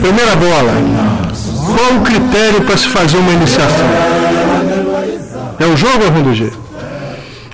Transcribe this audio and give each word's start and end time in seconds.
Primeira 0.00 0.36
bola. 0.36 0.72
Qual 1.66 2.00
o 2.00 2.02
critério 2.02 2.62
para 2.62 2.76
se 2.76 2.88
fazer 2.88 3.18
uma 3.18 3.32
iniciação? 3.32 3.86
É 5.58 5.66
o 5.66 5.76
jogo, 5.76 6.04
Arlindo 6.06 6.34
G? 6.34 6.50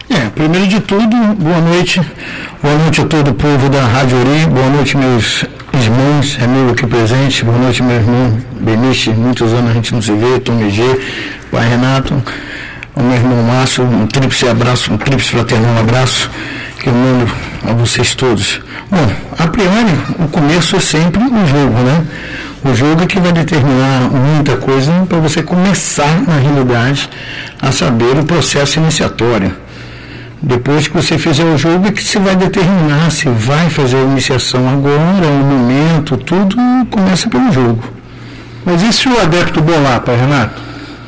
É, 0.08 0.30
primeiro 0.30 0.68
de 0.68 0.80
tudo, 0.80 1.16
boa 1.38 1.60
noite. 1.60 2.00
Boa 2.62 2.76
noite 2.76 3.00
a 3.00 3.04
todo 3.06 3.32
o 3.32 3.34
povo 3.34 3.68
da 3.68 3.82
Rádio 3.82 4.18
Ori. 4.18 4.46
Boa 4.46 4.68
noite, 4.68 4.96
meus 4.96 5.44
irmãos, 5.74 6.38
amigos 6.42 6.72
aqui 6.72 6.86
presentes. 6.86 7.42
Boa 7.42 7.58
noite, 7.58 7.82
meu 7.82 7.96
irmão 7.96 8.38
Beniche. 8.60 9.10
Muitos 9.10 9.52
anos 9.52 9.70
a 9.70 9.74
gente 9.74 9.92
não 9.92 10.00
se 10.00 10.12
vê. 10.12 10.38
Tom 10.38 10.58
G, 10.70 10.82
pai 11.50 11.68
Renato, 11.68 12.14
o 12.94 13.02
meu 13.02 13.16
irmão 13.16 13.42
Márcio. 13.42 13.84
Um 13.84 14.06
tríplice 14.06 14.48
abraço, 14.48 14.92
um 14.92 14.96
tríplice 14.96 15.30
fraternal 15.30 15.78
abraço 15.78 16.30
que 16.80 16.88
eu 16.88 16.94
mando 16.94 17.30
a 17.64 17.72
vocês 17.72 18.14
todos. 18.14 18.60
Bom, 18.90 19.10
a 19.38 19.46
priori, 19.48 19.94
o 20.18 20.28
começo 20.28 20.76
é 20.76 20.80
sempre 20.80 21.22
o 21.22 21.46
jogo, 21.46 21.78
né? 21.82 22.04
O 22.64 22.74
jogo 22.74 23.02
é 23.02 23.06
que 23.06 23.20
vai 23.20 23.32
determinar 23.32 24.10
muita 24.10 24.56
coisa 24.56 24.92
para 25.08 25.18
você 25.18 25.42
começar, 25.42 26.22
na 26.26 26.36
realidade, 26.38 27.08
a 27.60 27.70
saber 27.70 28.18
o 28.18 28.24
processo 28.24 28.78
iniciatório. 28.78 29.54
Depois 30.42 30.86
que 30.86 30.94
você 30.94 31.18
fizer 31.18 31.44
o 31.44 31.58
jogo, 31.58 31.88
é 31.88 31.92
que 31.92 32.02
você 32.02 32.18
vai 32.18 32.36
determinar 32.36 33.10
se 33.10 33.28
vai 33.28 33.68
fazer 33.70 33.96
a 33.96 34.02
iniciação 34.02 34.68
agora, 34.68 35.26
o 35.26 35.44
momento, 35.44 36.16
tudo 36.16 36.56
começa 36.90 37.28
pelo 37.28 37.52
jogo. 37.52 37.82
Mas 38.64 38.82
e 38.82 38.92
se 38.92 39.08
o 39.08 39.20
adepto 39.20 39.60
bolar, 39.60 40.02
Renato? 40.06 40.60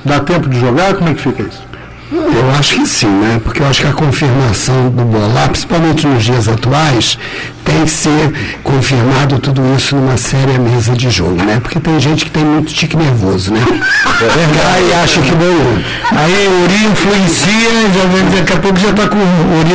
Dá 0.04 0.20
tempo 0.20 0.48
de 0.48 0.58
jogar? 0.58 0.94
Como 0.94 1.10
é 1.10 1.14
que 1.14 1.20
fica 1.20 1.42
isso? 1.42 1.69
Eu 2.12 2.50
acho 2.58 2.74
que 2.74 2.86
sim, 2.86 3.06
né? 3.06 3.40
Porque 3.44 3.62
eu 3.62 3.66
acho 3.66 3.82
que 3.82 3.86
a 3.86 3.92
confirmação 3.92 4.90
do 4.90 5.04
bolar, 5.04 5.48
principalmente 5.48 6.06
nos 6.08 6.24
dias 6.24 6.48
atuais, 6.48 7.16
tem 7.64 7.84
que 7.84 7.90
ser 7.90 8.58
confirmado 8.64 9.38
tudo 9.38 9.62
isso 9.76 9.94
numa 9.94 10.16
séria 10.16 10.58
mesa 10.58 10.92
de 10.92 11.08
jogo, 11.08 11.40
né? 11.44 11.60
Porque 11.62 11.78
tem 11.78 12.00
gente 12.00 12.24
que 12.24 12.30
tem 12.32 12.44
muito 12.44 12.74
tique 12.74 12.96
nervoso, 12.96 13.52
né? 13.52 13.60
É 13.62 14.90
e 14.90 14.94
acha 14.94 15.20
que 15.20 15.30
ganhou. 15.30 15.78
Aí 16.10 16.48
o 16.48 16.64
Uri 16.64 16.84
influencia, 16.90 17.70
já, 17.94 18.36
daqui 18.36 18.52
a 18.54 18.56
pouco 18.56 18.78
já 18.78 18.90
está 18.90 19.06
com 19.06 19.16
o 19.16 19.60
Uri 19.60 19.72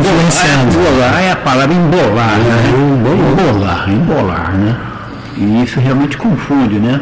influenciando. 0.00 0.78
Embolar 0.78 1.20
é 1.20 1.32
a 1.32 1.36
palavra 1.36 1.74
embolar, 1.74 2.38
né? 2.38 2.62
Embolar, 2.76 3.90
embolar, 3.90 4.52
né? 4.56 4.76
E 5.36 5.64
isso 5.64 5.80
realmente 5.80 6.16
confunde, 6.16 6.78
né? 6.78 7.00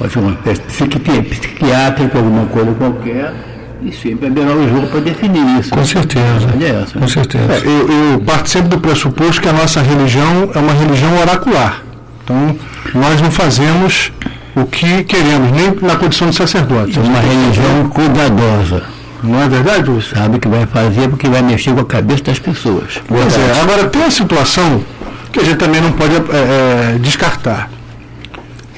Pode 0.00 0.14
ser 0.14 0.18
uma 0.18 0.32
psiquiátrica, 0.32 2.16
alguma 2.16 2.46
coisa 2.46 2.72
qualquer, 2.72 3.34
e 3.82 3.92
sempre 3.92 4.28
é 4.28 4.30
melhor 4.30 4.56
o 4.56 4.66
jogo 4.66 4.86
para 4.86 5.00
definir 5.00 5.60
isso. 5.60 5.68
Com 5.68 5.84
certeza. 5.84 6.48
É 6.58 6.82
essa, 6.82 6.98
Com 6.98 7.06
certeza. 7.06 7.52
É, 7.52 7.58
eu, 7.66 8.12
eu 8.12 8.20
participo 8.20 8.68
do 8.68 8.80
pressuposto 8.80 9.42
que 9.42 9.48
a 9.50 9.52
nossa 9.52 9.82
religião 9.82 10.50
é 10.54 10.58
uma 10.58 10.72
religião 10.72 11.18
oracular. 11.18 11.82
Então, 12.24 12.56
nós 12.94 13.20
não 13.20 13.30
fazemos 13.30 14.10
o 14.56 14.64
que 14.64 15.04
queremos, 15.04 15.52
nem 15.52 15.76
na 15.82 15.96
condição 15.96 16.30
de 16.30 16.36
sacerdote. 16.36 16.98
É 16.98 17.02
uma 17.02 17.20
religião 17.20 17.90
cuidadosa. 17.90 18.84
Não 19.22 19.42
é 19.42 19.50
verdade, 19.50 19.90
Lúcio? 19.90 20.16
Sabe 20.16 20.38
que 20.38 20.48
vai 20.48 20.64
fazer 20.64 21.08
porque 21.08 21.28
vai 21.28 21.42
mexer 21.42 21.74
com 21.74 21.80
a 21.80 21.84
cabeça 21.84 22.22
das 22.22 22.38
pessoas. 22.38 23.02
Pois 23.06 23.36
é. 23.36 23.60
Agora, 23.60 23.86
tem 23.90 24.00
uma 24.00 24.10
situação 24.10 24.82
que 25.30 25.40
a 25.40 25.44
gente 25.44 25.58
também 25.58 25.82
não 25.82 25.92
pode 25.92 26.14
é, 26.14 26.94
é, 26.94 26.98
descartar. 26.98 27.68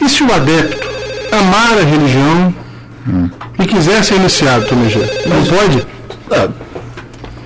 E 0.01 0.09
se 0.09 0.25
o 0.25 0.35
adepto 0.35 0.92
amar 1.33 1.79
a 1.79 1.83
religião 1.83 2.55
hum. 3.09 3.31
e 3.59 3.67
quiser 3.67 4.05
ser 4.05 4.17
iniciado, 4.17 4.67
Tomé 4.67 4.89
Não 5.27 5.45
pode? 5.47 5.87
Ah, 6.31 6.49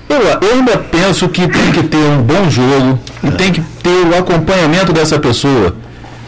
eu, 0.09 0.49
eu 0.49 0.55
ainda 0.55 0.79
penso 0.79 1.29
que 1.29 1.47
tem 1.49 1.73
que 1.73 1.83
ter 1.85 1.97
um 1.97 2.23
bom 2.23 2.49
jogo 2.51 2.99
e 3.23 3.31
tem 3.33 3.53
que 3.53 3.61
ter 3.61 4.07
o 4.07 4.19
acompanhamento 4.19 4.93
dessa 4.93 5.19
pessoa 5.19 5.75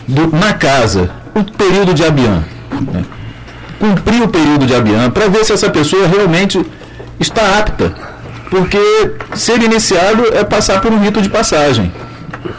do, 0.07 0.35
na 0.37 0.53
casa, 0.53 1.11
o 1.35 1.45
período 1.45 1.95
de 1.95 2.05
Abian. 2.05 2.45
Né? 2.93 3.05
Cumprir 3.79 4.23
o 4.23 4.29
período 4.29 4.67
de 4.67 4.75
Abian 4.75 5.11
para 5.11 5.29
ver 5.29 5.45
se 5.45 5.53
essa 5.53 5.71
pessoa 5.71 6.07
realmente 6.07 6.65
está 7.21 7.59
apta. 7.59 7.95
Porque 8.51 8.79
ser 9.35 9.63
iniciado 9.63 10.25
é 10.35 10.43
passar 10.43 10.81
por 10.81 10.93
um 10.93 10.99
rito 10.99 11.21
de 11.21 11.29
passagem. 11.29 11.93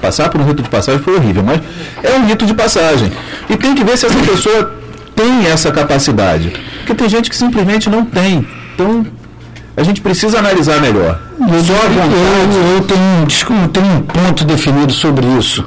Passar 0.02 0.30
por 0.30 0.40
um 0.40 0.46
rito 0.46 0.62
de 0.62 0.70
passagem 0.70 1.02
foi 1.02 1.16
horrível, 1.16 1.44
mas 1.44 1.62
é 2.04 2.18
um 2.18 2.26
rito 2.26 2.46
de 2.46 2.54
passagem. 2.54 3.12
E 3.50 3.58
tem 3.58 3.74
que 3.76 3.84
ver 3.84 3.98
se 3.98 4.06
essa 4.06 4.20
pessoa 4.20 4.79
tem 5.20 5.48
essa 5.48 5.70
capacidade. 5.70 6.54
Porque 6.78 6.96
tem 6.96 7.10
gente 7.10 7.30
que 7.30 7.36
simplesmente 7.36 7.90
não 7.90 8.06
tem. 8.06 8.48
Então, 8.74 9.06
a 9.76 9.84
gente 9.84 10.00
precisa 10.00 10.40
analisar 10.40 10.80
melhor. 10.80 11.20
Só 11.38 11.74
eu, 11.74 12.76
eu, 12.76 12.82
tenho, 12.84 13.64
eu 13.64 13.68
tenho 13.68 13.86
um 13.86 14.02
ponto 14.02 14.46
definido 14.46 14.94
sobre 14.94 15.26
isso. 15.38 15.66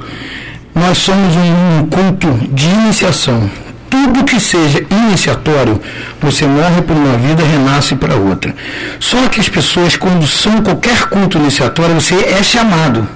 Nós 0.73 0.97
somos 0.97 1.35
um, 1.35 1.79
um 1.79 1.85
culto 1.85 2.27
de 2.51 2.67
iniciação. 2.67 3.47
Tudo 3.87 4.23
que 4.23 4.39
seja 4.39 4.83
iniciatório, 4.89 5.79
você 6.19 6.47
morre 6.47 6.81
por 6.81 6.95
uma 6.95 7.15
vida, 7.15 7.43
renasce 7.43 7.95
para 7.95 8.15
outra. 8.15 8.55
Só 8.99 9.27
que 9.27 9.39
as 9.39 9.47
pessoas, 9.47 9.95
quando 9.95 10.25
são 10.25 10.63
qualquer 10.63 11.05
culto 11.09 11.37
iniciatório, 11.37 11.93
você 11.93 12.15
é 12.15 12.41
chamado. 12.41 13.07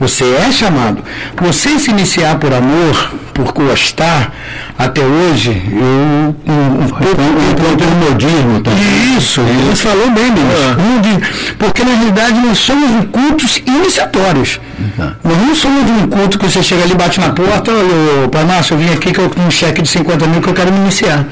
Você 0.00 0.24
é 0.24 0.50
chamado. 0.50 1.02
Você 1.40 1.78
se 1.78 1.90
iniciar 1.90 2.36
por 2.38 2.52
amor, 2.52 3.12
por 3.32 3.52
gostar, 3.52 4.32
até 4.78 5.00
hoje, 5.00 5.50
eu 5.70 5.82
um, 5.82 6.84
um 6.84 6.88
pouco 6.88 7.84
um 7.84 8.10
modismo 8.10 8.60
também. 8.60 9.16
Isso, 9.16 9.40
você 9.70 9.88
falou 9.88 10.10
bem, 10.10 10.32
Denis. 10.32 11.20
É. 11.22 11.54
Porque 11.58 11.84
na 11.84 11.94
realidade 11.94 12.40
nós 12.40 12.58
somos 12.58 13.06
cultos 13.12 13.62
iniciatórios. 13.64 14.60
Uhum. 14.78 15.12
Nós 15.22 15.38
não 15.38 15.54
somos 15.54 15.90
um 15.90 16.08
culto 16.08 16.38
que 16.38 16.46
você 16.46 16.62
chega 16.62 16.82
ali, 16.82 16.94
bate 16.94 17.20
na 17.20 17.30
porta, 17.30 17.70
olha, 17.70 18.28
Pai 18.28 18.44
Márcio, 18.44 18.74
eu 18.74 18.78
vim 18.78 18.92
aqui 18.92 19.12
que 19.12 19.20
eu 19.20 19.28
tenho 19.28 19.46
um 19.46 19.50
cheque 19.50 19.82
de 19.82 19.88
50 19.88 20.26
mil 20.26 20.40
que 20.40 20.48
eu 20.48 20.54
quero 20.54 20.72
me 20.72 20.78
iniciar. 20.78 21.26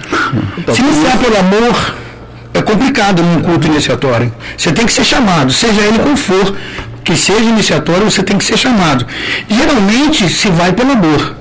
Então, 0.59 0.73
se 0.75 0.83
iniciar 0.83 1.17
pelo 1.19 1.37
amor, 1.39 1.95
é 2.55 2.63
complicado 2.63 3.23
num 3.23 3.41
culto 3.41 3.67
iniciatório. 3.67 4.33
Você 4.57 4.73
tem 4.73 4.87
que 4.87 4.93
ser 4.93 5.05
chamado, 5.05 5.53
seja 5.53 5.81
ele 5.81 5.99
qual 5.99 6.17
for 6.17 6.55
que 7.11 7.17
seja 7.17 7.41
iniciatório, 7.41 8.09
você 8.09 8.23
tem 8.23 8.39
que 8.39 8.45
ser 8.45 8.57
chamado. 8.57 9.05
Geralmente 9.49 10.29
se 10.29 10.49
vai 10.49 10.73
pela 10.73 10.95
dor. 10.95 11.35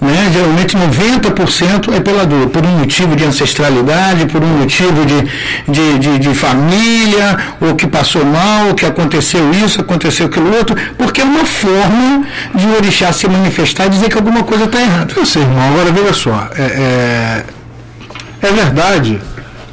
Né? 0.00 0.30
Geralmente 0.32 0.74
90% 0.74 1.94
é 1.94 2.00
pela 2.00 2.24
dor, 2.24 2.48
por 2.48 2.64
um 2.64 2.78
motivo 2.78 3.14
de 3.14 3.24
ancestralidade, 3.24 4.24
por 4.26 4.42
um 4.42 4.58
motivo 4.58 5.04
de, 5.04 5.22
de, 5.70 5.98
de, 5.98 6.18
de, 6.18 6.34
família, 6.34 7.38
ou 7.60 7.74
que 7.74 7.86
passou 7.86 8.24
mal, 8.24 8.68
ou 8.68 8.74
que 8.74 8.86
aconteceu 8.86 9.50
isso, 9.52 9.80
aconteceu 9.82 10.26
aquilo 10.26 10.54
outro, 10.56 10.74
porque 10.96 11.20
é 11.20 11.24
uma 11.24 11.44
forma 11.44 12.24
de 12.54 12.66
o 12.66 12.76
orixá 12.76 13.12
se 13.12 13.28
manifestar 13.28 13.86
e 13.86 13.90
dizer 13.90 14.08
que 14.08 14.16
alguma 14.16 14.42
coisa 14.44 14.64
está 14.64 14.80
errada. 14.80 15.12
Eu 15.14 15.26
sei, 15.26 15.42
irmão, 15.42 15.68
agora 15.68 15.92
veja 15.92 16.12
só, 16.14 16.48
é, 16.56 17.44
é, 18.42 18.46
é 18.48 18.52
verdade 18.52 19.20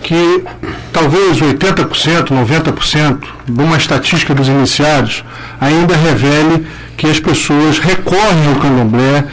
que 0.03 0.43
talvez 0.91 1.39
80%, 1.39 2.27
90% 2.27 3.23
de 3.47 3.61
uma 3.61 3.77
estatística 3.77 4.35
dos 4.35 4.47
iniciados 4.47 5.23
ainda 5.59 5.95
revele 5.95 6.67
que 6.97 7.07
as 7.07 7.19
pessoas 7.19 7.79
recorrem 7.79 8.47
ao 8.49 8.59
candomblé, 8.59 9.25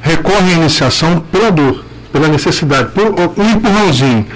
recorrem 0.00 0.54
à 0.54 0.56
iniciação 0.56 1.20
pela 1.30 1.52
dor, 1.52 1.84
pela 2.12 2.28
necessidade, 2.28 2.90
por 2.90 3.04
um 3.04 3.50
empurrãozinho. 3.50 4.26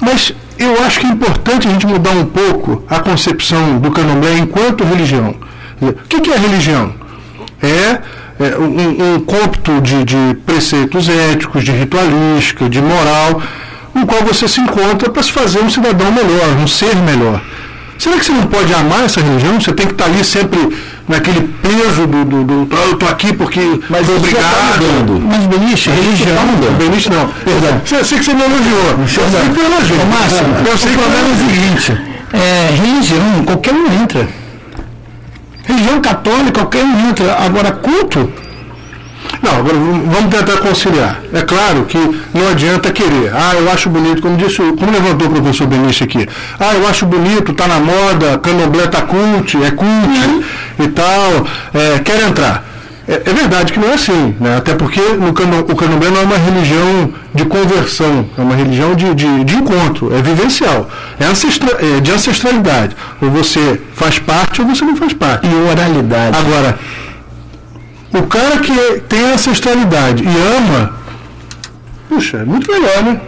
Mas 0.00 0.32
eu 0.58 0.82
acho 0.84 1.00
que 1.00 1.06
é 1.06 1.10
importante 1.10 1.66
a 1.66 1.70
gente 1.70 1.86
mudar 1.86 2.10
um 2.10 2.26
pouco 2.26 2.84
a 2.88 3.00
concepção 3.00 3.78
do 3.78 3.90
candomblé 3.90 4.38
enquanto 4.38 4.84
religião. 4.84 5.34
O 5.80 5.92
que 5.92 6.30
é 6.30 6.36
religião? 6.36 6.92
É, 7.62 8.00
é 8.40 8.58
um, 8.58 9.16
um 9.16 9.80
de, 9.80 10.04
de 10.04 10.34
preceitos 10.44 11.08
éticos, 11.08 11.64
de 11.64 11.72
ritualística, 11.72 12.68
de 12.68 12.80
moral, 12.80 13.42
no 13.98 14.06
qual 14.06 14.22
você 14.22 14.46
se 14.46 14.60
encontra 14.60 15.10
para 15.10 15.22
se 15.22 15.32
fazer 15.32 15.60
um 15.60 15.70
cidadão 15.70 16.10
melhor, 16.12 16.56
um 16.62 16.66
ser 16.66 16.94
melhor. 16.96 17.40
Será 17.98 18.16
que 18.16 18.24
você 18.24 18.32
não 18.32 18.46
pode 18.46 18.72
amar 18.72 19.04
essa 19.04 19.20
religião? 19.20 19.60
Você 19.60 19.72
tem 19.72 19.86
que 19.86 19.92
estar 19.92 20.04
ali 20.04 20.24
sempre 20.24 20.58
naquele 21.08 21.40
peso 21.60 22.06
do, 22.06 22.24
do, 22.24 22.44
do 22.44 22.76
eu 22.76 22.92
estou 22.92 23.08
aqui 23.08 23.32
porque 23.32 23.60
mas 23.90 24.06
foi 24.06 24.16
obrigado. 24.16 24.44
Tá 24.44 25.26
mas 25.26 25.46
Beliche, 25.46 25.90
religião. 25.90 26.36
Tá 26.36 26.70
Beliche 26.78 27.10
não. 27.10 27.28
Perdão. 27.28 27.80
Você, 27.84 28.04
sei 28.04 28.18
que 28.18 28.24
você 28.24 28.34
me 28.34 28.42
elogiou. 28.42 29.00
Eu 29.00 29.08
sei 29.08 29.24
que. 29.24 30.04
Máximo, 30.06 30.54
eu 30.64 30.78
sei 30.78 30.92
que 30.92 30.96
o 30.96 31.02
problema 31.02 31.28
é 31.28 31.32
o 31.32 31.48
seguinte. 31.48 32.18
É, 32.32 32.70
religião, 32.76 33.44
qualquer 33.44 33.74
um 33.74 34.02
entra. 34.02 34.28
Religião 35.64 36.00
católica, 36.00 36.52
qualquer 36.52 36.84
um 36.84 37.08
entra. 37.08 37.36
Agora, 37.40 37.72
culto, 37.72 38.32
não, 39.42 39.56
agora 39.58 39.76
vamos 39.76 40.34
tentar 40.34 40.58
conciliar. 40.58 41.20
É 41.32 41.42
claro 41.42 41.84
que 41.84 41.98
não 42.34 42.48
adianta 42.50 42.90
querer. 42.90 43.32
Ah, 43.32 43.54
eu 43.54 43.70
acho 43.70 43.88
bonito, 43.88 44.20
como 44.22 44.36
disse, 44.36 44.56
como 44.56 44.90
levantou 44.90 45.28
o 45.28 45.30
professor 45.30 45.66
Benício 45.66 46.04
aqui. 46.04 46.28
Ah, 46.58 46.74
eu 46.74 46.88
acho 46.88 47.06
bonito, 47.06 47.52
tá 47.52 47.66
na 47.68 47.78
moda, 47.78 48.38
candomblé 48.38 48.86
tá 48.88 49.02
cult, 49.02 49.56
é 49.62 49.70
cult 49.70 49.88
uhum. 49.88 50.42
e 50.80 50.88
tal, 50.88 51.46
é, 51.74 51.98
quer 52.00 52.22
entrar. 52.22 52.64
É, 53.08 53.22
é, 53.24 53.32
verdade 53.32 53.72
que 53.72 53.80
não 53.80 53.88
é 53.88 53.94
assim, 53.94 54.36
né? 54.38 54.58
até 54.58 54.74
porque 54.74 55.00
no 55.00 55.32
canom, 55.32 55.60
o 55.60 55.74
candomblé 55.74 56.10
não 56.10 56.20
é 56.20 56.24
uma 56.24 56.36
religião 56.36 57.10
de 57.34 57.46
conversão, 57.46 58.28
é 58.36 58.40
uma 58.42 58.54
religião 58.54 58.94
de, 58.94 59.14
de, 59.14 59.44
de 59.44 59.54
encontro, 59.54 60.14
é 60.14 60.20
vivencial, 60.20 60.90
é, 61.18 61.24
ancestra, 61.24 61.78
é 61.80 62.00
de 62.00 62.12
ancestralidade. 62.12 62.94
Ou 63.22 63.30
você 63.30 63.80
faz 63.94 64.18
parte 64.18 64.60
ou 64.60 64.66
você 64.66 64.84
não 64.84 64.94
faz 64.94 65.14
parte. 65.14 65.46
E 65.46 65.70
oralidade. 65.70 66.36
Agora, 66.36 66.78
O 68.12 68.22
cara 68.22 68.58
que 68.58 69.00
tem 69.08 69.32
ancestralidade 69.32 70.24
e 70.24 70.56
ama, 70.56 70.94
puxa, 72.08 72.38
é 72.38 72.44
muito 72.44 72.70
melhor, 72.70 73.02
né? 73.02 73.20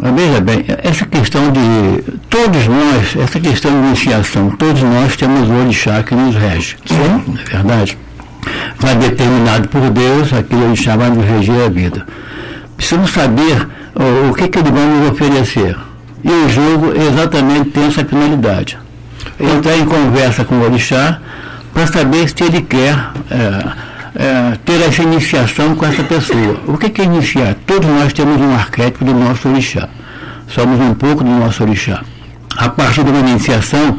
Mas 0.00 0.14
veja 0.14 0.40
bem, 0.40 0.64
essa 0.82 1.04
questão 1.04 1.50
de. 1.50 2.04
Todos 2.30 2.68
nós, 2.68 3.16
essa 3.16 3.40
questão 3.40 3.70
de 3.72 3.86
iniciação, 3.88 4.50
todos 4.50 4.80
nós 4.82 5.16
temos 5.16 5.48
o 5.48 5.52
orixá 5.54 6.02
que 6.04 6.14
nos 6.14 6.36
rege. 6.36 6.76
Não 6.88 7.34
é 7.34 7.44
verdade? 7.44 7.98
Vai 8.78 8.94
determinado 8.94 9.68
por 9.68 9.90
Deus, 9.90 10.32
aquele 10.32 10.66
orixá 10.66 10.96
vai 10.96 11.10
nos 11.10 11.24
reger 11.24 11.66
a 11.66 11.68
vida. 11.68 12.06
Precisamos 12.76 13.10
saber 13.10 13.68
o, 13.96 14.30
o 14.30 14.34
que, 14.34 14.46
que 14.46 14.58
ele 14.60 14.70
vai 14.70 14.86
nos 14.86 15.10
oferecer. 15.10 15.76
E 16.22 16.30
o 16.30 16.48
jogo 16.48 16.92
exatamente 16.96 17.70
tem 17.70 17.86
essa 17.86 18.04
finalidade. 18.04 18.78
Entrar 19.40 19.76
em 19.76 19.84
conversa 19.84 20.44
com 20.44 20.54
o 20.56 20.62
orixá 20.62 21.18
para 21.74 21.86
saber 21.88 22.28
se 22.28 22.44
ele 22.44 22.62
quer. 22.62 22.94
É, 23.30 23.87
é, 24.18 24.58
ter 24.64 24.82
essa 24.82 25.00
iniciação 25.00 25.76
com 25.76 25.86
essa 25.86 26.02
pessoa. 26.02 26.60
O 26.66 26.76
que, 26.76 27.00
é 27.00 27.04
iniciar? 27.04 27.54
Todos 27.64 27.88
nós 27.88 28.12
temos 28.12 28.40
um 28.40 28.52
arquétipo 28.52 29.04
do 29.04 29.14
nosso 29.14 29.48
orixá. 29.48 29.88
Somos 30.48 30.80
um 30.80 30.92
pouco 30.92 31.22
do 31.22 31.30
nosso 31.30 31.62
orixá. 31.62 32.02
A 32.56 32.68
partir 32.68 33.04
de 33.04 33.10
uma 33.10 33.20
iniciação, 33.20 33.96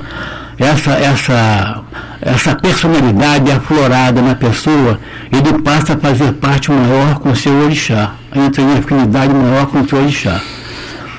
essa, 0.58 0.92
essa, 0.92 1.82
essa 2.22 2.56
personalidade 2.56 3.50
aflorada 3.50 4.22
na 4.22 4.36
pessoa, 4.36 5.00
ele 5.32 5.62
passa 5.62 5.94
a 5.94 5.98
fazer 5.98 6.34
parte 6.34 6.70
maior 6.70 7.20
com 7.20 7.30
o 7.30 7.36
seu 7.36 7.54
orixá, 7.54 8.12
entra 8.36 8.62
em 8.62 8.78
afinidade 8.78 9.34
maior 9.34 9.68
com 9.68 9.80
o 9.80 9.88
seu 9.88 10.00
orixá. 10.00 10.42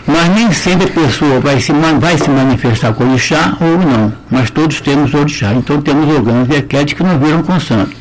Mas 0.06 0.28
nem 0.28 0.52
sempre 0.52 0.88
a 0.88 1.06
pessoa 1.06 1.40
vai 1.40 1.58
se, 1.58 1.72
vai 1.72 2.18
se 2.18 2.28
manifestar 2.28 2.92
com 2.92 3.08
orixá 3.08 3.56
ou 3.60 3.78
não, 3.78 4.12
mas 4.30 4.50
todos 4.50 4.78
temos 4.82 5.14
orixá. 5.14 5.54
Então 5.54 5.80
temos 5.80 6.06
órgãos 6.14 6.48
e 6.50 6.56
arquétipos 6.56 6.94
que 6.94 7.02
não 7.02 7.18
viram 7.18 7.42
com 7.42 7.58
santo. 7.58 7.99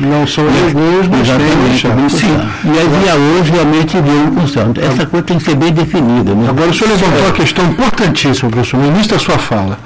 Não 0.00 0.26
são 0.26 0.44
legumes, 0.44 1.08
mas 1.08 1.28
tem 1.28 2.08
Sim. 2.08 2.38
E 2.64 2.70
as 2.70 3.06
IAOs 3.06 3.48
realmente 3.48 3.96
viram 4.00 4.34
com 4.34 4.46
santo. 4.46 4.80
Essa 4.80 5.06
coisa 5.06 5.26
tem 5.26 5.38
que 5.38 5.44
ser 5.44 5.56
bem 5.56 5.72
definida. 5.72 6.34
Né? 6.34 6.48
Agora, 6.48 6.70
o 6.70 6.74
senhor 6.74 6.90
levantou 6.90 7.20
uma 7.20 7.32
questão 7.32 7.64
importantíssima, 7.64 8.50
professor, 8.50 8.78
no 8.78 8.86
início 8.86 9.10
da 9.10 9.18
sua 9.18 9.38
fala. 9.38 9.78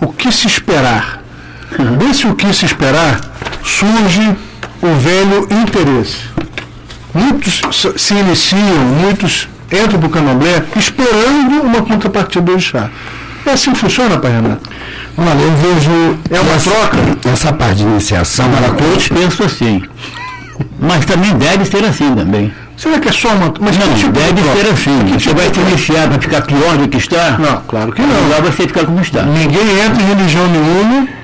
O 0.00 0.12
que 0.12 0.30
se 0.30 0.46
esperar? 0.46 1.22
Uhum. 1.78 1.96
Desse 1.96 2.26
o 2.26 2.34
que 2.34 2.52
se 2.52 2.66
esperar, 2.66 3.20
surge 3.64 4.36
o 4.80 4.94
velho 4.96 5.48
interesse. 5.50 6.18
Muitos 7.14 7.60
se 7.96 8.14
iniciam, 8.14 8.78
muitos 9.02 9.48
entram 9.70 9.98
para 9.98 10.06
o 10.06 10.10
candomblé 10.10 10.62
esperando 10.76 11.62
uma 11.62 11.82
contrapartida 11.82 12.52
do 12.52 12.60
chá. 12.60 12.90
É 13.44 13.50
assim 13.50 13.72
que 13.72 13.78
funciona, 13.78 14.18
pai 14.18 14.32
Renato? 14.32 14.70
Olha, 15.16 15.40
eu 15.40 15.52
vejo. 15.56 16.18
É 16.30 16.40
uma 16.40 16.54
essa, 16.54 16.70
troca? 16.70 16.98
Essa 17.32 17.52
parte 17.52 17.76
de 17.76 17.82
iniciação, 17.82 18.46
ela 18.56 18.74
todos 18.74 19.08
pensam 19.08 19.46
assim. 19.46 19.82
Mas 20.78 21.04
também 21.04 21.34
deve 21.36 21.64
ser 21.64 21.84
assim 21.84 22.14
também. 22.14 22.52
Será 22.76 22.98
que 22.98 23.08
é 23.08 23.12
só 23.12 23.28
uma. 23.28 23.52
Mas 23.60 23.78
não, 23.78 23.94
tipo 23.94 24.12
deve 24.12 24.32
de 24.32 24.42
ser 24.42 24.72
assim. 24.72 24.98
Que 25.04 25.12
você 25.12 25.18
tipo 25.18 25.36
vai 25.36 25.52
se 25.52 25.60
iniciar 25.60 26.08
para 26.08 26.20
ficar 26.20 26.42
pior 26.42 26.76
do 26.76 26.88
que 26.88 26.96
está? 26.96 27.38
Não, 27.38 27.62
claro 27.68 27.92
que 27.92 28.02
não. 28.02 28.28
Lá 28.28 28.40
você 28.40 28.62
ficar 28.66 28.84
como 28.84 29.00
está. 29.00 29.22
Ninguém 29.22 29.80
entra 29.84 30.02
em 30.02 30.06
religião 30.06 30.46
nenhuma 30.48 31.02
é, 31.04 31.21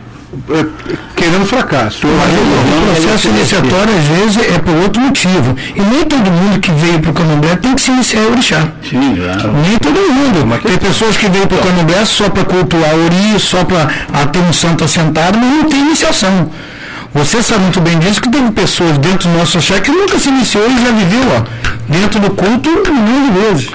querendo 1.17 1.47
fracasso. 1.47 2.07
Mas 2.07 2.33
o 2.33 2.95
processo 2.95 3.29
iniciatório, 3.29 3.95
às 3.97 4.05
vezes, 4.05 4.55
é 4.55 4.59
por 4.59 4.75
outro 4.77 5.01
motivo. 5.01 5.57
E 5.75 5.81
nem 5.81 6.05
todo 6.05 6.31
mundo 6.31 6.61
que 6.61 6.71
veio 6.73 7.01
para 7.01 7.11
o 7.11 7.15
candomblé 7.15 7.57
tem 7.57 7.75
que 7.75 7.81
se 7.81 7.91
iniciar 7.91 8.23
a 8.23 8.27
orixá. 8.27 8.69
Sim, 8.89 9.17
claro. 9.17 9.53
Nem 9.53 9.79
todo 9.79 10.13
mundo. 10.13 10.61
Tem 10.61 10.79
pessoas 10.79 11.17
que 11.17 11.29
veio 11.29 11.47
para 11.47 11.59
o 11.59 11.61
candomblé 11.61 12.05
só 12.05 12.29
para 12.29 12.45
cultuar 12.45 12.91
ori, 12.95 13.39
só 13.39 13.65
para 13.65 13.87
ter 14.27 14.39
um 14.41 14.53
santo 14.53 14.85
assentado, 14.85 15.39
mas 15.39 15.51
não 15.51 15.65
tem 15.65 15.81
iniciação. 15.81 16.51
Você 17.15 17.43
sabe 17.43 17.63
muito 17.63 17.81
bem 17.81 17.99
disso 17.99 18.21
que 18.21 18.31
teve 18.31 18.51
pessoas 18.51 18.99
dentro 18.99 19.29
do 19.31 19.39
nosso 19.39 19.57
axé 19.57 19.81
que 19.81 19.91
nunca 19.91 20.19
se 20.19 20.29
iniciou 20.29 20.65
e 20.69 20.85
já 20.85 20.91
viveu 20.91 21.23
ó, 21.37 21.43
dentro 21.91 22.21
do 22.21 22.31
culto 22.31 22.71
milhões 22.71 23.25
de 23.25 23.41
vezes. 23.41 23.71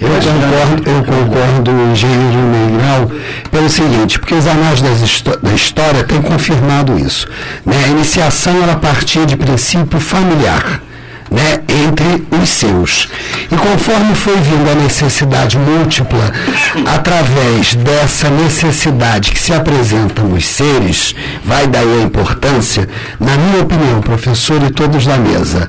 Eu 0.00 0.08
concordo, 0.08 0.90
eu 0.90 1.04
concordo, 1.04 1.70
engenheiro 1.92 2.38
Negrão, 2.38 3.10
pelo 3.50 3.68
seguinte, 3.68 4.18
porque 4.18 4.34
os 4.34 4.46
anais 4.46 4.80
da 4.82 5.52
história 5.54 6.02
têm 6.04 6.20
confirmado 6.20 6.98
isso. 6.98 7.28
Né? 7.64 7.76
A 7.84 7.88
iniciação 7.88 8.62
era 8.62 8.74
partir 8.76 9.24
de 9.26 9.36
princípio 9.36 10.00
familiar. 10.00 10.82
Né, 11.30 11.62
entre 11.68 12.22
os 12.40 12.48
seus. 12.48 13.08
E 13.50 13.56
conforme 13.56 14.14
foi 14.14 14.36
vindo 14.36 14.70
a 14.70 14.74
necessidade 14.74 15.58
múltipla, 15.58 16.30
através 16.94 17.74
dessa 17.74 18.28
necessidade 18.30 19.32
que 19.32 19.40
se 19.40 19.52
apresenta 19.52 20.22
nos 20.22 20.46
seres, 20.46 21.14
vai 21.42 21.66
daí 21.66 22.02
a 22.02 22.04
importância, 22.04 22.88
na 23.18 23.36
minha 23.36 23.62
opinião, 23.64 24.00
professor 24.00 24.62
e 24.62 24.70
todos 24.70 25.06
da 25.06 25.16
mesa, 25.16 25.68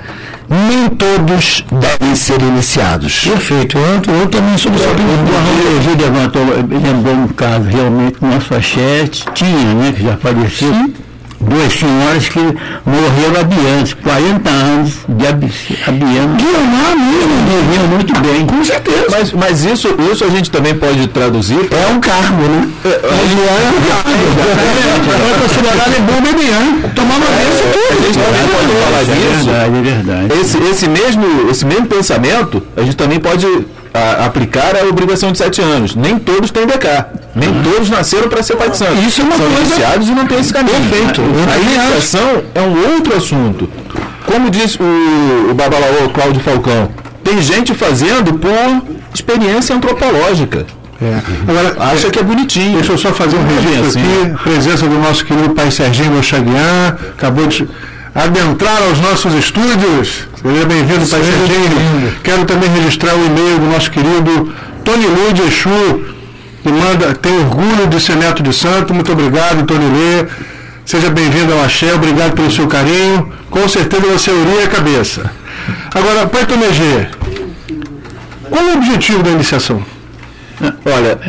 nem 0.50 0.90
todos 0.90 1.66
devem 1.72 2.16
ser 2.16 2.42
iniciados. 2.42 3.26
Perfeito, 3.26 3.78
eu, 3.78 4.16
eu 4.16 4.28
também 4.28 4.58
sou 4.58 4.72
opinião. 4.90 5.16
O 5.24 6.04
levantou, 6.04 6.44
lembrou 6.44 7.16
um 7.16 7.28
caso 7.30 7.64
realmente, 7.64 8.18
nosso 8.22 8.54
axé 8.54 9.08
tinha, 9.34 9.74
né, 9.74 9.94
que 9.96 10.04
já 10.04 10.18
faleceu. 10.18 10.74
Sim 10.74 11.05
duas 11.46 11.74
senhoras 11.74 12.28
que 12.28 12.40
morreram 12.40 13.42
abiantes, 13.42 13.94
40 13.94 14.50
anos 14.50 14.94
de 15.08 15.28
abiano. 15.28 16.36
Guilherme 16.36 17.04
mesmo. 17.06 17.36
Viviam 17.46 17.88
muito 17.88 18.14
bem. 18.20 18.46
Com 18.46 18.64
certeza. 18.64 19.06
Mas, 19.12 19.32
mas 19.34 19.64
isso, 19.64 19.88
isso 20.12 20.26
a 20.26 20.30
gente 20.30 20.50
também 20.50 20.76
pode 20.76 21.08
traduzir. 21.08 21.60
É 21.72 21.92
um 21.92 22.00
cargo, 22.00 22.42
né? 22.42 22.68
É, 22.84 22.88
é, 22.88 22.92
é 22.92 23.70
um 23.70 23.88
cargo. 23.88 24.16
É 25.16 25.42
considerado 25.42 26.02
bom 26.06 26.22
bebiano. 26.22 26.90
Tomava 26.96 27.26
isso 27.44 27.64
tudo. 27.74 28.00
A 28.00 28.06
gente 28.06 28.20
também 28.20 28.48
pode 28.48 28.72
falar 28.84 29.04
disso. 29.04 29.50
É 29.50 29.70
verdade, 29.70 29.78
é 29.78 29.82
verdade. 29.82 30.42
Esse, 30.42 30.58
esse, 30.70 30.90
mesmo, 30.90 31.50
esse 31.50 31.66
mesmo 31.66 31.86
pensamento, 31.88 32.64
a 32.76 32.82
gente 32.82 32.96
também 32.96 33.20
pode 33.20 33.46
a, 33.96 34.26
aplicar 34.26 34.76
a 34.76 34.86
obrigação 34.86 35.32
de 35.32 35.38
sete 35.38 35.62
anos. 35.62 35.96
Nem 35.96 36.20
todos 36.20 36.52
têm 36.52 36.66
DK. 36.66 37.06
Nem 37.36 37.50
uhum. 37.50 37.64
todos 37.64 37.90
nasceram 37.90 38.30
para 38.30 38.44
ser 38.44 38.56
pai 38.56 38.70
de 38.70 38.78
santo. 38.78 39.02
Isso 39.02 39.22
é 39.22 39.24
uma 39.24 39.38
São 39.38 39.46
coisa... 39.46 39.62
iniciados 39.62 40.10
e 40.10 40.12
não 40.12 40.26
tem 40.26 40.40
esse 40.40 40.54
caminho. 40.54 40.78
Perfeito. 40.78 41.22
A 41.22 41.58
iniciação 41.58 42.44
é 42.54 42.62
um 42.62 42.94
outro 42.94 43.16
assunto. 43.16 43.70
Como 44.26 44.50
disse 44.50 44.78
o, 44.82 45.52
o 45.52 45.54
Babalaô 45.54 46.10
Cláudio 46.14 46.42
Falcão, 46.42 46.90
tem 47.24 47.42
gente 47.42 47.74
fazendo 47.74 48.34
por 48.34 48.96
experiência 49.14 49.76
antropológica. 49.76 50.66
É. 51.02 51.20
Agora, 51.48 51.76
acha 51.92 52.10
que 52.10 52.20
é 52.20 52.24
bonitinho. 52.24 52.76
Deixa 52.76 52.94
eu 52.94 52.98
só 52.98 53.12
fazer 53.12 53.36
um 53.36 53.46
registro 53.46 53.88
assim. 53.88 54.00
aqui. 54.00 54.44
Presença 54.44 54.88
do 54.88 54.98
nosso 54.98 55.26
querido 55.26 55.50
pai 55.50 55.70
Serginho 55.70 56.12
Mochaguian, 56.12 56.98
acabou 57.18 57.48
de 57.48 57.68
adentrar 58.16 58.82
aos 58.82 59.00
nossos 59.02 59.34
estúdios. 59.34 60.26
Seja 60.42 60.66
bem-vindo, 60.66 61.06
Pai 61.06 61.20
Serginho. 61.22 62.16
Quero 62.24 62.46
também 62.46 62.70
registrar 62.70 63.14
o 63.14 63.26
e-mail 63.26 63.60
do 63.60 63.66
nosso 63.66 63.92
querido 63.92 64.54
Tony 64.86 65.06
Lu 65.06 65.34
de 65.34 65.42
Exu, 65.42 66.06
que 66.64 66.70
manda, 66.70 67.14
tem 67.14 67.38
orgulho 67.40 67.88
de 67.88 68.00
ser 68.00 68.16
neto 68.16 68.42
de 68.42 68.54
santo. 68.54 68.94
Muito 68.94 69.12
obrigado, 69.12 69.66
Tony 69.66 69.86
Lê. 69.86 70.28
Seja 70.86 71.10
bem-vindo 71.10 71.52
ao 71.52 71.66
Axé, 71.66 71.94
obrigado 71.94 72.34
pelo 72.34 72.50
seu 72.50 72.68
carinho. 72.68 73.34
Com 73.50 73.68
certeza 73.68 74.06
você 74.06 74.32
uria 74.32 74.64
a 74.64 74.68
cabeça. 74.68 75.30
Agora, 75.94 76.26
Pai 76.28 76.46
Tomegê, 76.46 77.08
qual 78.50 78.66
é 78.66 78.72
o 78.72 78.78
objetivo 78.78 79.24
da 79.24 79.32
iniciação? 79.32 79.84
Olha, 80.86 81.20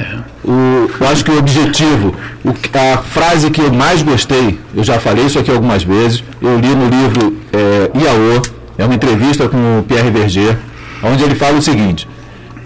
o, 0.44 0.90
eu 1.00 1.08
acho 1.08 1.24
que 1.24 1.30
o 1.30 1.38
objetivo, 1.38 2.14
o, 2.44 2.50
a 2.50 2.98
frase 2.98 3.50
que 3.50 3.60
eu 3.60 3.72
mais 3.72 4.02
gostei, 4.02 4.58
eu 4.74 4.84
já 4.84 5.00
falei 5.00 5.26
isso 5.26 5.38
aqui 5.38 5.50
algumas 5.50 5.82
vezes, 5.82 6.22
eu 6.40 6.58
li 6.58 6.68
no 6.68 6.88
livro 6.88 7.36
é, 7.52 7.90
Iaô, 7.98 8.42
é 8.78 8.84
uma 8.84 8.94
entrevista 8.94 9.48
com 9.48 9.80
o 9.80 9.82
Pierre 9.82 10.10
Verger, 10.10 10.56
onde 11.02 11.24
ele 11.24 11.34
fala 11.34 11.58
o 11.58 11.62
seguinte: 11.62 12.08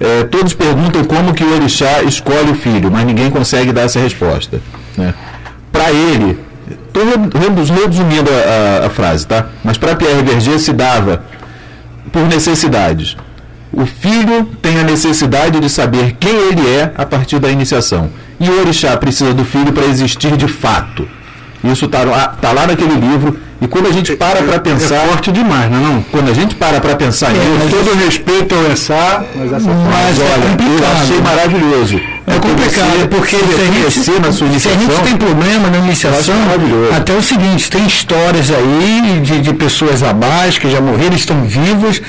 é, 0.00 0.24
todos 0.24 0.54
perguntam 0.54 1.04
como 1.04 1.32
que 1.32 1.44
o 1.44 1.54
orixá 1.54 2.02
escolhe 2.02 2.50
o 2.50 2.54
filho, 2.54 2.90
mas 2.90 3.04
ninguém 3.04 3.30
consegue 3.30 3.72
dar 3.72 3.82
essa 3.82 4.00
resposta. 4.00 4.60
Né? 4.96 5.14
Para 5.72 5.90
ele, 5.92 6.38
estou 6.88 7.04
resumindo 7.86 8.30
a, 8.30 8.82
a, 8.84 8.86
a 8.86 8.90
frase, 8.90 9.26
tá? 9.26 9.46
Mas 9.62 9.78
para 9.78 9.94
Pierre 9.94 10.22
Verger 10.22 10.58
se 10.58 10.72
dava 10.72 11.22
por 12.12 12.22
necessidades. 12.22 13.16
O 13.72 13.86
filho 13.86 14.46
tem 14.60 14.78
a 14.78 14.84
necessidade 14.84 15.60
de 15.60 15.70
saber 15.70 16.16
quem 16.18 16.34
ele 16.34 16.66
é 16.68 16.92
a 16.96 17.06
partir 17.06 17.38
da 17.38 17.50
iniciação. 17.50 18.10
E 18.38 18.48
o 18.48 18.60
orixá 18.60 18.96
precisa 18.96 19.32
do 19.32 19.44
filho 19.44 19.72
para 19.72 19.84
existir 19.84 20.36
de 20.36 20.48
fato. 20.48 21.06
Isso 21.62 21.84
está 21.84 22.02
lá, 22.02 22.28
tá 22.28 22.52
lá 22.52 22.66
naquele 22.66 22.94
livro. 22.94 23.38
E 23.62 23.68
quando 23.68 23.88
a 23.88 23.92
gente 23.92 24.16
para 24.16 24.42
para 24.42 24.58
pensar. 24.58 24.94
É 24.94 25.08
forte 25.08 25.30
demais, 25.30 25.70
não 25.70 25.78
é? 25.78 25.82
Não? 25.82 26.02
Quando 26.10 26.30
a 26.30 26.34
gente 26.34 26.54
para 26.54 26.80
para 26.80 26.96
pensar 26.96 27.30
é, 27.30 27.32
nisso. 27.34 27.76
todo 27.76 27.94
respeito 28.04 28.54
ao 28.54 28.72
Essá, 28.72 29.22
mas 29.34 29.52
essa 29.52 29.68
mas 29.68 30.18
é 30.18 30.22
olha, 30.22 30.44
é 30.44 30.80
eu 30.80 31.02
achei 31.02 31.20
maravilhoso. 31.20 32.00
É 32.26 32.38
complicado, 32.38 33.08
porque 33.08 33.36
se 33.36 33.44
a, 33.44 34.12
gente, 34.12 34.20
na 34.20 34.32
sua 34.32 34.46
iniciação, 34.46 34.80
se 34.80 34.86
a 34.86 34.94
gente 34.94 35.02
tem 35.02 35.16
problema 35.16 35.68
na 35.68 35.78
iniciação, 35.78 36.34
até 36.96 37.12
o 37.12 37.22
seguinte, 37.22 37.68
tem 37.68 37.84
histórias 37.86 38.50
aí 38.50 39.20
de, 39.22 39.40
de 39.40 39.52
pessoas 39.52 40.02
abaixo 40.02 40.60
que 40.60 40.70
já 40.70 40.80
morreram, 40.80 41.16
estão 41.16 41.42
vivas, 41.42 42.00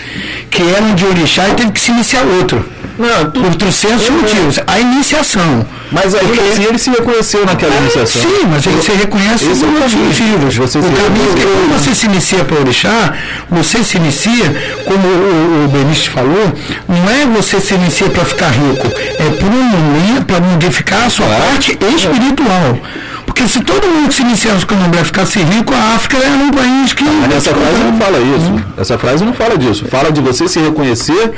que 0.49 0.61
eram 0.61 0.93
de 0.93 1.05
orixá 1.05 1.49
e 1.49 1.53
teve 1.55 1.71
que 1.71 1.81
se 1.81 1.91
iniciar 1.91 2.23
outro. 2.23 2.63
Não, 2.97 3.31
tu, 3.31 3.41
por 3.41 3.55
trocentos 3.55 4.07
é, 4.07 4.11
motivos. 4.11 4.59
A 4.67 4.79
iniciação. 4.79 5.65
Mas 5.91 6.13
aí 6.13 6.25
porque... 6.25 6.39
assim 6.39 6.63
ele 6.65 6.77
se 6.77 6.89
reconheceu 6.91 7.45
naquela 7.45 7.73
é, 7.73 7.77
iniciação. 7.79 8.21
Sim, 8.21 8.45
mas 8.49 8.65
ele 8.65 8.81
se 8.81 8.91
reconhece 8.91 9.45
por 9.45 9.67
outros 9.67 9.93
motivos. 9.95 10.55
Você 10.57 10.79
o 10.79 10.83
caminho 10.83 11.33
Porque 11.41 11.57
quando 11.57 11.73
você 11.73 11.95
se 11.95 12.05
inicia 12.05 12.45
para 12.45 12.55
o 12.55 12.59
orixá, 12.59 13.13
você 13.49 13.83
se 13.83 13.97
inicia, 13.97 14.45
como 14.85 15.07
o, 15.07 15.65
o 15.65 15.67
Benício 15.69 16.11
falou, 16.11 16.53
não 16.87 17.09
é 17.09 17.25
você 17.25 17.59
se 17.59 17.73
inicia 17.73 18.09
para 18.09 18.23
ficar 18.25 18.49
rico, 18.49 18.85
é 18.87 20.21
para 20.23 20.37
um 20.37 20.51
modificar 20.51 21.05
a 21.05 21.09
sua 21.09 21.25
parte 21.25 21.71
espiritual. 21.95 22.77
Porque 23.25 23.47
se 23.47 23.61
todo 23.61 23.87
mundo 23.87 24.09
que 24.09 24.15
se 24.15 24.21
iniciasse 24.21 24.65
com 24.65 24.75
o 24.75 24.77
candomblé 24.77 25.03
ficasse 25.03 25.39
rico, 25.39 25.73
a 25.73 25.95
África 25.95 26.17
era 26.17 26.35
um 26.35 26.51
país 26.51 26.93
que. 26.93 27.03
Mas 27.03 27.33
essa 27.33 27.55
frase 27.55 27.79
não 27.79 27.97
fala 27.97 28.19
isso. 28.19 28.65
Essa 28.77 28.97
frase 28.99 29.25
não 29.25 29.33
fala 29.33 29.57
disso. 29.57 29.85
Fala 29.85 30.11
de 30.11 30.21
você 30.21 30.47
se 30.47 30.59
reconhecer 30.59 31.33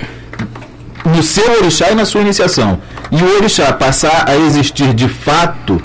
no 1.05 1.23
seu 1.23 1.49
orixá 1.59 1.91
e 1.91 1.95
na 1.95 2.05
sua 2.05 2.21
iniciação. 2.21 2.79
E 3.11 3.21
o 3.21 3.37
orixá 3.37 3.71
passar 3.71 4.25
a 4.27 4.35
existir 4.35 4.93
de 4.93 5.07
fato 5.07 5.81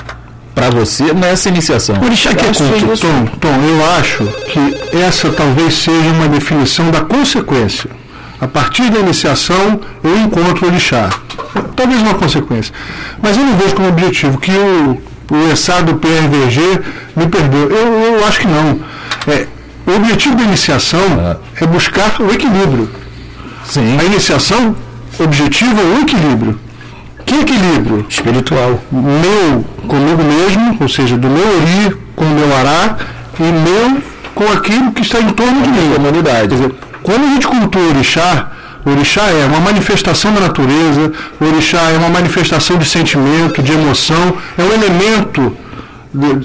para 0.59 0.71
você 0.71 1.13
nessa 1.13 1.49
iniciação. 1.49 1.97
O 2.01 2.05
orixá 2.05 2.35
que 2.35 2.45
é 2.45 2.53
culto, 2.53 3.01
Tom, 3.01 3.27
Tom, 3.39 3.55
eu 3.63 3.91
acho 3.93 4.25
que 4.51 4.97
essa 4.99 5.31
talvez 5.31 5.75
seja 5.75 6.11
uma 6.11 6.29
definição 6.29 6.91
da 6.91 7.03
consequência. 7.03 7.89
A 8.41 8.49
partir 8.49 8.91
da 8.91 8.99
iniciação, 8.99 9.81
eu 10.03 10.19
encontro 10.19 10.67
o 10.67 10.69
orixá. 10.69 11.11
Talvez 11.77 12.03
uma 12.03 12.15
consequência. 12.15 12.75
Mas 13.23 13.37
eu 13.37 13.45
não 13.45 13.57
vejo 13.57 13.75
como 13.77 13.89
objetivo 13.89 14.39
que 14.39 14.51
o, 14.51 15.01
o 15.31 15.53
ESA 15.53 15.81
do 15.83 15.95
PRVG 15.95 16.81
me 17.15 17.29
perdoe. 17.29 17.69
Eu, 17.71 18.17
eu 18.17 18.27
acho 18.27 18.41
que 18.41 18.49
não. 18.49 18.81
É, 19.29 19.47
o 19.87 19.95
objetivo 19.95 20.35
da 20.35 20.43
iniciação 20.43 21.01
é 21.61 21.67
buscar 21.67 22.21
o 22.21 22.33
equilíbrio. 22.33 22.91
Sim. 23.65 23.97
A 23.99 24.05
iniciação 24.05 24.75
objetiva 25.21 25.81
é 25.81 25.99
o 25.99 26.03
equilíbrio. 26.03 26.59
Que 27.25 27.35
equilíbrio? 27.41 28.07
Espiritual. 28.09 28.81
Meu 28.91 29.65
comigo 29.89 30.23
mesmo, 30.23 30.77
ou 30.81 30.89
seja, 30.89 31.17
do 31.17 31.29
meu 31.29 31.43
ori 31.61 31.97
com 32.15 32.25
o 32.25 32.29
meu 32.29 32.57
ará, 32.57 32.97
e 33.41 33.43
meu 33.43 34.01
com 34.35 34.45
aquilo 34.53 34.93
que 34.93 35.03
está 35.03 35.19
em 35.21 35.31
torno 35.31 35.63
de 35.63 35.69
mim. 35.71 35.95
Comunidade. 35.97 36.49
Quer 36.49 36.55
dizer, 36.55 36.75
quando 37.03 37.25
a 37.25 37.29
gente 37.29 37.47
cultua 37.49 37.83
o 37.83 37.89
orixá, 37.89 38.51
o 38.85 38.91
orixá 38.91 39.23
é 39.31 39.47
uma 39.47 39.61
manifestação 39.61 40.33
da 40.33 40.41
natureza, 40.41 41.13
o 41.41 41.45
orixá 41.45 41.91
é 41.91 41.99
uma 41.99 42.09
manifestação 42.09 42.77
de 42.79 42.85
sentimento, 42.89 43.61
de 43.63 43.73
emoção, 43.73 44.35
é 44.57 44.63
um 44.63 44.73
elemento, 44.73 45.57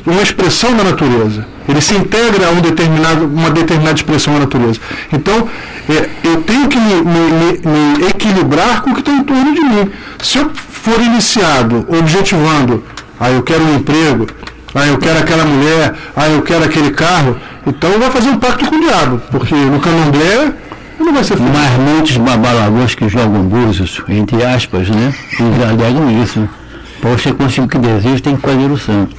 uma 0.06 0.22
expressão 0.22 0.76
da 0.76 0.84
natureza. 0.84 1.46
Ele 1.68 1.80
se 1.82 1.96
integra 1.96 2.48
a 2.48 2.52
um 2.52 2.60
determinado, 2.62 3.26
uma 3.26 3.50
determinada 3.50 3.96
expressão 3.96 4.34
da 4.34 4.42
natureza. 4.42 4.80
Então, 5.14 5.48
é, 5.90 6.10
eu 6.24 6.42
tenho 6.42 6.68
que 6.68 6.78
me, 6.78 6.96
me- 6.96 7.32
me- 7.32 7.60
me 8.00 8.08
equilibrar 8.08 8.82
com 8.82 8.90
o 8.92 8.94
que 8.94 9.00
está 9.00 9.12
em 9.14 9.24
torno 9.24 9.54
de 9.54 9.62
mim. 9.62 9.92
Se 10.22 10.40
eu 10.40 10.52
for 10.54 11.00
iniciado 11.02 11.86
objetivando, 11.90 12.84
ah, 13.24 13.32
eu 13.32 13.42
quero 13.42 13.64
um 13.64 13.76
emprego, 13.76 14.28
ah, 14.76 14.86
eu 14.86 14.98
quero 14.98 15.20
aquela 15.20 15.46
mulher, 15.46 15.94
ah, 16.14 16.28
eu 16.28 16.42
quero 16.42 16.66
aquele 16.66 16.92
carro, 16.92 17.38
então 17.66 17.98
vai 17.98 18.12
fazer 18.12 18.28
um 18.28 18.38
pacto 18.38 18.66
com 18.66 18.76
o 18.76 18.82
diabo, 18.82 19.22
porque 19.32 19.56
no 19.56 19.80
candomblé 19.80 20.52
não 21.00 21.14
vai 21.14 21.24
ser 21.24 21.38
feliz. 21.38 21.52
Mas 21.54 21.72
muitos 21.80 22.18
babalagos 22.18 22.96
que 22.96 23.08
jogam 23.08 23.44
búzios, 23.44 24.02
entre 24.10 24.44
aspas, 24.44 24.90
né? 24.90 25.14
Eles 25.40 25.70
alegam 25.70 26.22
isso. 26.22 26.50
Para 27.00 27.12
você 27.12 27.32
conseguir 27.32 27.62
o 27.62 27.68
que 27.70 27.78
deseja, 27.78 28.22
tem 28.22 28.36
que 28.36 28.42
fazer 28.42 28.72
o 28.72 28.78
santo. 28.78 29.16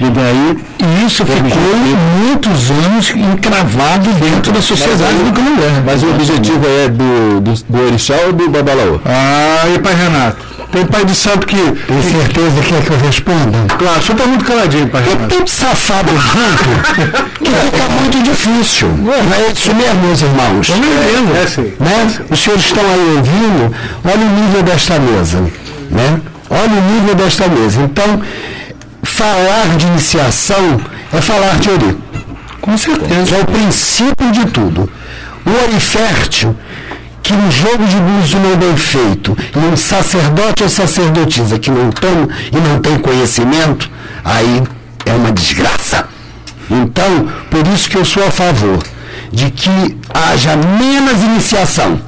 E 0.00 0.10
daí, 0.10 0.58
E 0.78 1.06
isso 1.06 1.26
ficou 1.26 1.76
muitos 2.22 2.70
anos 2.70 3.10
encravado 3.10 4.08
dentro 4.20 4.52
da 4.52 4.62
sociedade 4.62 5.18
do 5.18 5.32
candomblé. 5.32 5.82
Mas 5.84 6.02
o 6.04 6.10
objetivo 6.10 6.64
é 6.64 6.88
do, 6.88 7.40
do, 7.40 7.54
do 7.68 7.86
orixá 7.86 8.14
ou 8.26 8.32
do 8.32 8.48
babalaô? 8.48 9.00
Ah, 9.04 9.64
e 9.74 9.78
pai 9.80 9.94
Renato? 9.94 10.45
Tem 10.76 10.84
pai 10.84 11.06
de 11.06 11.14
santo 11.14 11.46
que. 11.46 11.56
Tem 11.56 12.02
certeza 12.02 12.60
que 12.60 12.74
é 12.74 12.80
que 12.82 12.90
eu 12.90 12.98
responda? 12.98 13.58
Claro, 13.78 13.98
o 13.98 14.02
senhor 14.02 14.18
está 14.18 14.26
muito 14.26 14.44
caladinho, 14.44 14.86
pai 14.88 15.02
É 15.10 15.26
tanto 15.26 15.50
safado 15.50 16.10
junto 16.10 17.38
que 17.38 17.50
fica 17.50 17.88
muito 17.98 18.22
difícil. 18.22 18.88
É 19.38 19.52
isso 19.52 19.74
mesmo, 19.74 20.02
meus 20.02 20.20
irmãos. 20.20 20.68
É 21.42 21.46
sim. 21.46 21.72
né? 21.80 22.26
Os 22.30 22.38
senhores 22.38 22.66
estão 22.66 22.84
aí 22.84 23.16
ouvindo, 23.16 23.74
olha 24.04 24.26
o 24.26 24.30
nível 24.38 24.62
desta 24.64 24.98
mesa, 24.98 25.40
né? 25.90 26.20
Olha 26.50 26.72
o 26.72 26.92
nível 26.92 27.14
desta 27.14 27.48
mesa. 27.48 27.80
Então, 27.80 28.20
falar 29.02 29.78
de 29.78 29.86
iniciação 29.86 30.78
é 31.10 31.22
falar 31.22 31.58
de 31.58 31.70
ori. 31.70 31.98
Com 32.60 32.76
certeza. 32.76 33.34
É 33.34 33.40
o 33.40 33.46
princípio 33.46 34.30
de 34.30 34.44
tudo. 34.44 34.90
O 35.46 35.50
ori 35.50 35.80
fértil, 35.80 36.54
que 37.26 37.34
um 37.34 37.50
jogo 37.50 37.84
de 37.84 37.96
búzio 37.96 38.38
não 38.38 38.56
bem 38.56 38.76
feito, 38.76 39.36
e 39.52 39.58
um 39.58 39.76
sacerdote 39.76 40.62
ou 40.62 40.68
sacerdotisa 40.68 41.58
que 41.58 41.72
não 41.72 41.90
toma 41.90 42.28
e 42.52 42.56
não 42.56 42.78
tem 42.78 42.96
conhecimento, 42.98 43.90
aí 44.24 44.62
é 45.04 45.12
uma 45.12 45.32
desgraça. 45.32 46.04
Então, 46.70 47.28
por 47.50 47.66
isso 47.66 47.90
que 47.90 47.96
eu 47.96 48.04
sou 48.04 48.24
a 48.24 48.30
favor 48.30 48.78
de 49.32 49.50
que 49.50 49.98
haja 50.14 50.54
menos 50.56 51.20
iniciação. 51.20 52.00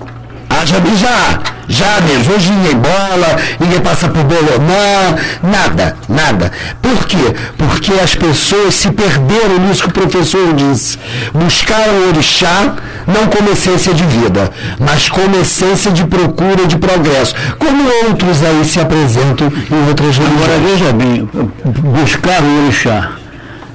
Haja 0.49 0.77
já, 0.97 1.41
já 1.69 2.01
mesmo. 2.01 2.35
Hoje 2.35 2.53
ninguém 2.53 2.77
bola, 2.77 3.37
ninguém 3.59 3.81
passa 3.81 4.09
por 4.09 4.23
bolomã, 4.23 5.17
nada, 5.43 5.97
nada. 6.09 6.53
Por 6.81 7.07
quê? 7.07 7.35
Porque 7.57 7.93
as 7.95 8.15
pessoas 8.15 8.75
se 8.77 8.91
perderam 8.93 9.59
nisso 9.67 9.83
que 9.83 9.89
o 9.89 9.93
professor 9.93 10.55
disse. 10.55 10.97
Buscaram 11.35 11.93
o 11.93 12.09
orixá 12.09 12.77
não 13.09 13.27
como 13.27 13.51
essência 13.51 13.95
de 13.95 14.05
vida, 14.05 14.51
mas 14.79 15.09
como 15.09 15.35
essência 15.41 15.91
de 15.91 16.05
procura 16.05 16.67
de 16.67 16.77
progresso, 16.77 17.35
como 17.59 17.83
outros 18.07 18.45
aí 18.45 18.65
se 18.65 18.79
apresentam 18.79 19.49
em 19.49 19.89
outras 19.89 20.17
agora 20.19 20.59
religiões. 20.59 20.71
veja 20.71 20.93
bem, 20.93 21.29
buscar 21.65 22.43
o 22.43 22.65
orixá. 22.65 23.13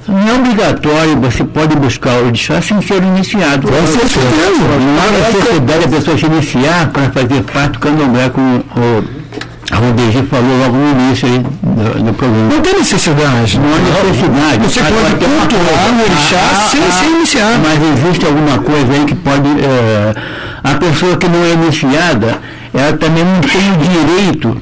Não 0.06 0.28
é 0.28 0.32
obrigatório, 0.34 1.16
você 1.16 1.42
pode 1.42 1.74
buscar 1.76 2.12
o 2.18 2.26
orixá 2.26 2.60
sem 2.60 2.80
ser 2.82 3.02
iniciado. 3.02 3.66
Com 3.66 3.86
certeza. 3.86 4.20
Não 4.20 5.02
há 5.02 5.30
necessidade 5.32 5.86
da 5.86 5.96
pessoa 5.96 6.18
se 6.18 6.26
iniciar 6.26 6.90
para 6.90 7.10
fazer 7.10 7.42
parte 7.42 7.72
do 7.72 7.78
candomblé, 7.80 8.28
como 8.28 8.58
o, 8.58 9.23
o 9.72 9.92
DG 9.94 10.22
falou 10.24 10.58
logo 10.58 10.76
no 10.76 10.90
início 10.90 11.26
aí 11.26 11.38
do, 11.38 12.02
do 12.04 12.12
programa. 12.14 12.48
Não 12.52 12.60
tem 12.60 12.74
necessidade. 12.74 13.58
Não 13.58 13.74
há 13.74 13.78
necessidade. 13.78 14.58
Você 14.62 14.80
pode 14.80 15.24
uma 15.24 15.46
cultuar 15.46 15.90
o 15.90 16.02
orixá 16.02 16.68
sem 16.70 16.80
ah, 16.86 16.92
ser 16.92 17.06
iniciado. 17.06 17.60
Mas 17.64 18.04
existe 18.04 18.26
alguma 18.26 18.58
coisa 18.58 18.92
aí 18.92 19.04
que 19.06 19.14
pode. 19.14 19.48
eh, 19.48 20.14
a 20.62 20.74
pessoa 20.74 21.16
que 21.16 21.28
não 21.28 21.44
é 21.44 21.52
iniciada, 21.52 22.38
ela 22.72 22.96
também 22.96 23.24
não 23.24 23.40
tem 23.40 23.72
o 23.72 23.76
direito 23.76 24.56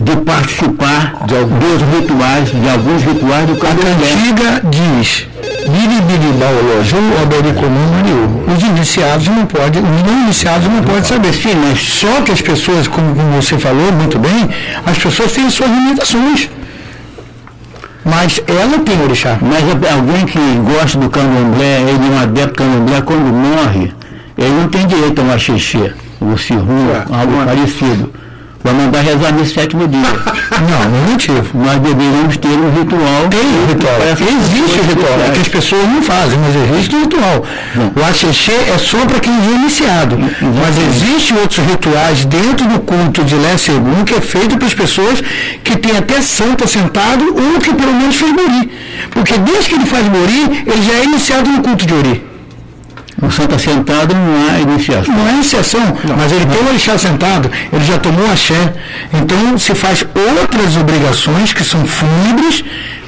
de 0.00 0.16
participar 0.16 1.24
de 1.26 1.36
alguns 1.36 1.82
rituais, 1.94 2.50
de 2.50 2.68
alguns 2.68 3.02
rituais 3.02 3.46
do 3.46 3.52
A 3.52 3.56
candomblé. 3.56 4.08
cantiga 4.08 4.62
diz, 4.64 5.26
Biribiribaoloju, 5.76 6.96
Odoricomum 7.22 7.86
Mariú. 7.92 8.44
Os 8.56 8.62
iniciados 8.62 9.28
não 9.28 9.44
podem, 9.44 9.82
os 9.82 10.02
não 10.02 10.22
iniciados 10.22 10.66
não 10.68 10.82
podem 10.82 11.04
saber. 11.04 11.32
Sim, 11.34 11.54
mas 11.56 11.78
só 11.80 12.22
que 12.22 12.32
as 12.32 12.40
pessoas, 12.40 12.88
como 12.88 13.14
você 13.14 13.58
falou 13.58 13.92
muito 13.92 14.18
bem, 14.18 14.48
as 14.86 14.98
pessoas 14.98 15.32
têm 15.32 15.50
suas 15.50 15.70
limitações. 15.70 16.48
Mas 18.04 18.40
ela 18.46 18.78
tem 18.78 19.02
orixá. 19.02 19.36
Mas 19.42 19.62
é 19.62 19.92
alguém 19.92 20.24
que 20.24 20.38
gosta 20.72 20.98
do 20.98 21.10
candomblé, 21.10 21.80
ele 21.82 22.06
é 22.06 22.10
um 22.10 22.20
adepto 22.20 22.52
do 22.52 22.54
candomblé, 22.54 23.00
quando 23.02 23.32
morre, 23.32 23.92
ele 24.38 24.54
não 24.60 24.68
tem 24.68 24.86
direito 24.86 25.20
a 25.20 25.24
um 25.24 25.32
axixê, 25.32 25.92
ou 26.20 26.38
cirrum, 26.38 26.86
algo 27.10 27.44
parecido. 27.44 28.12
Vai 28.66 28.74
mandar 28.74 29.00
rezar 29.00 29.32
no 29.32 29.46
sétimo 29.46 29.86
dia. 29.86 30.00
Não, 30.02 30.90
não 30.90 31.06
é 31.06 31.10
motivo. 31.12 31.46
Nós 31.54 31.78
deveríamos 31.78 32.36
ter 32.36 32.48
um 32.48 32.70
ritual. 32.76 33.28
Tem 33.30 33.40
ritual. 33.68 33.94
Existe 34.10 34.80
o 34.80 34.82
ritual. 34.82 35.20
É 35.24 35.30
que 35.30 35.40
as 35.40 35.48
pessoas 35.48 35.84
não 35.84 36.02
fazem, 36.02 36.36
mas 36.40 36.56
existe 36.56 36.96
o 36.96 37.00
ritual. 37.00 37.44
O 37.94 38.04
axixê 38.10 38.50
é 38.74 38.76
só 38.76 38.98
para 39.06 39.20
quem 39.20 39.32
é 39.32 39.54
iniciado. 39.54 40.18
Mas 40.18 40.76
existem 40.88 41.38
outros 41.38 41.64
rituais 41.64 42.24
dentro 42.24 42.66
do 42.66 42.80
culto 42.80 43.22
de 43.22 43.36
Lé 43.36 43.56
Segum 43.56 44.02
que 44.04 44.14
é 44.14 44.20
feito 44.20 44.58
para 44.58 44.66
as 44.66 44.74
pessoas 44.74 45.22
que 45.62 45.78
têm 45.78 45.96
até 45.96 46.20
santo 46.20 46.66
sentado 46.66 47.24
ou 47.24 47.60
que 47.60 47.72
pelo 47.72 47.94
menos 47.94 48.16
fez 48.16 48.32
Mori. 48.32 48.68
Porque 49.12 49.38
desde 49.38 49.68
que 49.68 49.74
ele 49.76 49.86
faz 49.86 50.08
Mori, 50.08 50.64
ele 50.66 50.82
já 50.82 50.92
é 50.94 51.04
iniciado 51.04 51.48
no 51.48 51.62
culto 51.62 51.86
de 51.86 51.94
Ori. 51.94 52.25
O 53.20 53.30
santo 53.30 53.54
assentado 53.54 54.14
não 54.14 54.48
há 54.48 54.60
iniciação. 54.60 55.14
Não 55.14 55.26
é 55.26 55.32
iniciação, 55.32 55.80
mas 56.16 56.32
ele 56.32 56.44
tem 56.44 56.58
o 56.58 56.68
orixá 56.68 56.98
sentado, 56.98 57.50
ele 57.72 57.84
já 57.84 57.98
tomou 57.98 58.30
axé. 58.30 58.74
Então 59.12 59.58
se 59.58 59.74
faz 59.74 60.04
outras 60.14 60.76
obrigações 60.76 61.52
que 61.52 61.64
são 61.64 61.86
fúnebres, 61.86 62.62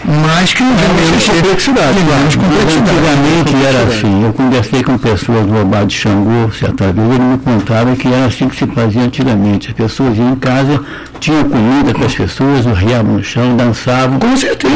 mas 0.04 0.54
que 0.54 0.62
não 0.62 0.74
tem 0.76 0.88
menos 0.88 1.28
complexidade. 1.28 1.98
Menos 1.98 2.36
complexidade. 2.36 2.90
Antigamente 2.90 3.66
era 3.66 3.82
assim, 3.84 4.24
eu 4.24 4.32
conversei 4.32 4.82
com 4.82 4.98
pessoas 4.98 5.46
do 5.46 5.60
Obá 5.60 5.84
de 5.84 5.94
Xangô, 5.94 6.50
certa 6.52 6.92
vez, 6.92 7.10
ele 7.10 7.24
me 7.24 7.38
contava 7.38 7.94
que 7.96 8.08
era 8.08 8.26
assim 8.26 8.48
que 8.48 8.56
se 8.56 8.66
fazia 8.66 9.02
antigamente. 9.02 9.68
As 9.68 9.74
pessoas 9.74 10.16
iam 10.16 10.30
em 10.32 10.36
casa, 10.36 10.80
tinham 11.20 11.44
comida 11.44 11.92
para 11.92 12.06
as 12.06 12.14
pessoas, 12.14 12.64
riavam 12.66 13.14
no 13.14 13.24
chão, 13.24 13.56
dançavam. 13.56 14.18
Com 14.18 14.36
certeza. 14.36 14.74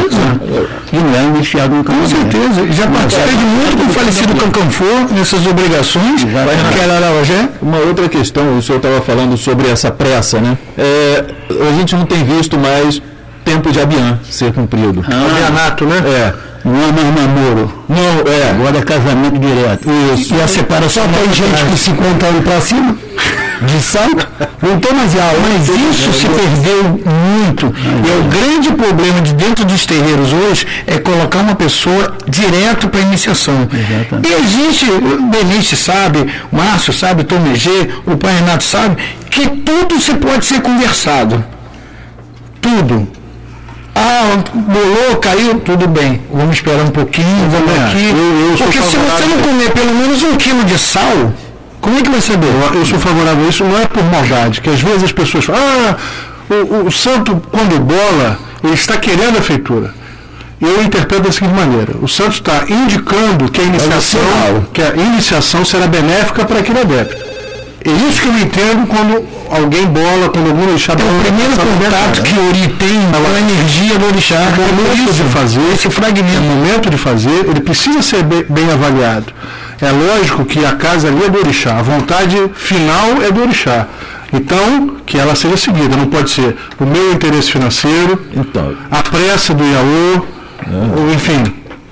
E 0.92 0.96
não 0.96 1.14
eram 1.14 1.36
iniciados 1.36 1.76
no 1.76 1.84
Com 1.84 1.92
candomblé. 1.92 2.16
certeza. 2.16 2.72
Já 2.72 2.86
participei 2.88 3.36
de 3.36 3.44
muito 3.44 3.76
com 3.76 3.84
o 3.84 3.92
falecido 3.92 4.34
Cancanfor 4.34 5.12
nessas 5.14 5.46
obrigações. 5.46 6.26
Uma 7.60 7.78
outra 7.78 8.08
questão, 8.08 8.58
o 8.58 8.62
senhor 8.62 8.78
estava 8.78 9.00
falando 9.00 9.36
sobre 9.36 9.68
essa 9.68 9.90
pressa, 9.90 10.40
né? 10.40 10.58
É, 10.76 11.24
a 11.68 11.72
gente 11.78 11.94
não 11.94 12.04
tem 12.04 12.24
visto 12.24 12.58
mais 12.58 13.00
tempo 13.44 13.70
de 13.70 13.80
Abian 13.80 14.18
ser 14.28 14.52
cumprido. 14.52 15.04
Abianato, 15.04 15.84
né? 15.84 15.98
É. 15.98 16.52
Não 16.64 16.76
é 16.76 16.92
mais 16.92 17.14
namoro. 17.14 17.72
Não, 17.88 18.32
é. 18.32 18.50
Agora 18.50 18.78
é 18.78 18.82
casamento 18.82 19.38
direto. 19.38 19.88
Isso. 20.14 20.34
E 20.34 20.40
a 20.40 20.46
separação 20.46 21.04
Tem 21.08 21.32
gente 21.34 21.64
com 21.64 21.76
50 21.76 22.26
anos 22.26 22.44
para 22.44 22.60
cima, 22.60 22.96
de 23.66 23.80
santo, 23.80 24.28
não 24.60 24.78
tem 24.78 24.92
mais 24.92 25.14
aula. 25.16 25.38
Mas 25.40 25.68
isso 25.68 26.12
se 26.12 26.26
perdeu 26.26 26.84
muito. 26.84 27.66
E 28.04 28.10
é 28.10 28.16
o 28.16 28.24
grande 28.24 28.72
problema 28.72 29.20
de 29.20 29.32
dentro 29.34 29.64
dos 29.64 29.86
terreiros 29.86 30.32
hoje 30.32 30.66
é 30.86 30.98
colocar 30.98 31.40
uma 31.40 31.54
pessoa 31.54 32.16
direto 32.28 32.88
para 32.88 33.00
a 33.00 33.02
iniciação. 33.02 33.68
Exatamente. 33.72 34.28
E 34.28 34.34
existe, 34.34 34.90
o 34.90 35.22
Benício 35.22 35.76
sabe, 35.76 36.32
o 36.50 36.56
Márcio 36.56 36.92
sabe, 36.92 37.22
o 37.22 37.24
Tom 37.24 37.40
Megê, 37.40 37.88
o 38.06 38.16
pai 38.16 38.34
Renato 38.34 38.64
sabe, 38.64 39.02
que 39.30 39.48
tudo 39.48 40.00
se 40.00 40.14
pode 40.14 40.44
ser 40.44 40.60
conversado. 40.60 41.44
Tudo. 42.60 43.21
Ah, 43.94 44.38
bolou, 44.54 45.16
caiu, 45.20 45.60
tudo 45.60 45.86
bem. 45.86 46.22
Vamos 46.32 46.56
esperar 46.56 46.82
um 46.82 46.90
pouquinho, 46.90 47.48
vamos 47.50 47.70
É, 47.76 47.84
aqui. 47.84 48.08
eu- 48.10 48.50
eu 48.50 48.56
Porque 48.56 48.78
se 48.82 48.96
você 48.96 49.26
não 49.26 49.38
comer 49.42 49.70
pelo 49.72 49.94
menos 49.94 50.22
um 50.22 50.36
quilo 50.36 50.64
de 50.64 50.78
sal, 50.78 51.32
como 51.80 51.98
é 51.98 52.02
que 52.02 52.08
vai 52.10 52.20
saber? 52.20 52.46
Eu, 52.46 52.80
eu 52.80 52.86
sou 52.86 52.98
favorável 52.98 53.44
a 53.44 53.48
isso, 53.48 53.64
não 53.64 53.78
é 53.78 53.86
por 53.86 54.02
maldade, 54.04 54.60
que 54.60 54.70
às 54.70 54.80
vezes 54.80 55.04
as 55.04 55.12
pessoas 55.12 55.44
falam, 55.44 55.60
ah, 55.90 55.96
o, 56.48 56.54
o- 56.54 56.86
o 56.86 56.92
santo, 56.92 57.40
quando 57.50 57.78
bola, 57.80 58.38
ele 58.64 58.74
está 58.74 58.96
querendo 58.96 59.38
a 59.38 59.42
feitura. 59.42 59.92
Eu 60.60 60.80
interpreto 60.82 61.24
da 61.24 61.32
seguinte 61.32 61.54
maneira, 61.54 61.94
o 62.00 62.06
santo 62.08 62.34
está 62.34 62.64
indicando 62.68 63.50
que 63.50 63.60
a 63.60 63.64
iniciação, 63.64 64.20
sinal. 64.20 64.64
que 64.72 64.80
a 64.80 64.94
iniciação 64.94 65.64
será 65.64 65.86
benéfica 65.88 66.44
para 66.44 66.60
aquele 66.60 66.80
adepto. 66.80 67.21
É 67.84 68.08
isso 68.08 68.20
que 68.22 68.28
eu 68.28 68.38
entendo 68.38 68.86
quando 68.86 69.24
alguém 69.50 69.86
bola, 69.86 70.28
quando 70.28 70.48
algum 70.50 70.68
orixá 70.70 70.92
É 70.92 70.96
bola. 70.96 71.10
o 71.10 71.20
primeiro 71.22 71.52
contato 71.56 72.22
que 72.22 72.34
o 72.34 72.48
Ori 72.48 72.68
tem 72.78 73.00
com 73.10 73.34
a 73.34 73.38
energia 73.40 73.98
do 73.98 74.06
orixá. 74.06 74.36
É 74.36 74.70
o 74.70 74.74
momento 74.74 75.12
de 75.12 75.22
fazer, 75.24 75.60
esse 75.74 75.86
é 75.86 75.88
o 75.88 75.92
fragmento. 75.92 76.40
momento 76.42 76.90
de 76.90 76.96
fazer, 76.96 77.44
ele 77.48 77.60
precisa 77.60 78.00
ser 78.02 78.22
bem, 78.22 78.44
bem 78.48 78.70
avaliado. 78.72 79.26
É 79.80 79.90
lógico 79.90 80.44
que 80.44 80.64
a 80.64 80.72
casa 80.72 81.08
ali 81.08 81.24
é 81.24 81.28
do 81.28 81.38
orixá, 81.40 81.76
a 81.78 81.82
vontade 81.82 82.36
final 82.54 83.20
é 83.20 83.30
do 83.32 83.42
orixá. 83.42 83.86
Então, 84.32 84.96
que 85.04 85.18
ela 85.18 85.34
seja 85.34 85.56
seguida, 85.56 85.96
não 85.96 86.06
pode 86.06 86.30
ser 86.30 86.56
o 86.80 86.86
meu 86.86 87.12
interesse 87.12 87.50
financeiro, 87.50 88.18
Então, 88.34 88.74
a 88.90 89.02
pressa 89.02 89.52
do 89.52 89.62
Iaô, 89.64 90.24
ou 90.96 91.12
enfim. 91.12 91.42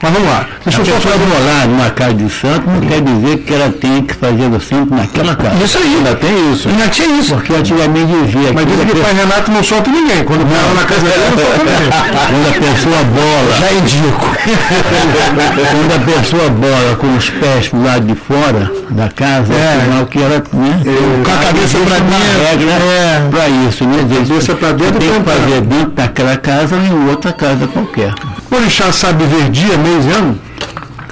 Mas 0.02 0.12
vamos 0.12 0.28
lá. 0.28 0.46
Deixa 0.64 0.80
eu 0.80 0.86
só 0.86 0.92
fazer 0.92 1.26
morar 1.26 1.68
numa 1.68 1.90
casa 1.90 2.14
de 2.14 2.30
santo 2.30 2.70
não 2.70 2.80
quer 2.80 3.02
dizer 3.02 3.36
que 3.38 3.52
ela 3.52 3.70
tem 3.70 4.02
que 4.02 4.14
fazer 4.14 4.46
o 4.46 4.60
santo 4.60 4.94
naquela 4.94 5.36
casa. 5.36 5.62
Isso 5.62 5.76
aí. 5.76 5.96
ainda 5.96 6.14
tem 6.14 6.52
isso. 6.52 6.68
Ainda 6.70 6.88
tinha 6.88 7.08
isso. 7.20 7.34
Porque 7.34 7.52
antigamente 7.52 8.06
dizia 8.06 8.52
Mas 8.54 8.66
dizem 8.66 8.86
que 8.86 8.92
o 8.98 9.02
pai 9.02 9.12
Renato 9.12 9.50
não 9.50 9.62
solta 9.62 9.90
ninguém. 9.90 10.24
Quando 10.24 10.46
mora 10.46 10.74
na 10.74 10.84
casa 10.84 11.02
dele, 11.02 11.16
não 11.30 11.38
solta 11.38 11.58
ninguém. 11.58 11.90
quando 12.30 12.48
a 12.48 12.72
pessoa 12.72 13.04
bola, 13.04 13.56
Já 13.60 13.72
indico. 13.72 14.26
quando 15.70 15.94
a 15.94 16.16
pessoa 16.16 16.48
bola 16.48 16.96
com 16.96 17.16
os 17.16 17.30
pés 17.30 17.68
pro 17.68 17.82
lado 17.82 18.06
de 18.06 18.14
fora 18.14 18.72
da 18.90 19.08
casa, 19.08 19.52
é 19.52 19.84
sinal 19.84 20.06
que 20.06 20.18
ela, 20.18 20.42
né? 20.52 20.82
Com 21.24 21.30
a 21.30 21.36
cabeça 21.36 21.78
pra 21.78 21.98
dentro, 21.98 22.90
é. 22.90 23.28
pra 23.30 23.48
isso, 23.48 23.84
né? 23.84 24.02
Dizer, 24.02 24.26
Cabeça 24.30 24.54
pra 24.54 24.72
dentro 24.72 24.98
tem 24.98 25.10
que 25.10 25.30
fazer 25.30 25.60
dentro 25.60 25.90
daquela 25.90 26.36
casa 26.36 26.76
ou 26.76 26.82
em 26.82 27.08
outra 27.10 27.32
casa 27.32 27.66
qualquer. 27.66 28.14
O 28.50 28.56
orixá 28.56 28.90
sabe 28.92 29.24
ver 29.24 29.50
dia, 29.50 29.76
mês 29.78 29.89
e 29.90 30.10
ano? 30.12 30.38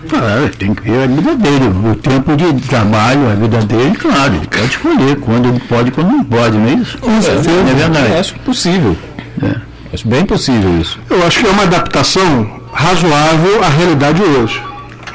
Claro, 0.08 0.48
tem 0.56 0.74
que 0.74 0.82
ver 0.82 1.04
a 1.04 1.06
vida 1.06 1.34
dele, 1.34 1.66
o 1.92 1.94
tempo 1.96 2.34
de 2.36 2.52
trabalho, 2.66 3.30
a 3.30 3.34
vida 3.34 3.58
dele, 3.58 3.94
claro, 3.96 4.36
ele 4.36 4.46
pode 4.46 4.66
escolher 4.66 5.16
quando 5.16 5.48
ele 5.48 5.60
pode 5.60 5.88
e 5.88 5.92
quando 5.92 6.10
não 6.10 6.24
pode, 6.24 6.56
não 6.56 6.68
é 6.68 6.74
isso? 6.74 6.98
É, 7.02 7.70
é 7.70 7.74
verdade. 7.74 8.12
Acho 8.14 8.34
possível. 8.36 8.96
Acho 9.92 10.08
bem 10.08 10.24
possível 10.24 10.80
isso. 10.80 10.98
Eu 11.10 11.26
acho 11.26 11.40
que 11.40 11.46
é 11.46 11.50
uma 11.50 11.64
adaptação 11.64 12.60
razoável 12.72 13.62
à 13.62 13.68
realidade 13.68 14.22
hoje. 14.22 14.62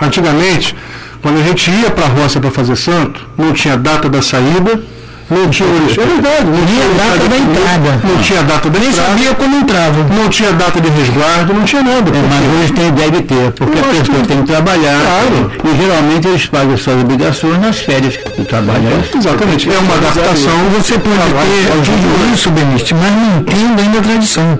Antigamente, 0.01 0.75
quando 1.21 1.39
a 1.39 1.43
gente 1.43 1.71
ia 1.71 1.89
para 1.89 2.05
a 2.05 2.09
roça 2.09 2.39
para 2.39 2.51
fazer 2.51 2.75
santo, 2.75 3.25
não 3.37 3.53
tinha 3.53 3.77
data 3.77 4.09
da 4.09 4.21
saída, 4.21 4.83
não 5.29 5.49
tinha 5.49 5.67
orixá. 5.69 6.01
É 6.01 6.05
verdade, 6.05 6.45
não 6.45 6.65
tinha 6.65 6.87
data 6.93 7.29
da 7.29 7.37
entrada. 7.37 7.99
Não 8.03 8.17
tinha 8.21 8.43
data 8.43 8.69
da 8.69 8.79
Nem 8.79 8.89
entrada, 8.89 9.09
sabia 9.09 9.33
como 9.35 9.55
entrava. 9.57 10.03
não 10.15 10.29
tinha 10.29 10.51
data 10.53 10.81
de 10.81 10.89
resguardo, 10.89 11.53
não 11.53 11.63
tinha 11.63 11.83
nada. 11.83 12.09
É, 12.11 12.21
mas 12.29 12.61
hoje 12.63 12.73
tem, 12.73 12.91
deve 12.91 13.21
ter, 13.23 13.51
porque 13.51 13.79
a 13.79 13.83
pessoa 13.83 14.19
que- 14.19 14.27
tem 14.27 14.37
que 14.41 14.47
trabalhar 14.47 14.99
Claro. 15.01 15.51
e 15.63 15.81
geralmente 15.81 16.27
eles 16.27 16.45
pagam 16.45 16.77
suas 16.77 17.01
obrigações 17.01 17.59
nas 17.59 17.77
férias 17.79 18.17
do 18.37 18.45
trabalho. 18.45 18.83
Exatamente, 19.15 19.69
é 19.69 19.77
uma 19.79 19.95
adaptação. 19.95 20.53
Você 20.77 20.93
pode 20.99 21.17
ter 21.17 21.91
tudo 21.91 22.33
isso, 22.33 22.49
Benítez, 22.51 22.91
mas 22.91 23.11
mantendo 23.11 23.81
ainda 23.81 23.99
a 23.99 24.01
tradição. 24.01 24.59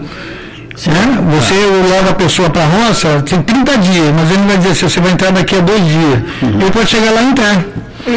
Né? 0.88 1.17
Você 1.39 1.54
leva 1.88 2.10
a 2.10 2.13
pessoa 2.15 2.49
para 2.49 2.63
a 2.63 2.65
roça, 2.65 3.21
tem 3.30 3.39
30 3.43 3.78
dias, 3.78 4.12
mas 4.15 4.32
ele 4.32 4.41
vai 4.47 4.58
dizer 4.58 4.71
assim, 4.71 4.89
você 4.89 4.99
vai 4.99 5.12
entrar 5.12 5.32
daqui 5.32 5.56
a 5.56 5.60
dois 5.60 5.80
dias. 5.86 6.19
Ele 6.41 6.71
pode 6.71 6.89
chegar 6.89 7.12
lá 7.12 7.21
e 7.21 7.26
entrar, 7.30 7.58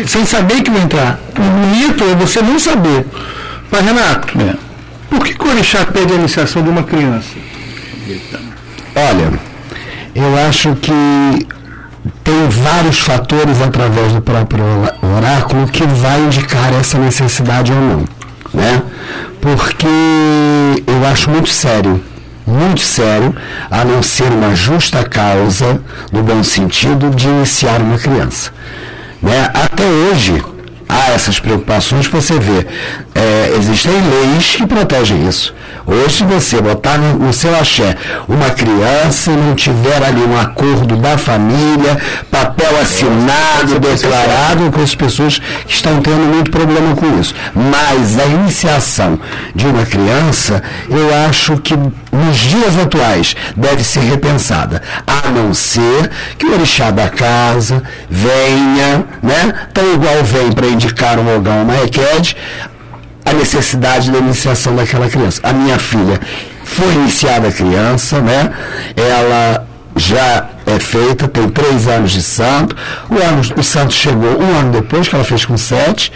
sem 0.07 0.25
saber 0.25 0.63
que 0.63 0.71
vai 0.71 0.83
entrar. 0.83 1.19
O 1.39 1.67
mito 1.77 2.05
é 2.05 2.15
você 2.15 2.41
não 2.43 2.59
saber. 2.59 3.07
Mas, 3.71 3.85
Renato, 3.85 4.39
É. 4.41 4.55
por 5.11 5.25
que, 5.25 5.35
que 5.35 5.45
o 5.45 5.51
orixá 5.51 5.85
pede 5.87 6.13
a 6.13 6.17
iniciação 6.17 6.63
de 6.63 6.69
uma 6.71 6.83
criança? 6.83 7.29
Olha, 8.95 9.33
eu 10.15 10.49
acho 10.49 10.75
que 10.77 10.93
tem 12.23 12.49
vários 12.49 13.01
fatores 13.01 13.61
através 13.61 14.13
do 14.13 14.21
próprio 14.23 14.65
oráculo 15.17 15.67
que 15.67 15.85
vai 15.85 16.21
indicar 16.21 16.73
essa 16.79 16.99
necessidade 16.99 17.73
ou 17.73 17.81
não, 17.81 18.05
né? 18.55 18.83
Porque 19.41 19.87
eu 20.87 21.07
acho 21.11 21.31
muito 21.31 21.49
sério, 21.49 22.03
muito 22.47 22.81
sério, 22.81 23.35
a 23.71 23.85
não 23.85 24.03
ser 24.03 24.31
uma 24.33 24.55
justa 24.55 25.03
causa, 25.05 25.81
no 26.13 26.23
bom 26.23 26.43
sentido, 26.43 27.11
de 27.11 27.27
iniciar 27.27 27.81
uma 27.81 27.99
criança. 27.99 28.53
Né? 29.23 29.51
Até 29.55 29.85
hoje, 29.85 30.43
há 30.89 31.11
essas 31.13 31.41
preocupações 31.41 32.07
você 32.07 32.39
vê. 32.39 32.67
É, 33.15 33.57
existem 33.57 33.93
leis 33.93 34.57
que 34.57 34.67
protegem 34.67 35.29
isso. 35.29 35.55
Hoje, 35.87 36.17
se 36.17 36.25
você 36.25 36.61
botar 36.61 36.99
no, 36.99 37.33
seu 37.33 37.55
axé 37.57 37.95
uma 38.27 38.51
criança 38.51 39.31
e 39.31 39.37
não 39.37 39.55
tiver 39.55 40.03
ali 40.03 40.21
um 40.21 40.37
acordo 40.37 40.97
da 40.97 41.17
família, 41.17 41.97
papel 42.29 42.81
assinado, 42.81 43.79
declarado, 43.79 44.73
com 44.73 44.83
as 44.83 44.97
pessoas 44.97 45.39
que 45.39 45.73
estão 45.73 46.01
tendo 46.01 46.27
muito 46.27 46.51
problema 46.51 46.97
com 46.97 47.21
isso. 47.21 47.33
Mas 47.55 48.19
a 48.19 48.25
iniciação 48.25 49.19
de 49.55 49.65
uma 49.65 49.87
criança, 49.87 50.61
eu 50.91 51.15
acho 51.29 51.57
que 51.59 51.77
nos 51.77 52.37
dias 52.37 52.77
atuais 52.79 53.37
deve 53.57 53.85
ser 53.85 54.01
repensada, 54.01 54.83
a 55.07 55.29
não 55.31 55.55
ser 55.55 56.11
que 56.37 56.47
o 56.47 56.55
orixá 56.55 56.91
da 56.91 57.09
casa 57.09 57.81
venha, 58.11 59.05
né? 59.23 59.55
Tão 59.73 59.95
igual 59.95 60.25
vem 60.25 60.51
para 60.51 60.67
indicar 60.67 61.19
um 61.19 61.37
ogão, 61.37 61.63
uma 61.63 61.75
requede, 61.75 62.37
a 63.27 63.33
necessidade 63.33 64.11
da 64.11 64.19
iniciação 64.19 64.75
daquela 64.75 65.09
criança. 65.09 65.41
A 65.43 65.53
minha 65.53 65.79
filha 65.79 66.21
foi 66.65 66.93
iniciada 66.95 67.51
criança, 67.51 68.21
né? 68.21 68.53
Ela 68.97 69.67
já 69.97 70.47
é 70.65 70.79
feita, 70.79 71.27
tem 71.27 71.49
três 71.49 71.89
anos 71.89 72.13
de 72.13 72.23
santo. 72.23 72.77
O, 73.11 73.15
ano, 73.15 73.43
o 73.57 73.63
santo 73.63 73.93
chegou 73.93 74.41
um 74.41 74.59
ano 74.59 74.73
depois, 74.73 75.09
que 75.09 75.15
ela 75.15 75.25
fez 75.25 75.45
com 75.45 75.57
sete. 75.57 76.13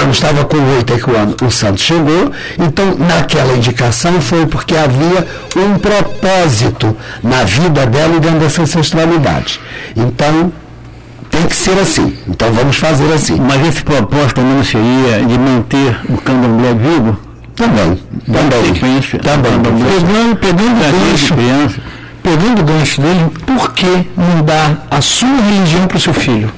Eu 0.00 0.10
estava 0.10 0.44
com 0.44 0.56
oito 0.74 0.92
é 0.94 0.98
que 0.98 1.08
o, 1.08 1.46
o 1.46 1.50
santo 1.50 1.80
chegou. 1.80 2.32
Então, 2.58 2.96
naquela 2.96 3.54
indicação 3.54 4.20
foi 4.20 4.46
porque 4.46 4.74
havia 4.74 5.26
um 5.56 5.78
propósito 5.78 6.96
na 7.22 7.44
vida 7.44 7.86
dela 7.86 8.16
e 8.16 8.20
dentro 8.20 8.40
dessa 8.40 8.62
ancestralidade. 8.62 9.60
Então, 9.94 10.52
tem 11.32 11.46
que 11.46 11.56
ser 11.56 11.76
assim. 11.78 12.16
Então, 12.28 12.52
vamos 12.52 12.76
fazer 12.76 13.12
assim. 13.12 13.40
Mas 13.40 13.66
esse 13.66 13.82
propósito 13.82 14.40
não 14.42 14.62
seria 14.62 15.24
de 15.26 15.38
manter 15.38 15.96
o 16.08 16.18
candomblé 16.18 16.74
vivo? 16.74 17.18
Também, 17.56 18.00
também, 18.26 18.74
sequência. 18.74 19.18
também. 19.18 19.52
Pegando, 19.52 20.36
pegando 20.36 20.70
o 20.70 21.08
gancho, 21.10 21.34
pegando 22.22 22.60
o 22.60 22.64
gancho 22.64 23.00
dele, 23.00 23.30
por 23.46 23.72
que 23.72 24.08
não 24.16 24.42
dar 24.44 24.86
a 24.90 25.00
sua 25.00 25.28
religião 25.28 25.86
para 25.86 25.96
o 25.96 26.00
seu 26.00 26.14
filho? 26.14 26.50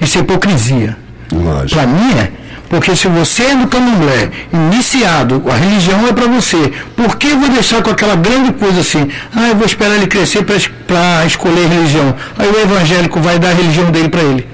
Isso 0.00 0.18
é 0.18 0.20
hipocrisia. 0.20 0.96
Lógico. 1.32 1.80
Para 1.80 1.86
mim 1.86 2.12
é. 2.18 2.32
Porque 2.74 2.96
se 2.96 3.06
você 3.06 3.44
é 3.44 3.54
do 3.54 3.68
candomblé, 3.68 4.30
iniciado, 4.52 5.44
a 5.48 5.54
religião 5.54 6.08
é 6.08 6.12
para 6.12 6.26
você. 6.26 6.72
Por 6.96 7.16
que 7.16 7.28
eu 7.28 7.38
vou 7.38 7.48
deixar 7.48 7.80
com 7.84 7.90
aquela 7.90 8.16
grande 8.16 8.52
coisa 8.52 8.80
assim? 8.80 9.08
Ah, 9.32 9.46
eu 9.50 9.54
vou 9.54 9.64
esperar 9.64 9.94
ele 9.94 10.08
crescer 10.08 10.42
para 10.42 11.24
escolher 11.24 11.68
religião. 11.68 12.16
Aí 12.36 12.50
o 12.50 12.60
evangélico 12.60 13.20
vai 13.20 13.38
dar 13.38 13.50
a 13.50 13.54
religião 13.54 13.92
dele 13.92 14.08
para 14.08 14.22
ele. 14.22 14.53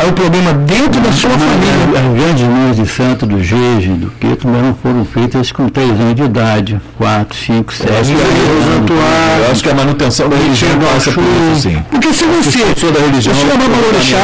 Aí 0.00 0.08
o 0.08 0.12
problema 0.14 0.54
dentro 0.54 0.98
da 0.98 1.12
sua 1.12 1.28
família. 1.28 2.00
As 2.00 2.18
grandes 2.18 2.44
mães 2.44 2.76
de 2.76 2.86
santo 2.86 3.26
do 3.26 3.44
Jeje, 3.44 3.90
do 3.90 4.10
Queto, 4.18 4.48
não 4.48 4.74
foram 4.82 5.04
feitas 5.04 5.52
com 5.52 5.68
3 5.68 5.90
anos 5.90 6.14
de 6.14 6.22
idade, 6.22 6.80
4, 6.96 7.36
5, 7.36 7.74
7 7.74 7.92
anos. 7.92 8.08
Eu 8.08 9.52
acho 9.52 9.62
que 9.62 9.68
a 9.68 9.74
manutenção 9.74 10.26
da 10.30 10.36
religião 10.36 10.70
passa 10.78 11.12
por 11.12 11.22
isso, 11.52 11.68
sim. 11.68 11.82
Porque 11.90 12.14
se 12.14 12.24
você, 12.24 12.58
Pessoa 12.70 12.92
da 12.92 13.00
religião, 13.00 13.34
o 13.34 13.38
senhor 13.38 13.52
é 13.52 13.58
babalorixá, 13.58 14.16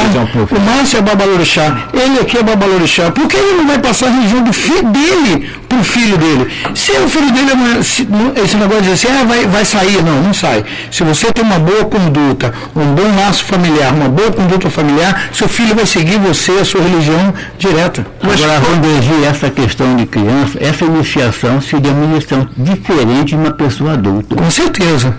o 0.50 0.60
Márcio 0.60 0.98
é 0.98 1.02
babalorixá, 1.02 1.76
ele 1.92 2.20
aqui 2.20 2.38
é 2.38 2.42
babalorixá, 2.42 3.10
por 3.10 3.26
que 3.26 3.36
ele 3.36 3.58
não 3.58 3.66
vai 3.66 3.78
passar 3.78 4.06
a 4.06 4.10
religião 4.10 4.42
do 4.42 4.52
filho 4.52 4.84
dele 4.84 5.50
para 5.68 5.78
o 5.78 5.84
filho 5.84 6.16
dele. 6.16 6.50
Se 6.74 6.92
o 6.92 7.08
filho 7.08 7.30
dele, 7.32 7.50
é 7.78 7.82
se, 7.82 8.06
esse 8.42 8.56
negócio 8.56 8.82
de 8.82 8.92
assim, 8.92 9.08
ah, 9.08 9.24
vai, 9.24 9.46
vai 9.46 9.64
sair, 9.64 10.02
não, 10.02 10.22
não 10.22 10.34
sai. 10.34 10.64
Se 10.90 11.02
você 11.04 11.32
tem 11.32 11.44
uma 11.44 11.58
boa 11.58 11.84
conduta, 11.84 12.52
um 12.74 12.94
bom 12.94 13.16
laço 13.16 13.44
familiar, 13.44 13.92
uma 13.92 14.08
boa 14.08 14.30
conduta 14.30 14.70
familiar, 14.70 15.30
seu 15.32 15.48
filho 15.48 15.74
vai 15.74 15.86
seguir 15.86 16.18
você, 16.18 16.52
a 16.52 16.64
sua 16.64 16.82
religião 16.82 17.34
direta. 17.58 18.06
Mas 18.22 18.42
Agora, 18.42 18.60
corrigir 18.60 19.24
essa 19.24 19.50
questão 19.50 19.96
de 19.96 20.06
criança, 20.06 20.58
essa 20.60 20.84
iniciação 20.84 21.60
seria 21.60 21.92
uma 21.92 22.04
iniciação 22.04 22.48
diferente 22.56 23.28
de 23.28 23.36
uma 23.36 23.50
pessoa 23.50 23.92
adulta. 23.92 24.34
Com 24.36 24.50
certeza. 24.50 25.14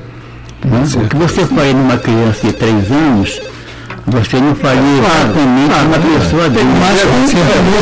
Né? 0.65 0.83
O 0.95 1.07
que 1.07 1.15
você 1.15 1.45
faz 1.45 1.73
numa 1.73 1.97
criança 1.97 2.47
de 2.47 2.53
três 2.53 2.91
anos, 2.91 3.39
você 4.07 4.37
não 4.39 4.55
faria 4.55 4.79
exatamente 4.79 5.67
claro, 5.67 5.87
uma 5.87 6.19
pessoa 6.19 6.45
adulta. 6.45 6.65
Mas 6.79 7.01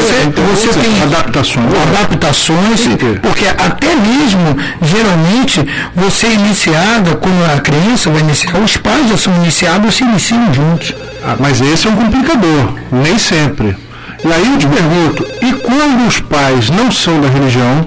você, 0.01 0.69
você 0.69 0.79
tem 0.79 1.03
adaptações, 1.03 1.67
adaptações 1.95 2.87
porque 3.21 3.45
até 3.45 3.95
mesmo, 3.95 4.57
geralmente, 4.81 5.63
você 5.95 6.27
é 6.27 6.33
iniciada, 6.33 7.15
quando 7.15 7.45
a 7.55 7.59
criança 7.59 8.09
vai 8.09 8.21
iniciar, 8.21 8.57
os 8.57 8.75
pais 8.75 9.07
já 9.09 9.17
são 9.17 9.35
iniciados 9.35 9.93
e 9.93 9.97
se 9.97 10.03
iniciam 10.03 10.51
juntos. 10.51 10.95
Ah, 11.23 11.35
mas 11.39 11.61
esse 11.61 11.87
é 11.87 11.91
um 11.91 11.95
complicador, 11.95 12.73
nem 12.91 13.19
sempre. 13.19 13.77
E 14.23 14.33
aí 14.33 14.51
eu 14.51 14.57
te 14.57 14.65
pergunto, 14.65 15.27
e 15.43 15.53
quando 15.53 16.07
os 16.07 16.19
pais 16.21 16.71
não 16.71 16.91
são 16.91 17.21
da 17.21 17.29
religião, 17.29 17.85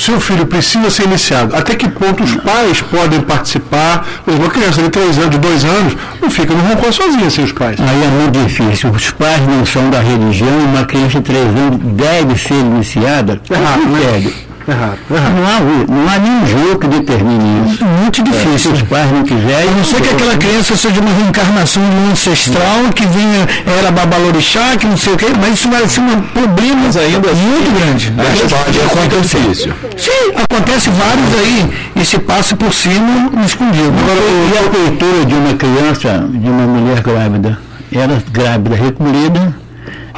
seu 0.00 0.20
filho 0.20 0.46
precisa 0.46 0.90
ser 0.90 1.04
iniciado. 1.04 1.54
Até 1.54 1.74
que 1.74 1.88
ponto 1.88 2.22
os 2.22 2.34
pais 2.36 2.80
podem 2.82 3.20
participar? 3.20 4.06
Uma 4.26 4.48
criança 4.48 4.82
de 4.82 4.88
3 4.88 5.18
anos, 5.18 5.30
de 5.30 5.38
2 5.38 5.64
anos, 5.64 5.96
não 6.20 6.30
fica 6.30 6.54
no 6.54 6.62
roncó 6.62 6.90
sozinha 6.90 7.30
sem 7.30 7.44
os 7.44 7.52
pais. 7.52 7.78
Aí 7.80 8.04
é 8.04 8.08
muito 8.08 8.38
difícil. 8.38 8.90
Os 8.90 9.10
pais 9.10 9.40
não 9.46 9.64
são 9.64 9.90
da 9.90 10.00
religião, 10.00 10.58
uma 10.66 10.84
criança 10.84 11.20
de 11.20 11.22
3 11.22 11.44
anos 11.44 11.78
deve 11.94 12.38
ser 12.38 12.54
iniciada. 12.54 13.40
Errado, 13.50 13.86
né? 13.86 14.49
Errado, 14.68 14.98
errado. 15.10 15.34
Não, 15.34 15.46
há, 15.46 16.02
não 16.02 16.08
há 16.08 16.18
nenhum 16.18 16.46
jogo 16.46 16.78
que 16.78 16.86
determine 16.88 17.70
isso. 17.70 17.84
Muito 17.84 18.22
difícil. 18.22 18.52
É, 18.54 18.58
se 18.58 18.68
os 18.68 18.82
pais 18.82 19.10
não 19.10 19.22
quiserem. 19.22 19.68
A 19.68 19.72
não 19.72 19.84
ser 19.84 20.00
que 20.00 20.10
aquela 20.10 20.36
criança 20.36 20.76
seja 20.76 21.00
uma 21.00 21.10
reencarnação 21.10 21.82
de 21.82 21.96
um 21.96 22.12
ancestral 22.12 22.92
que 22.94 23.06
vinha, 23.06 23.48
era 23.78 23.90
babalorixá, 23.90 24.76
que 24.76 24.86
não 24.86 24.96
sei 24.96 25.14
o 25.14 25.16
quê, 25.16 25.26
mas 25.40 25.54
isso 25.54 25.70
vai 25.70 25.88
ser 25.88 26.00
um 26.00 26.20
problema 26.20 26.80
mas 26.90 26.96
ainda 26.96 27.30
assim, 27.30 27.40
muito 27.40 27.70
grande. 27.78 28.12
Mas 28.16 28.40
pode 28.40 28.80
acontecer. 28.80 29.74
Sim, 29.96 30.32
acontece 30.34 30.90
vários 30.90 31.34
aí 31.34 31.72
e 31.96 32.04
se 32.04 32.18
passa 32.18 32.56
por 32.56 32.72
cima 32.72 33.30
escondido. 33.44 33.92
Agora, 33.98 34.20
e 34.20 34.58
a 34.58 34.70
cultura 34.70 35.24
de 35.24 35.34
uma 35.34 35.54
criança, 35.54 36.28
de 36.28 36.48
uma 36.48 36.66
mulher 36.66 37.00
grávida? 37.00 37.58
Ela 37.92 38.22
grávida 38.32 38.76
recolhida, 38.76 39.54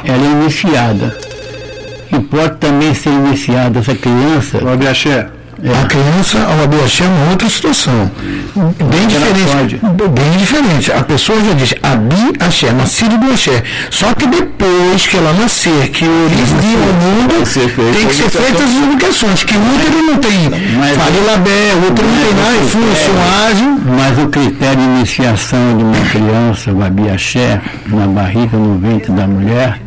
ela 0.03 0.25
é 0.25 0.31
iniciada 0.41 1.32
e 2.15 2.19
pode 2.19 2.57
também 2.57 2.93
ser 2.93 3.09
iniciada 3.09 3.79
essa 3.79 3.95
criança. 3.95 4.63
O 4.63 4.69
abiaxé. 4.69 5.27
É. 5.63 5.69
A 5.81 5.85
criança 5.85 6.39
ao 6.39 6.63
abiaxé 6.65 7.05
é 7.05 7.07
uma 7.07 7.31
outra 7.31 7.47
situação. 7.47 8.11
Bem 8.53 9.07
diferente. 9.07 9.79
Bem 10.09 10.31
diferente. 10.37 10.91
A 10.91 11.01
pessoa 11.03 11.39
já 11.41 11.53
diz 11.53 11.73
abi 11.81 12.33
axé, 12.39 12.73
nascido 12.73 13.17
do 13.17 13.31
axé. 13.31 13.63
Só 13.89 14.13
que 14.13 14.27
depois 14.27 15.07
que 15.07 15.15
ela 15.15 15.31
nascer, 15.33 15.89
que 15.89 16.03
origem 16.05 16.57
ao 16.57 16.93
mundo, 17.01 17.33
tem 17.33 18.07
que 18.07 18.15
ser 18.15 18.29
feitas 18.29 18.61
as 18.61 18.83
educações. 18.83 19.43
Que 19.45 19.55
o 19.55 19.75
útero 19.75 20.01
não 20.03 20.17
tem 20.17 20.49
farilabé, 20.95 21.73
o 21.75 21.91
útero 21.91 22.07
não 22.09 22.25
tem 22.25 22.33
nada, 22.33 22.67
funcionagem. 22.67 23.77
Mas 23.85 24.19
o 24.19 24.27
critério 24.27 24.77
de 24.77 24.83
iniciação 24.83 25.77
de 25.77 25.83
uma 25.83 26.05
criança, 26.09 26.71
o 26.73 26.83
abiaxé, 26.83 27.61
na 27.87 28.05
barriga, 28.07 28.57
no 28.57 28.77
ventre 28.79 29.13
da 29.13 29.25
mulher, 29.27 29.79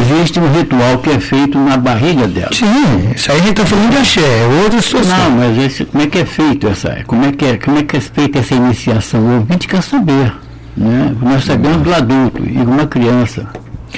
existe 0.00 0.38
um 0.38 0.50
ritual 0.52 0.98
que 0.98 1.10
é 1.10 1.20
feito 1.20 1.58
na 1.58 1.76
barriga 1.76 2.26
dela. 2.26 2.50
Sim, 2.52 3.12
isso 3.14 3.30
aí 3.30 3.38
a 3.38 3.40
gente 3.40 3.50
está 3.50 3.66
falando 3.66 3.90
de 3.90 3.96
axé, 3.98 4.20
é 4.20 4.62
outra 4.62 4.80
situação. 4.80 5.18
Não, 5.18 5.30
mas 5.32 5.58
esse, 5.58 5.84
como 5.84 6.02
é 6.02 6.06
que 6.06 6.18
é 6.18 6.24
feito 6.24 6.66
essa, 6.68 6.98
como 7.06 7.24
é 7.24 7.32
que 7.32 7.44
é, 7.44 7.56
como 7.56 7.78
é 7.78 7.82
que 7.82 7.96
é 7.96 8.00
feita 8.00 8.38
essa 8.38 8.54
iniciação? 8.54 9.20
O 9.20 9.34
ouvinte 9.38 9.68
quer 9.68 9.82
saber, 9.82 10.32
né? 10.76 11.14
Nós 11.20 11.44
sabemos 11.44 11.82
do 11.82 11.94
adulto 11.94 12.42
e 12.42 12.52
de 12.52 12.62
uma 12.62 12.86
criança. 12.86 13.46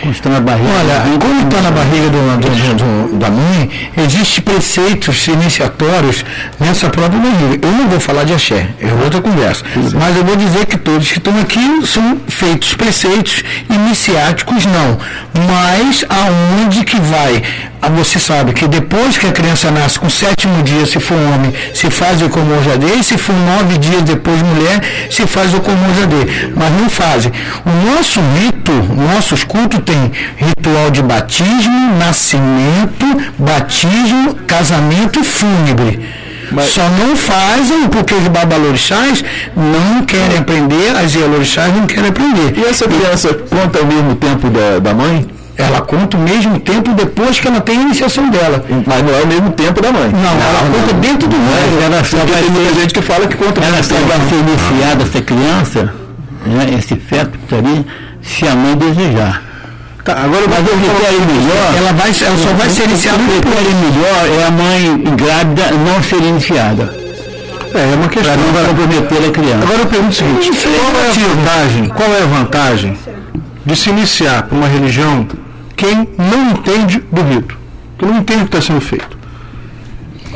Está 0.04 0.28
na 0.28 0.40
barriga. 0.40 0.68
Olha, 0.78 1.18
quando 1.18 1.48
está 1.48 1.62
na 1.62 1.70
barriga 1.70 2.11
do, 2.11 2.37
do, 2.38 3.11
do, 3.11 3.18
da 3.18 3.30
mãe, 3.30 3.90
existem 3.96 4.44
preceitos 4.44 5.26
iniciatórios 5.26 6.24
nessa 6.61 6.90
própria 6.90 7.18
barriga. 7.18 7.66
Eu 7.66 7.72
não 7.72 7.88
vou 7.88 7.98
falar 7.98 8.24
de 8.24 8.35
axé, 8.35 8.68
é 8.78 8.92
outra 9.02 9.20
conversa. 9.20 9.64
Mas 9.94 10.16
eu 10.16 10.24
vou 10.24 10.37
dizer 10.37 10.66
que 10.66 10.76
todos 10.76 11.11
que 11.11 11.18
estão 11.18 11.38
aqui 11.40 11.87
são 11.87 12.18
feitos 12.28 12.74
preceitos 12.74 13.42
iniciáticos, 13.70 14.66
não. 14.66 14.98
Mas 15.46 16.04
aonde 16.09 16.85
que 16.85 17.00
vai 17.00 17.42
ah, 17.87 17.88
você 17.88 18.18
sabe 18.18 18.52
que 18.52 18.66
depois 18.66 19.16
que 19.16 19.26
a 19.28 19.32
criança 19.32 19.70
nasce, 19.70 19.98
com 20.00 20.09
o 20.09 20.11
sétimo 20.11 20.61
dia, 20.62 20.85
se 20.87 20.98
for 20.98 21.14
homem, 21.14 21.52
se 21.72 21.88
faz 21.88 22.20
o 22.20 22.28
comojadê, 22.28 22.94
e 22.98 23.04
se 23.04 23.16
for 23.16 23.32
nove 23.37 23.78
dias 23.78 24.02
depois 24.02 24.42
mulher, 24.42 24.80
se 25.09 25.24
faz 25.26 25.54
o 25.54 25.61
comojadê. 25.61 26.50
Mas 26.56 26.72
não 26.72 26.90
fazem. 26.90 27.30
O 27.64 27.94
nosso 27.94 28.20
rito, 28.20 28.72
nossos 28.92 29.44
cultos 29.44 29.78
tem 29.87 30.12
ritual 30.37 30.90
de 30.90 31.01
batismo, 31.01 31.96
nascimento, 31.99 33.07
batismo, 33.38 34.35
casamento 34.46 35.20
e 35.20 35.25
fúnebre. 35.25 36.05
Mas... 36.51 36.70
Só 36.70 36.83
não 36.90 37.16
fazem 37.16 37.88
porque 37.88 38.14
os 38.14 38.29
babalorixás 38.29 39.25
não 39.57 40.05
querem 40.05 40.38
aprender, 40.38 40.94
as 40.96 41.14
ialorixás 41.14 41.75
não 41.75 41.87
querem 41.87 42.11
aprender. 42.11 42.59
E 42.59 42.64
essa 42.64 42.87
criança 42.87 43.33
conta 43.35 43.79
ao 43.79 43.87
mesmo 43.87 44.14
tempo 44.16 44.49
da, 44.51 44.79
da 44.79 44.94
mãe? 44.94 45.27
Ela 45.57 45.81
conta 45.81 46.16
o 46.18 46.20
mesmo 46.20 46.61
tempo 46.61 46.92
depois 46.92 47.40
que 47.40 47.49
ela 47.49 47.61
tem 47.61 47.79
a 47.79 47.83
iniciação 47.83 48.29
dela. 48.29 48.62
Mas 48.87 49.03
não 49.03 49.14
é 49.14 49.22
o 49.22 49.27
mesmo 49.27 49.51
tempo 49.53 49.81
da 49.81 49.90
mãe. 49.90 50.11
Não, 50.12 50.20
não 50.20 50.31
ela 50.31 50.62
não, 50.62 50.72
conta 50.72 50.94
dentro 50.94 51.29
do 51.29 51.37
ano. 51.37 51.83
Ela 51.83 52.05
só 52.05 52.18
vai 52.18 52.42
tem 52.42 52.51
muita 52.51 52.75
gente 52.75 52.92
que 52.94 53.01
fala 53.03 53.27
que 53.27 53.37
conta 53.37 53.61
Ela 53.62 53.83
só 53.83 53.94
vai 53.94 54.18
ser 54.29 54.35
iniciada, 54.35 55.03
essa 55.03 55.22
criança, 55.22 55.94
né, 56.44 56.75
esse 56.79 56.94
feto 56.96 57.38
ali, 57.55 57.87
se 58.22 58.46
a 58.46 58.55
mãe 58.55 58.77
desejar. 58.77 59.45
Tá, 60.06 60.12
agora 60.22 60.44
mas 60.48 60.60
o 60.60 60.76
critério 60.78 61.20
melhor. 61.20 61.74
Ela, 61.76 61.92
vai, 61.92 62.08
ela 62.08 62.36
só 62.38 62.52
vai 62.54 62.70
ser 62.70 62.84
iniciada. 62.84 63.18
O 63.18 63.26
critério 63.26 63.76
melhor 63.76 64.40
é 64.40 64.44
a 64.44 64.50
mãe 64.50 65.16
grávida 65.16 65.70
não 65.72 66.02
ser 66.02 66.22
iniciada. 66.22 66.94
É, 67.74 67.92
é 67.92 67.96
uma 67.96 68.08
questão. 68.08 68.32
Para 68.32 68.62
não 68.62 68.68
comprometer 68.68 69.28
a 69.28 69.30
criança. 69.32 69.62
Agora 69.64 69.78
eu 69.80 69.86
pergunto 69.86 70.12
o 70.12 70.14
seguinte: 70.14 70.50
qual 70.62 71.02
é 71.02 71.10
a 71.10 71.34
vantagem? 71.34 71.88
Qual 71.88 72.08
é 72.08 72.22
a 72.22 72.26
vantagem 72.26 72.96
de 73.66 73.74
se 73.74 73.90
iniciar 73.90 74.44
para 74.44 74.56
uma 74.56 74.68
religião 74.68 75.26
quem 75.76 76.08
não 76.16 76.52
entende 76.52 77.00
do 77.12 77.22
rito, 77.22 77.58
que 77.98 78.06
não 78.06 78.18
entende 78.18 78.44
o 78.44 78.48
que 78.48 78.56
está 78.56 78.60
sendo 78.66 78.80
feito. 78.80 79.15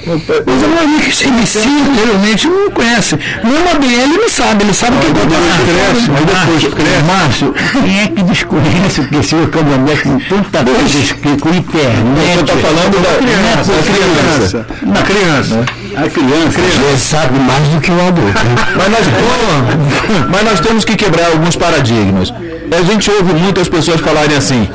Mas 0.06 0.64
a 0.64 0.68
maioria 0.68 1.00
que 1.00 1.14
se 1.14 1.28
inicia 1.28 1.62
anteriormente 1.62 2.48
não 2.48 2.70
conhece. 2.70 3.16
Mesmo 3.44 3.68
a 3.68 3.74
BL 3.74 4.20
não 4.20 4.28
sabe, 4.28 4.64
ele 4.64 4.74
sabe 4.74 4.96
o 4.96 5.00
que 5.00 5.06
acontece. 5.06 5.40
Cresce, 5.66 6.10
mas 6.10 6.24
depois 6.24 6.74
cresce. 6.74 7.02
Márcio, 7.06 7.54
quem 7.72 8.00
é 8.00 8.06
que 8.08 8.22
desconhece 8.22 9.00
o 9.00 9.08
que 9.08 9.16
esse 9.16 9.34
candomblé 9.46 9.96
com 9.96 10.18
tanta 10.18 10.64
coisa 10.64 10.98
escrita, 10.98 11.40
com 11.40 11.48
internet? 11.50 12.34
Você 12.34 12.40
está 12.40 12.56
falando 12.56 13.02
da 13.02 13.14
criança. 13.18 13.72
Da 13.72 13.82
criança. 13.82 14.66
Da 14.82 15.02
criança. 15.02 15.80
A 15.96 16.08
criança, 16.08 16.60
criança. 16.60 16.96
sabe 16.96 17.38
mais 17.38 17.68
do 17.68 17.80
que 17.80 17.90
o 17.90 18.00
adulto. 18.06 18.40
mas, 18.76 18.88
nós, 18.88 20.28
mas 20.30 20.44
nós 20.44 20.60
temos 20.60 20.84
que 20.84 20.94
quebrar 20.94 21.26
alguns 21.32 21.56
paradigmas. 21.56 22.32
A 22.70 22.82
gente 22.82 23.10
ouve 23.10 23.34
muitas 23.34 23.68
pessoas 23.68 24.00
falarem 24.00 24.36
assim, 24.36 24.68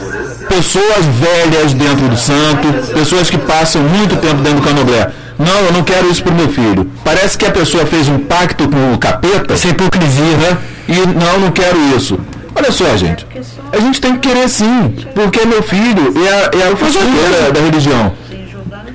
pessoas 0.48 1.06
velhas 1.06 1.74
dentro 1.74 2.08
do 2.08 2.18
santo, 2.18 2.94
pessoas 2.94 3.30
que 3.30 3.38
passam 3.38 3.82
muito 3.82 4.16
tempo 4.18 4.42
dentro 4.42 4.62
do 4.62 4.68
candomblé. 4.68 5.12
Não, 5.38 5.60
eu 5.66 5.74
não 5.74 5.84
quero 5.84 6.10
isso 6.10 6.24
para 6.24 6.32
o 6.32 6.36
meu 6.36 6.50
filho. 6.50 6.90
Parece 7.04 7.38
que 7.38 7.46
a 7.46 7.52
pessoa 7.52 7.86
fez 7.86 8.08
um 8.08 8.20
pacto 8.20 8.68
com 8.70 8.94
o 8.94 8.98
capeta. 8.98 9.58
Sem 9.58 9.72
hipocrisia, 9.72 10.38
né? 10.38 10.58
E 10.88 10.94
não, 10.94 11.40
não 11.40 11.52
quero 11.52 11.78
isso. 11.96 12.18
Olha 12.56 12.72
só, 12.72 12.96
gente. 12.96 13.28
A 13.72 13.80
gente 13.80 14.00
tem 14.00 14.14
que 14.14 14.30
querer 14.30 14.48
sim, 14.48 14.96
porque 15.14 15.46
meu 15.46 15.62
filho 15.62 16.14
é, 16.26 16.68
é 16.68 16.72
o 16.72 16.78
futuro 16.78 17.06
da, 17.06 17.50
da 17.52 17.60
religião. 17.60 18.14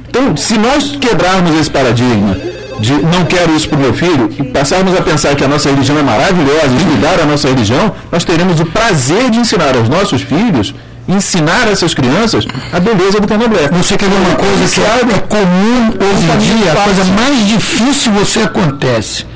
Então, 0.08 0.36
se 0.36 0.56
nós 0.56 0.96
quebrarmos 0.96 1.54
esse 1.60 1.70
paradigma 1.70 2.36
de 2.80 2.94
não 2.94 3.26
quero 3.26 3.54
isso 3.54 3.68
para 3.68 3.76
o 3.76 3.80
meu 3.80 3.92
filho 3.92 4.30
e 4.38 4.44
passarmos 4.44 4.98
a 4.98 5.02
pensar 5.02 5.36
que 5.36 5.44
a 5.44 5.48
nossa 5.48 5.68
religião 5.68 5.98
é 5.98 6.02
maravilhosa 6.02 6.68
e 6.68 6.84
mudar 6.84 7.20
a 7.20 7.26
nossa 7.26 7.48
religião, 7.48 7.94
nós 8.10 8.24
teremos 8.24 8.58
o 8.58 8.64
prazer 8.64 9.28
de 9.30 9.38
ensinar 9.38 9.76
aos 9.76 9.88
nossos 9.88 10.22
filhos 10.22 10.74
ensinar 11.12 11.68
essas 11.68 11.94
crianças 11.94 12.44
a 12.72 12.80
beleza 12.80 13.20
do 13.20 13.26
candomblé. 13.26 13.68
Você 13.72 13.96
quer 13.96 14.08
ver 14.08 14.16
uma 14.16 14.36
coisa 14.36 14.74
que 14.74 14.80
é 14.80 15.18
comum 15.28 15.88
hoje 15.88 16.24
em 16.24 16.56
dia, 16.56 16.72
a 16.72 16.76
coisa 16.76 17.04
mais 17.04 17.46
difícil 17.46 18.12
você 18.12 18.40
acontece. 18.40 19.26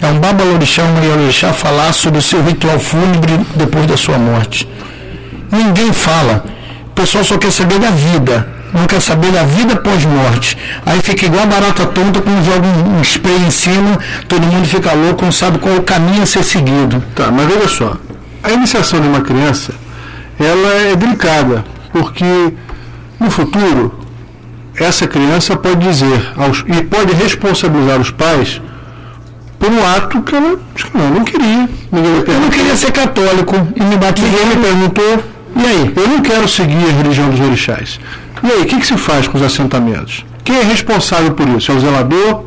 É 0.00 0.06
um 0.06 0.18
babalorixá, 0.18 0.82
um 0.82 0.94
mariorixá 0.94 1.52
falar 1.52 1.92
sobre 1.92 2.18
o 2.18 2.22
seu 2.22 2.42
ritual 2.42 2.78
fúnebre 2.78 3.38
depois 3.54 3.86
da 3.86 3.96
sua 3.96 4.18
morte. 4.18 4.68
Ninguém 5.50 5.92
fala. 5.92 6.44
O 6.86 6.90
pessoal 6.94 7.24
só 7.24 7.38
quer 7.38 7.50
saber 7.50 7.78
da 7.78 7.90
vida, 7.90 8.46
não 8.72 8.86
quer 8.86 9.00
saber 9.00 9.30
da 9.32 9.44
vida 9.44 9.76
pós-morte. 9.76 10.58
Aí 10.84 11.00
fica 11.00 11.26
igual 11.26 11.42
a 11.42 11.46
barata 11.46 11.86
tonta 11.86 12.20
quando 12.20 12.44
joga 12.44 12.66
um, 12.66 12.98
um 12.98 13.02
spray 13.02 13.38
em 13.46 13.50
cima, 13.50 13.98
todo 14.28 14.46
mundo 14.46 14.66
fica 14.66 14.92
louco, 14.92 15.24
não 15.24 15.32
sabe 15.32 15.58
qual 15.58 15.74
é 15.74 15.78
o 15.78 15.82
caminho 15.82 16.22
a 16.22 16.26
ser 16.26 16.44
seguido. 16.44 17.02
Tá, 17.14 17.30
mas 17.30 17.50
olha 17.50 17.68
só, 17.68 17.96
a 18.42 18.50
iniciação 18.50 19.00
de 19.00 19.08
uma 19.08 19.20
criança 19.20 19.72
ela 20.44 20.68
é 20.74 20.96
delicada, 20.96 21.64
porque 21.92 22.52
no 23.18 23.30
futuro 23.30 23.94
essa 24.76 25.06
criança 25.06 25.56
pode 25.56 25.86
dizer 25.86 26.32
aos, 26.36 26.64
e 26.66 26.82
pode 26.84 27.12
responsabilizar 27.14 28.00
os 28.00 28.10
pais 28.10 28.60
por 29.58 29.70
um 29.70 29.86
ato 29.86 30.20
que 30.22 30.34
ela, 30.34 30.58
ela 30.94 31.10
não 31.10 31.24
queria. 31.24 31.68
eu 31.92 32.40
não 32.40 32.50
queria 32.50 32.74
ser 32.74 32.90
católico 32.90 33.54
e 33.76 33.82
me. 33.84 33.96
Ninguém 33.96 34.46
me 34.46 34.56
perguntou. 34.56 35.24
E 35.54 35.66
aí? 35.66 35.92
Eu 35.94 36.08
não 36.08 36.20
quero 36.20 36.48
seguir 36.48 36.84
a 36.88 36.96
religião 36.96 37.30
dos 37.30 37.38
orixás. 37.38 38.00
E 38.42 38.50
aí, 38.50 38.62
o 38.62 38.66
que, 38.66 38.80
que 38.80 38.86
se 38.86 38.96
faz 38.96 39.28
com 39.28 39.36
os 39.36 39.42
assentamentos? 39.44 40.24
Quem 40.42 40.56
é 40.56 40.62
responsável 40.64 41.32
por 41.32 41.48
isso? 41.50 41.70
É 41.70 41.74
o 41.76 41.80
zelador? 41.80 42.44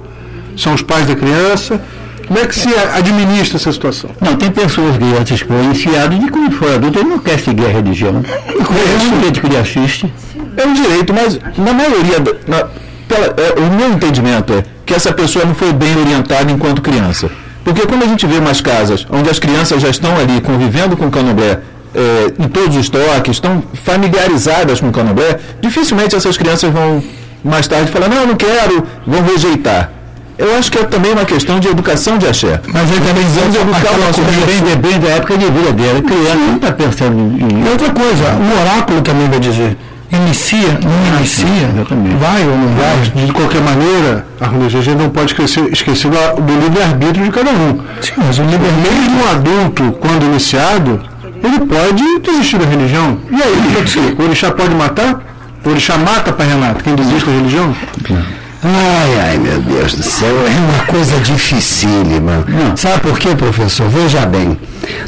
São 0.57 0.73
os 0.73 0.81
pais 0.81 1.05
da 1.05 1.15
criança? 1.15 1.81
Como 2.27 2.39
é 2.39 2.45
que 2.45 2.55
se 2.55 2.69
administra 2.93 3.57
essa 3.57 3.71
situação? 3.71 4.09
Não, 4.19 4.35
tem 4.35 4.51
pessoas 4.51 4.95
que 4.97 5.45
foram 5.45 5.63
iniciadas 5.63 6.19
de 6.19 6.29
quando 6.29 6.51
for 6.53 6.73
adulto 6.73 6.99
ele 6.99 7.09
não 7.09 7.19
quer 7.19 7.39
seguir 7.39 7.65
a 7.65 7.69
religião. 7.69 8.23
É 8.47 9.05
um 9.05 9.17
direito 9.17 9.41
que 9.41 9.47
ele 9.47 9.57
assiste. 9.57 10.11
É 10.57 10.65
um 10.65 10.73
direito, 10.73 11.13
mas 11.13 11.39
na 11.57 11.73
maioria, 11.73 12.17
na, 12.47 12.67
pela, 13.07 13.27
é, 13.37 13.59
o 13.59 13.71
meu 13.75 13.91
entendimento 13.93 14.53
é 14.53 14.63
que 14.85 14.93
essa 14.93 15.11
pessoa 15.11 15.45
não 15.45 15.53
foi 15.53 15.71
bem 15.73 15.95
orientada 15.97 16.51
enquanto 16.51 16.81
criança. 16.81 17.29
Porque 17.63 17.85
quando 17.85 18.03
a 18.03 18.07
gente 18.07 18.25
vê 18.25 18.37
umas 18.37 18.61
casas 18.61 19.05
onde 19.09 19.29
as 19.29 19.39
crianças 19.39 19.81
já 19.81 19.89
estão 19.89 20.15
ali 20.17 20.39
convivendo 20.41 20.95
com 20.95 21.07
o 21.07 21.11
candomblé, 21.11 21.59
é, 21.93 22.43
em 22.43 22.47
todos 22.47 22.75
os 22.75 22.89
toques, 22.89 23.37
estão 23.37 23.63
familiarizadas 23.83 24.79
com 24.79 24.89
o 24.89 24.91
candomblé, 24.91 25.39
dificilmente 25.61 26.15
essas 26.15 26.37
crianças 26.37 26.71
vão 26.71 27.03
mais 27.43 27.67
tarde 27.67 27.91
falar, 27.91 28.09
não, 28.09 28.17
eu 28.17 28.27
não 28.27 28.35
quero, 28.35 28.83
vão 29.05 29.21
rejeitar. 29.23 29.91
Eu 30.37 30.57
acho 30.57 30.71
que 30.71 30.77
é 30.77 30.83
também 30.83 31.13
uma 31.13 31.25
questão 31.25 31.59
de 31.59 31.67
educação 31.67 32.17
de 32.17 32.27
axé. 32.27 32.59
Mas 32.67 32.91
ele 32.91 33.01
também 33.01 33.23
de 33.25 33.57
educar 33.57 33.93
o 33.93 34.05
nosso 34.05 34.21
bem, 34.21 34.77
bem 34.77 34.99
da 34.99 35.09
época 35.15 35.37
de 35.37 35.45
vida 35.45 35.71
dele. 35.71 36.01
Criança 36.01 36.35
não 36.35 36.55
está 36.55 36.71
pensando 36.71 37.17
em. 37.17 37.65
E 37.65 37.69
outra 37.69 37.89
coisa, 37.91 38.23
o 38.33 38.61
oráculo 38.61 39.01
também 39.01 39.29
vai 39.29 39.39
dizer. 39.39 39.77
Inicia, 40.11 40.79
não 40.81 41.17
inicia, 41.17 41.67
ah, 41.67 42.17
vai 42.19 42.43
ou 42.43 42.57
não 42.57 42.67
vai. 42.75 43.25
De 43.25 43.33
qualquer 43.33 43.61
maneira, 43.61 44.25
a 44.39 44.69
gente 44.69 44.95
não 44.95 45.09
pode 45.09 45.31
esquecer, 45.31 45.67
esquecer 45.73 46.09
do, 46.09 46.41
do 46.41 46.59
livre-arbítrio 46.61 47.25
de 47.25 47.31
cada 47.31 47.49
um. 47.49 47.79
Sim, 48.01 48.13
mas 48.17 48.37
o 48.37 48.43
livre-arbítrio 48.43 49.03
de 49.03 49.09
um 49.09 49.29
adulto, 49.29 49.91
quando 49.99 50.23
iniciado, 50.25 51.01
ele 51.43 51.59
pode 51.65 52.19
desistir 52.19 52.57
da 52.57 52.65
religião. 52.65 53.17
E 53.31 53.41
aí, 53.41 54.15
o 54.17 54.23
orixá 54.23 54.51
pode 54.51 54.75
matar? 54.75 55.21
O 55.65 55.69
orixá 55.69 55.97
mata 55.97 56.31
para 56.31 56.45
Renato, 56.45 56.83
quem 56.83 56.95
desiste 56.95 57.25
da 57.25 57.31
religião? 57.31 57.75
Claro. 58.03 58.44
Ai, 58.67 59.19
ai, 59.19 59.37
meu 59.37 59.61
Deus 59.61 59.93
do 59.93 60.01
céu, 60.01 60.35
é 60.47 60.49
uma 60.49 60.85
coisa 60.87 61.19
dificílima. 61.19 62.43
Não. 62.47 62.75
Sabe 62.75 63.01
por 63.01 63.19
quê, 63.19 63.35
professor? 63.35 63.87
Veja 63.87 64.25
bem, 64.25 64.59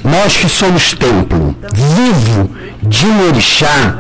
nós 0.04 0.38
que 0.38 0.48
somos 0.48 0.94
templo 0.94 1.56
vivo 1.74 2.52
de 2.84 3.08
um 3.08 3.28
orixá, 3.30 3.98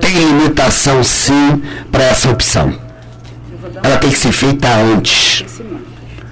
tem 0.00 0.14
limitação 0.14 1.04
sim 1.04 1.62
para 1.92 2.04
essa 2.04 2.30
opção. 2.30 2.72
Ela 3.82 3.98
tem 3.98 4.10
que 4.10 4.18
ser 4.18 4.32
feita 4.32 4.68
antes. 4.68 5.44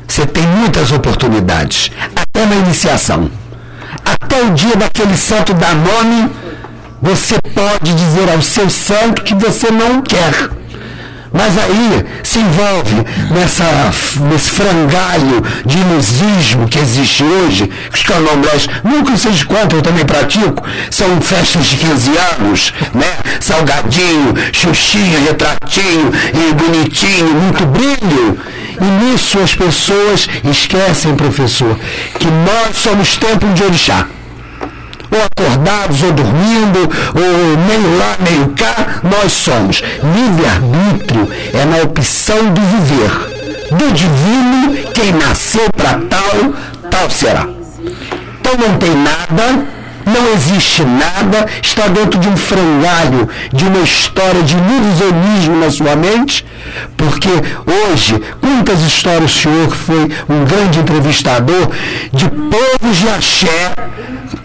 Você 0.06 0.24
tem 0.24 0.46
muitas 0.46 0.90
oportunidades, 0.90 1.90
até 2.16 2.46
na 2.46 2.56
iniciação. 2.56 3.30
Até 4.02 4.42
o 4.42 4.54
dia 4.54 4.74
daquele 4.74 5.18
santo 5.18 5.52
dar 5.52 5.74
nome, 5.74 6.30
você 7.02 7.36
pode 7.54 7.92
dizer 7.92 8.30
ao 8.30 8.40
seu 8.40 8.70
santo 8.70 9.22
que 9.22 9.34
você 9.34 9.70
não 9.70 10.00
quer 10.00 10.57
mas 11.32 11.56
aí 11.58 12.04
se 12.22 12.38
envolve 12.38 12.96
nessa, 13.30 13.64
nesse 14.30 14.50
frangalho 14.50 15.42
de 15.64 15.78
ilusismo 15.78 16.68
que 16.68 16.78
existe 16.78 17.22
hoje, 17.22 17.70
que 17.90 17.96
os 17.96 18.02
candomblés, 18.02 18.66
nunca 18.84 19.12
vocês 19.12 19.42
contam, 19.44 19.78
eu 19.78 19.82
também 19.82 20.04
pratico, 20.04 20.62
são 20.90 21.20
festas 21.20 21.66
de 21.66 21.76
15 21.76 22.10
anos, 22.38 22.72
né? 22.94 23.18
Salgadinho, 23.40 24.34
xuxinha, 24.52 25.20
retratinho, 25.20 26.12
e 26.34 26.54
bonitinho, 26.54 27.34
muito 27.34 27.66
brilho. 27.66 28.38
E 28.80 29.04
nisso 29.04 29.38
as 29.40 29.54
pessoas 29.54 30.28
esquecem, 30.44 31.14
professor, 31.16 31.78
que 32.18 32.26
nós 32.26 32.76
somos 32.76 33.16
templo 33.16 33.52
de 33.52 33.64
orixá 33.64 34.06
ou 35.10 35.22
acordados, 35.22 36.02
ou 36.02 36.12
dormindo, 36.12 36.80
ou 37.14 37.58
meio 37.66 37.98
lá, 37.98 38.16
meio 38.20 38.48
cá, 38.50 39.00
nós 39.02 39.32
somos. 39.32 39.82
Livre-arbítrio 40.02 41.28
é 41.54 41.64
na 41.64 41.82
opção 41.82 42.52
de 42.52 42.60
viver. 42.60 43.38
Do 43.70 43.92
divino, 43.92 44.92
quem 44.94 45.12
nasceu 45.12 45.68
para 45.76 46.00
tal, 46.08 46.90
tal 46.90 47.10
será. 47.10 47.46
Então 48.40 48.54
não 48.66 48.78
tem 48.78 48.94
nada, 48.94 49.66
não 50.06 50.32
existe 50.32 50.82
nada, 50.84 51.46
está 51.62 51.86
dentro 51.88 52.18
de 52.18 52.28
um 52.28 52.36
frangalho, 52.36 53.28
de 53.52 53.64
uma 53.66 53.80
história 53.80 54.42
de 54.42 54.56
ilusionismo 54.56 55.56
na 55.56 55.70
sua 55.70 55.94
mente, 55.94 56.46
porque 56.96 57.28
hoje, 57.66 58.20
quantas 58.40 58.80
histórias 58.80 59.34
o 59.34 59.38
senhor 59.38 59.70
foi 59.70 60.10
um 60.28 60.44
grande 60.46 60.78
entrevistador 60.80 61.68
de 62.12 62.26
povos 62.26 62.96
de 62.96 63.08
axé, 63.08 63.74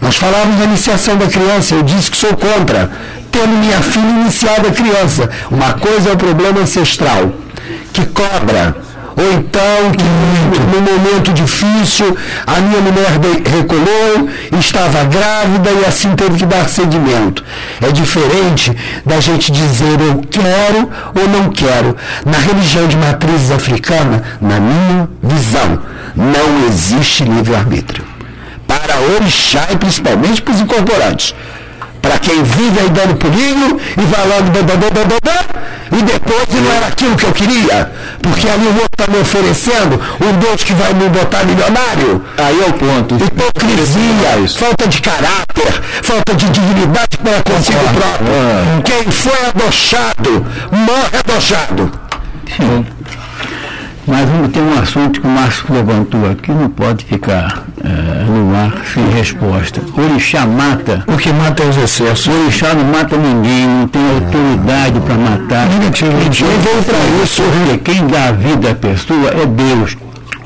nós 0.00 0.16
falávamos 0.16 0.58
da 0.58 0.64
iniciação 0.64 1.16
da 1.16 1.26
criança, 1.26 1.74
eu 1.74 1.82
disse 1.82 2.10
que 2.10 2.16
sou 2.16 2.34
contra, 2.36 2.90
tendo 3.30 3.48
minha 3.48 3.80
filha 3.80 4.08
iniciada 4.20 4.70
criança. 4.70 5.30
Uma 5.50 5.74
coisa 5.74 6.10
é 6.10 6.12
o 6.12 6.16
problema 6.16 6.60
ancestral, 6.60 7.32
que 7.92 8.04
cobra 8.06 8.74
ou 9.16 9.32
então 9.32 9.92
que 9.96 10.04
no 10.04 10.80
momento 10.80 11.32
difícil 11.32 12.16
a 12.46 12.60
minha 12.60 12.80
mulher 12.80 13.12
recolheu, 13.44 14.28
estava 14.58 15.04
grávida 15.04 15.70
e 15.70 15.84
assim 15.84 16.14
teve 16.16 16.38
que 16.38 16.46
dar 16.46 16.68
seguimento. 16.68 17.44
É 17.80 17.92
diferente 17.92 18.76
da 19.06 19.20
gente 19.20 19.52
dizer 19.52 20.00
eu 20.00 20.20
quero 20.28 20.90
ou 21.14 21.28
não 21.28 21.50
quero. 21.50 21.96
Na 22.24 22.38
religião 22.38 22.88
de 22.88 22.96
matrizes 22.96 23.50
africana, 23.50 24.22
na 24.40 24.58
minha 24.58 25.08
visão, 25.22 25.80
não 26.16 26.66
existe 26.66 27.24
livre-arbítrio. 27.24 28.03
Para 28.84 29.00
orixá 29.00 29.66
e 29.72 29.76
principalmente 29.76 30.42
para 30.42 30.54
os 30.54 30.60
incorporantes 30.60 31.34
para 32.02 32.18
quem 32.18 32.42
vive 32.42 32.80
aí 32.80 32.90
dando 32.90 33.16
pulinho 33.16 33.80
e 33.96 34.02
vai 34.02 34.26
logo 34.28 34.50
e 35.96 36.02
depois 36.02 36.48
não 36.48 36.72
era 36.72 36.86
aquilo 36.88 37.14
que 37.16 37.24
eu 37.24 37.32
queria, 37.32 37.90
porque 38.20 38.48
ali 38.48 38.66
o 38.66 38.74
outro 38.74 38.88
está 38.98 39.12
me 39.12 39.20
oferecendo 39.20 40.00
um 40.20 40.32
Deus 40.38 40.64
que 40.64 40.72
vai 40.74 40.92
me 40.92 41.08
botar 41.08 41.44
milionário. 41.44 42.24
Aí 42.36 42.60
é 42.60 42.66
o 42.66 42.72
ponto. 42.72 43.14
Hipocrisia, 43.14 44.48
falta 44.58 44.88
de 44.88 45.00
caráter, 45.00 45.82
falta 46.02 46.34
de 46.34 46.48
dignidade 46.50 47.16
para 47.22 47.42
consigo 47.42 47.78
próprio. 47.78 48.28
Ah. 48.28 48.82
Quem 48.82 49.10
foi 49.10 49.46
adochado, 49.46 50.46
morre 50.72 51.18
adochado. 51.18 51.92
Sim. 52.56 52.86
Mas 54.06 54.28
tem 54.52 54.62
um 54.62 54.78
assunto 54.78 55.20
que 55.20 55.26
o 55.26 55.30
Márcio 55.30 55.64
levantou 55.70 56.30
aqui, 56.30 56.52
não 56.52 56.68
pode 56.68 57.04
ficar 57.06 57.64
é, 57.82 58.24
no 58.24 58.54
ar 58.54 58.84
sem 58.92 59.08
resposta. 59.10 59.80
Orixá 59.96 60.46
mata. 60.46 61.04
O 61.06 61.16
que 61.16 61.32
mata 61.32 61.62
é 61.62 61.68
os 61.68 61.76
excessos. 61.78 62.28
Orixá 62.28 62.74
não 62.74 62.84
mata 62.84 63.16
ninguém, 63.16 63.66
não 63.66 63.88
tem 63.88 64.02
autoridade 64.14 65.00
para 65.00 65.14
matar. 65.14 65.68
Negativo, 65.68 66.12
negativo. 66.12 66.50
veio 66.50 66.82
para 66.82 67.22
isso. 67.22 67.42
Quem 67.82 68.06
dá 68.06 68.28
a 68.28 68.32
vida 68.32 68.70
à 68.70 68.74
pessoa 68.74 69.30
é 69.30 69.46
Deus. 69.46 69.96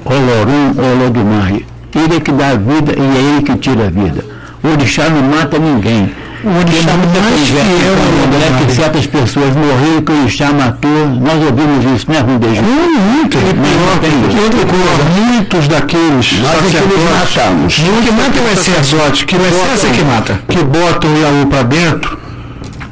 Olorum, 0.05 0.75
Olodumare. 0.79 1.67
Ele 1.95 2.17
é 2.17 2.21
que 2.21 2.31
dá 2.31 2.51
a 2.51 2.55
vida 2.55 2.95
e 2.97 3.17
é 3.17 3.21
ele 3.33 3.43
que 3.43 3.57
tira 3.57 3.87
a 3.87 3.91
vida. 3.91 4.25
O 4.63 4.69
orixá 4.69 5.09
não 5.09 5.23
mata 5.23 5.59
ninguém. 5.59 6.13
O 6.45 6.51
orixá 6.51 6.93
mais 6.97 7.49
fiel 7.49 7.95
é 8.39 8.65
que 8.65 8.73
certas 8.73 9.07
pessoas 9.07 9.55
morreram 9.57 10.03
que 10.03 10.13
o 10.13 10.21
orixá 10.21 10.53
matou. 10.53 11.07
Nós 11.21 11.43
ouvimos 11.43 11.85
isso, 11.97 12.11
né, 12.11 12.21
Rundejo? 12.21 12.63
Muito. 12.63 13.39
Que 13.39 14.41
outra 14.41 14.67
coisa, 14.67 15.05
muitos 15.17 15.69
daqueles 15.69 16.39
nós 16.41 16.75
é 16.75 16.79
que 16.79 17.37
matamos. 17.37 17.79
O 17.79 18.03
que 18.03 18.13
mata 18.13 18.39
é 18.39 18.53
excesso. 18.53 18.97
Que 19.27 19.37
o 19.37 19.47
excesso 19.47 19.87
é 19.87 19.91
que 19.91 20.05
mata. 20.05 20.41
Que 20.49 20.59
botam 20.65 21.13
o 21.13 21.19
Iaú 21.19 21.47
para 21.47 21.63
dentro 21.65 22.28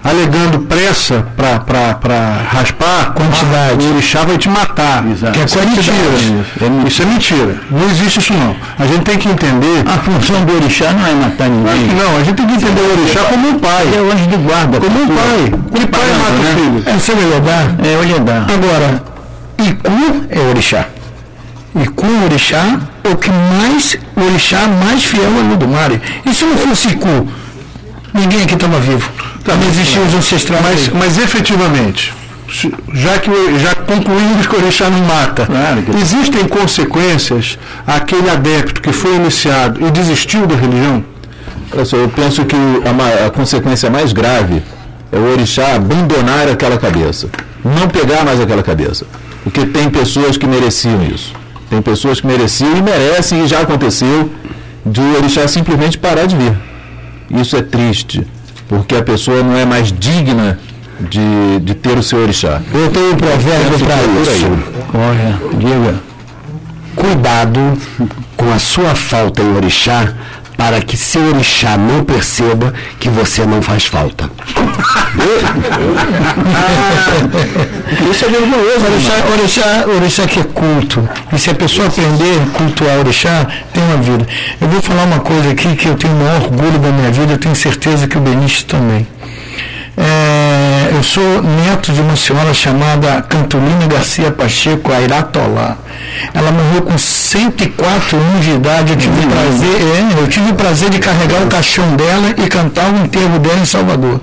alegando 0.09 0.61
pressa 0.61 1.27
para 1.37 2.49
raspar, 2.49 3.13
quantidade. 3.13 3.85
o 3.85 3.93
orixá 3.93 4.25
vai 4.25 4.39
te 4.39 4.49
matar. 4.49 5.05
Exato. 5.07 5.33
Que 5.33 5.41
é 5.41 5.45
isso 5.45 5.59
é 5.59 5.67
mentira. 5.67 6.87
Isso 6.87 7.03
é 7.03 7.05
mentira. 7.07 7.61
Não 7.71 7.91
existe 7.91 8.21
isso 8.21 8.33
não. 8.33 8.57
A 8.79 8.87
gente 8.87 9.03
tem 9.03 9.19
que 9.19 9.29
entender. 9.29 9.85
A 9.87 9.99
função 9.99 10.45
do 10.45 10.55
orixá 10.55 10.93
não 10.93 11.07
é 11.07 11.15
matar 11.15 11.49
ninguém. 11.49 11.89
Não, 11.97 12.17
a 12.17 12.23
gente 12.23 12.37
tem 12.37 12.47
que 12.47 12.55
entender 12.55 12.81
o 12.81 13.01
orixá 13.01 13.21
como 13.25 13.49
um 13.49 13.59
pai. 13.59 13.89
É 13.95 14.01
o 14.01 14.13
anjo 14.13 14.27
de 14.27 14.37
guarda. 14.37 14.81
Como 14.81 15.03
um 15.03 15.09
pai. 15.09 15.53
O 15.67 15.89
pai 15.89 16.09
mata 16.19 16.33
o 16.33 16.43
né? 16.43 16.55
filho. 16.55 16.83
É, 16.87 16.93
você 16.93 17.15
vai 17.15 17.25
olhar? 17.25 17.77
É 17.85 17.97
olhar. 17.99 18.47
Agora, 18.51 19.03
Iku 19.59 20.27
é 20.31 20.41
orixá. 20.51 20.87
Iku 21.75 22.07
orixá 22.25 22.81
é 23.05 23.09
o 23.09 23.17
que 23.17 23.31
mais, 23.31 23.99
o 24.17 24.21
orixá 24.23 24.67
mais 24.67 25.05
fiel 25.05 25.31
é 25.53 25.57
do 25.57 25.69
Mari. 25.69 26.01
E 26.25 26.33
se 26.33 26.45
não 26.45 26.57
fosse 26.57 26.89
Iku, 26.89 27.29
ninguém 28.15 28.43
aqui 28.43 28.55
estava 28.55 28.79
vivo. 28.81 29.11
Também 29.47 29.69
existiam 29.69 30.07
os 30.07 30.15
ancestrais. 30.15 30.63
Mas, 30.63 30.89
mas 30.89 31.19
efetivamente, 31.19 32.13
já 32.93 33.19
que 33.19 33.31
já 33.59 33.75
concluímos 33.75 34.47
que 34.47 34.55
o 34.55 34.59
orixá 34.59 34.89
não 34.91 35.01
mata, 35.01 35.47
claro 35.47 35.83
que... 35.83 35.97
existem 35.97 36.47
consequências 36.47 37.59
àquele 37.87 38.31
adepto 38.31 38.81
que 38.81 38.93
foi 38.93 39.17
iniciado 39.17 39.85
e 39.87 39.91
desistiu 39.91 40.47
da 40.47 40.55
religião? 40.55 41.05
Eu 41.73 42.09
penso 42.09 42.45
que 42.45 42.57
a, 42.57 43.27
a 43.27 43.31
consequência 43.31 43.91
mais 43.91 44.13
grave 44.13 44.63
é 45.11 45.17
o 45.17 45.33
orixá 45.33 45.75
abandonar 45.75 46.49
aquela 46.49 46.79
cabeça. 46.79 47.29
não 47.65 47.89
pegar 47.89 48.25
mais 48.25 48.41
aquela 48.41 48.63
cabeça. 48.63 49.07
Porque 49.43 49.67
tem 49.67 49.89
pessoas 49.91 50.37
que 50.37 50.47
mereciam 50.47 51.05
isso. 51.05 51.33
Tem 51.69 51.83
pessoas 51.83 52.21
que 52.21 52.27
mereciam 52.27 52.77
e 52.77 52.83
merecem, 52.83 53.45
e 53.45 53.49
já 53.49 53.61
aconteceu, 53.61 54.31
de 54.85 55.01
o 55.01 55.17
orixá 55.17 55.49
simplesmente 55.49 55.99
parar 55.99 56.27
de 56.27 56.37
vir. 56.37 56.57
Isso 57.31 57.57
é 57.57 57.63
triste, 57.63 58.25
porque 58.69 58.97
a 58.97 59.03
pessoa 59.03 59.43
não 59.43 59.57
é 59.57 59.65
mais 59.65 59.93
digna 59.93 60.59
de, 61.01 61.61
de 61.61 61.75
ter 61.75 61.97
o 61.97 62.03
seu 62.03 62.21
orixá. 62.21 62.61
Eu 62.73 62.91
tenho 62.91 63.13
um 63.13 63.17
provérbio 63.17 63.79
para 63.79 63.97
isso. 64.23 64.47
Olha, 64.95 65.59
diga. 65.59 65.95
Cuidado 66.95 67.61
com 68.37 68.51
a 68.53 68.59
sua 68.59 68.95
falta 68.95 69.43
em 69.43 69.55
orixá 69.55 70.15
para 70.57 70.81
que 70.81 70.97
seu 70.97 71.23
orixá 71.29 71.77
não 71.77 72.03
perceba 72.05 72.73
que 72.99 73.09
você 73.09 73.45
não 73.45 73.61
faz 73.61 73.85
falta. 73.87 74.31
Isso 78.11 78.25
é 78.25 78.29
vergonhoso. 78.29 78.87
Orixá, 78.87 79.13
orixá, 79.33 79.85
orixá 79.89 80.27
que 80.27 80.41
é 80.41 80.45
culto. 80.45 81.09
E 81.33 81.39
se 81.39 81.51
a 81.51 81.55
pessoa 81.55 81.89
aprender 81.89 82.41
a 82.43 82.47
cultuar 82.59 82.99
orixá, 82.99 83.47
tem 83.73 83.83
uma 83.85 83.99
vida. 83.99 84.27
Eu 84.61 84.69
vou 84.69 84.81
falar 84.81 85.05
uma 85.05 85.21
coisa 85.21 85.51
aqui 85.51 85.77
que 85.77 85.87
eu 85.87 85.95
tenho 85.95 86.15
o 86.15 86.17
maior 86.17 86.43
orgulho 86.43 86.79
da 86.79 86.91
minha 86.91 87.11
vida, 87.11 87.35
eu 87.35 87.39
tenho 87.39 87.55
certeza 87.55 88.07
que 88.09 88.17
o 88.17 88.21
Benício 88.21 88.65
também. 88.65 89.07
É, 89.97 90.56
eu 90.93 91.03
sou 91.03 91.43
neto 91.43 91.93
de 91.93 92.01
uma 92.01 92.17
senhora 92.17 92.53
chamada 92.55 93.23
Cantolina 93.23 93.87
Garcia 93.87 94.31
Pacheco, 94.31 94.93
Airatolá. 94.93 95.77
Ela 96.33 96.53
morreu 96.53 96.83
com 96.83 96.97
104 96.97 98.17
anos 98.19 98.45
de 98.45 98.53
idade. 98.53 98.93
Eu 98.93 98.99
tive, 98.99 99.27
prazer, 99.27 99.81
é, 99.81 100.21
eu 100.21 100.29
tive 100.29 100.51
o 100.51 100.55
prazer 100.55 100.91
de 100.91 100.99
carregar 100.99 101.43
o 101.43 101.47
caixão 101.47 101.97
dela 101.97 102.35
e 102.37 102.49
cantar 102.49 102.93
o 102.93 103.05
enterro 103.05 103.39
dela 103.39 103.59
em 103.61 103.65
Salvador. 103.65 104.21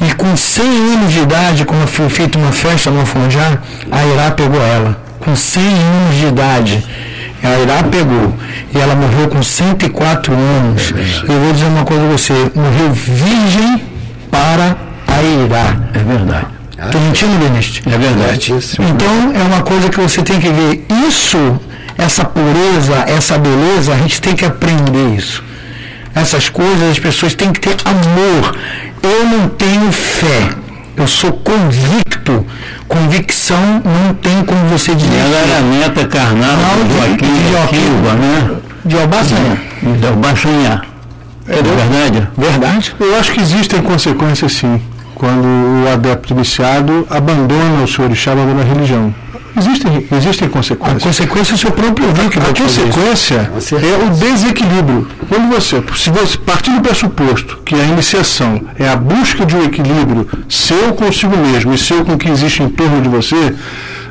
E 0.00 0.12
com 0.14 0.36
100 0.36 0.64
anos 0.64 1.12
de 1.12 1.20
idade, 1.20 1.64
quando 1.64 1.86
foi 1.86 2.08
feita 2.08 2.38
uma 2.38 2.52
festa 2.52 2.90
no 2.90 3.00
Afonjá, 3.02 3.58
a 3.90 4.04
Irá 4.04 4.30
pegou 4.30 4.60
ela. 4.60 5.00
Com 5.20 5.34
100 5.34 5.62
anos 5.62 6.16
de 6.18 6.26
idade. 6.26 6.84
A 7.42 7.58
Irá 7.60 7.82
pegou. 7.84 8.34
E 8.74 8.78
ela 8.78 8.94
morreu 8.94 9.28
com 9.28 9.42
104 9.42 10.32
anos. 10.34 10.92
Eu 11.28 11.40
vou 11.40 11.52
dizer 11.52 11.66
uma 11.66 11.84
coisa 11.84 12.04
a 12.04 12.08
você: 12.08 12.32
morreu 12.54 12.92
virgem 12.92 13.82
para 14.30 14.93
a 15.24 15.44
Irá. 15.46 15.76
É 15.94 15.98
verdade. 15.98 16.46
Estou 16.86 17.00
mentindo, 17.00 17.38
Benício? 17.38 17.82
É 17.86 17.98
verdade. 17.98 18.52
Então 18.52 19.32
é 19.34 19.42
uma 19.42 19.62
coisa 19.62 19.88
que 19.88 20.00
você 20.00 20.22
tem 20.22 20.38
que 20.40 20.48
ver. 20.48 20.86
Isso, 21.08 21.38
essa 21.96 22.24
pureza, 22.24 23.04
essa 23.06 23.38
beleza, 23.38 23.94
a 23.94 23.96
gente 23.98 24.20
tem 24.20 24.34
que 24.34 24.44
aprender 24.44 25.14
isso. 25.16 25.42
Essas 26.14 26.48
coisas 26.48 26.90
as 26.90 26.98
pessoas 26.98 27.34
têm 27.34 27.52
que 27.52 27.60
ter 27.60 27.76
amor. 27.84 28.56
Eu 29.02 29.24
não 29.26 29.48
tenho 29.48 29.90
fé. 29.92 30.50
Eu 30.96 31.06
sou 31.06 31.32
convicto. 31.32 32.46
Convicção 32.86 33.82
não 33.84 34.14
tem 34.14 34.44
como 34.44 34.64
você 34.66 34.94
dizer. 34.94 35.16
Ela 35.16 35.36
era 35.38 35.60
neta 35.60 36.06
carnal 36.06 36.56
Não, 36.56 36.84
do 36.84 36.88
de- 36.88 36.94
Joaquim 36.94 37.34
de 37.34 37.50
de. 37.50 37.84
Silva, 37.84 38.12
né? 38.14 38.50
De 38.84 38.98
Albaçanha. 38.98 39.60
Do 39.82 40.16
Baixanhá. 40.20 40.82
É 41.48 41.62
verdade? 41.62 42.28
Verdade. 42.38 42.94
Eu 43.00 43.18
acho 43.18 43.32
que 43.32 43.40
existem 43.40 43.82
consequências 43.82 44.52
sim, 44.52 44.80
quando 45.24 45.46
o 45.46 45.90
adepto 45.90 46.34
iniciado 46.34 47.06
abandona 47.08 47.82
o 47.82 47.88
seu 47.88 48.04
orixá, 48.04 48.32
abandona 48.32 48.60
a 48.60 48.64
religião. 48.64 49.14
Existem, 49.56 50.06
existem 50.12 50.48
A 50.48 50.50
consequências. 50.50 51.02
consequência 51.02 51.52
é 51.52 51.54
o 51.54 51.58
seu 51.58 51.70
próprio 51.70 52.08
ouvido 52.08 52.28
que 52.28 52.38
A 52.38 52.42
vai 52.42 52.52
isso. 52.52 52.62
consequência 52.62 53.50
é 53.78 54.04
o 54.04 54.10
desequilíbrio. 54.10 55.08
Quando 55.26 55.48
você, 55.48 55.82
se 55.96 56.10
você 56.10 56.36
partir 56.36 56.72
do 56.72 56.82
pressuposto 56.82 57.58
que 57.64 57.74
a 57.74 57.84
iniciação 57.84 58.60
é 58.78 58.86
a 58.86 58.96
busca 58.96 59.46
de 59.46 59.56
um 59.56 59.64
equilíbrio 59.64 60.28
seu 60.46 60.92
consigo 60.92 61.34
mesmo 61.38 61.72
e 61.72 61.78
seu 61.78 62.04
com 62.04 62.12
o 62.12 62.18
que 62.18 62.28
existe 62.28 62.62
em 62.62 62.68
torno 62.68 63.00
de 63.00 63.08
você, 63.08 63.54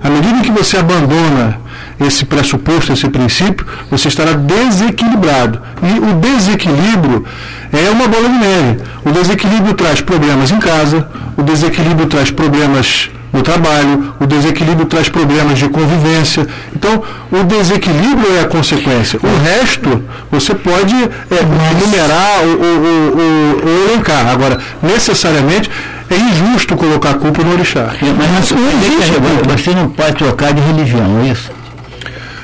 à 0.02 0.10
medida 0.10 0.42
que 0.42 0.52
você 0.52 0.78
abandona 0.78 1.60
esse 2.06 2.26
pressuposto, 2.26 2.92
esse 2.94 3.08
princípio, 3.10 3.66
você 3.90 4.08
estará 4.08 4.34
desequilibrado. 4.34 5.62
E 5.82 6.00
o 6.00 6.14
desequilíbrio 6.20 7.26
é 7.72 7.90
uma 7.90 8.08
bola 8.08 8.28
de 8.30 8.38
neve. 8.38 8.82
O 9.06 9.12
desequilíbrio 9.12 9.74
traz 9.74 10.02
problemas 10.02 10.52
em 10.52 10.60
casa, 10.60 11.08
o 11.38 11.44
desequilíbrio 11.44 12.08
traz 12.08 12.32
problemas 12.32 13.10
no 13.32 13.42
trabalho, 13.42 14.14
o 14.20 14.28
desequilíbrio 14.28 14.86
traz 14.86 15.10
problemas 15.10 15.58
de 15.58 15.68
convivência. 15.68 16.48
Então, 16.76 17.02
o 17.32 17.44
desequilíbrio 17.44 18.38
é 18.38 18.42
a 18.42 18.46
consequência. 18.48 19.20
O 19.24 19.44
resto, 19.44 20.04
você 20.32 20.54
pode 20.54 20.94
é, 20.96 21.72
enumerar 21.82 22.42
ou, 22.44 22.50
ou- 22.50 22.84
ou- 22.86 23.18
ou- 23.18 23.70
ou 23.72 23.90
elencar. 23.92 24.28
Agora, 24.28 24.60
necessariamente, 24.84 25.70
é 26.12 26.16
injusto 26.16 26.76
colocar 26.76 27.12
a 27.12 27.14
culpa 27.16 27.42
no 27.44 27.54
orixá. 27.54 27.88
Mas 28.02 28.52
não 28.52 28.68
existe. 28.70 29.14
Você 29.50 29.72
não 29.72 29.90
pode 29.90 30.14
trocar 30.18 30.54
de 30.54 30.62
religião, 30.62 31.22
é 31.24 31.30
isso? 31.32 31.50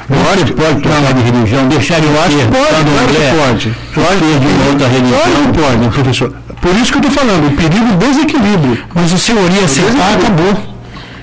Pode, 0.10 0.54
Pode 0.54 0.82
trocar 0.82 1.14
de 1.14 1.22
religião, 1.22 1.68
deixar 1.68 2.00
eu 2.04 2.10
acho 2.24 2.38
Pode, 2.38 2.50
claro 2.50 3.08
que 3.08 3.38
pode. 3.38 3.76
Pode 3.94 4.20
de 4.20 4.70
outra 4.70 4.88
religião. 4.88 5.20
Que 5.54 5.60
pode, 5.60 5.88
professor. 5.94 6.34
Por 6.62 6.76
isso 6.76 6.92
que 6.92 6.98
eu 6.98 7.02
estou 7.02 7.12
falando, 7.12 7.48
o 7.48 7.52
perigo 7.52 7.86
do 7.86 7.98
desequilíbrio. 8.08 8.84
Mas 8.96 9.14
o 9.14 9.18
senhor 9.20 9.50
ia 9.52 9.66
aceitar, 9.66 10.14
acabou. 10.14 10.70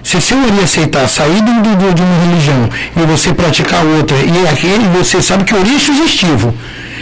Se 0.04 0.16
o 0.16 0.20
senhor 0.20 0.46
ia 0.56 0.62
aceitar 0.62 1.08
sair 1.08 1.42
do, 1.42 1.52
do- 1.52 1.94
de 1.94 2.00
uma 2.02 2.24
religião 2.26 2.68
e 2.96 3.00
você 3.10 3.32
praticar 3.34 3.84
outra, 3.84 4.16
e 4.18 4.48
aquele 4.48 4.86
você 4.96 5.20
sabe 5.20 5.42
que 5.42 5.52
o 5.54 5.58
orixo 5.58 5.90
existiu. 5.90 6.54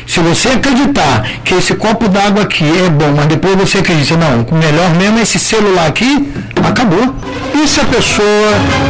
Se 0.07 0.21
você 0.21 0.49
acreditar 0.49 1.23
que 1.45 1.55
esse 1.55 1.75
copo 1.75 2.09
d'água 2.09 2.43
aqui 2.45 2.65
é 2.65 2.89
bom, 2.91 3.13
mas 3.17 3.27
depois 3.27 3.55
você 3.57 3.79
acredita, 3.79 4.17
não, 4.17 4.43
o 4.51 4.55
melhor 4.55 4.91
mesmo 4.95 5.19
é 5.19 5.23
esse 5.23 5.39
celular 5.39 5.87
aqui, 5.87 6.31
acabou. 6.67 7.15
E 7.55 7.69
se 7.69 7.81
a 7.81 7.85
pessoa 7.85 8.49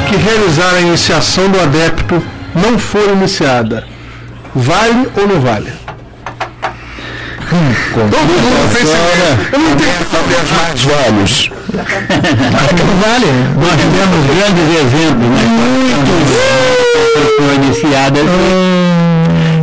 que 0.09 0.17
realizar 0.17 0.75
a 0.77 0.81
iniciação 0.81 1.49
do 1.49 1.61
adepto 1.61 2.23
não 2.55 2.79
for 2.79 3.09
iniciada, 3.11 3.85
vale 4.55 5.09
ou 5.17 5.27
não 5.27 5.41
vale? 5.41 5.73
Todo 7.51 8.17
mundo. 8.17 8.55
Eu 9.53 9.59
não 9.59 9.77
tenho 9.77 9.93
as 10.73 10.85
mais. 10.85 11.51
Não 11.75 12.97
vale. 13.01 13.27
Nós 13.61 13.77
tivemos 13.81 14.21
grandes 14.27 14.67
exemplos, 14.81 15.29
né? 15.31 15.43
Pessoas 17.15 17.55
iniciadas 17.57 18.23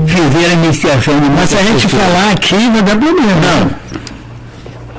que 0.07 0.13
fizeram 0.13 0.49
a 0.49 0.65
iniciação 0.65 1.19
de 1.19 1.29
Mas 1.29 1.49
se 1.49 1.57
a 1.57 1.63
gente 1.63 1.87
falar 1.87 2.31
aqui, 2.31 2.69
vai 2.69 2.81
dar 2.81 2.95
problema. 2.95 3.31
Não. 3.41 3.80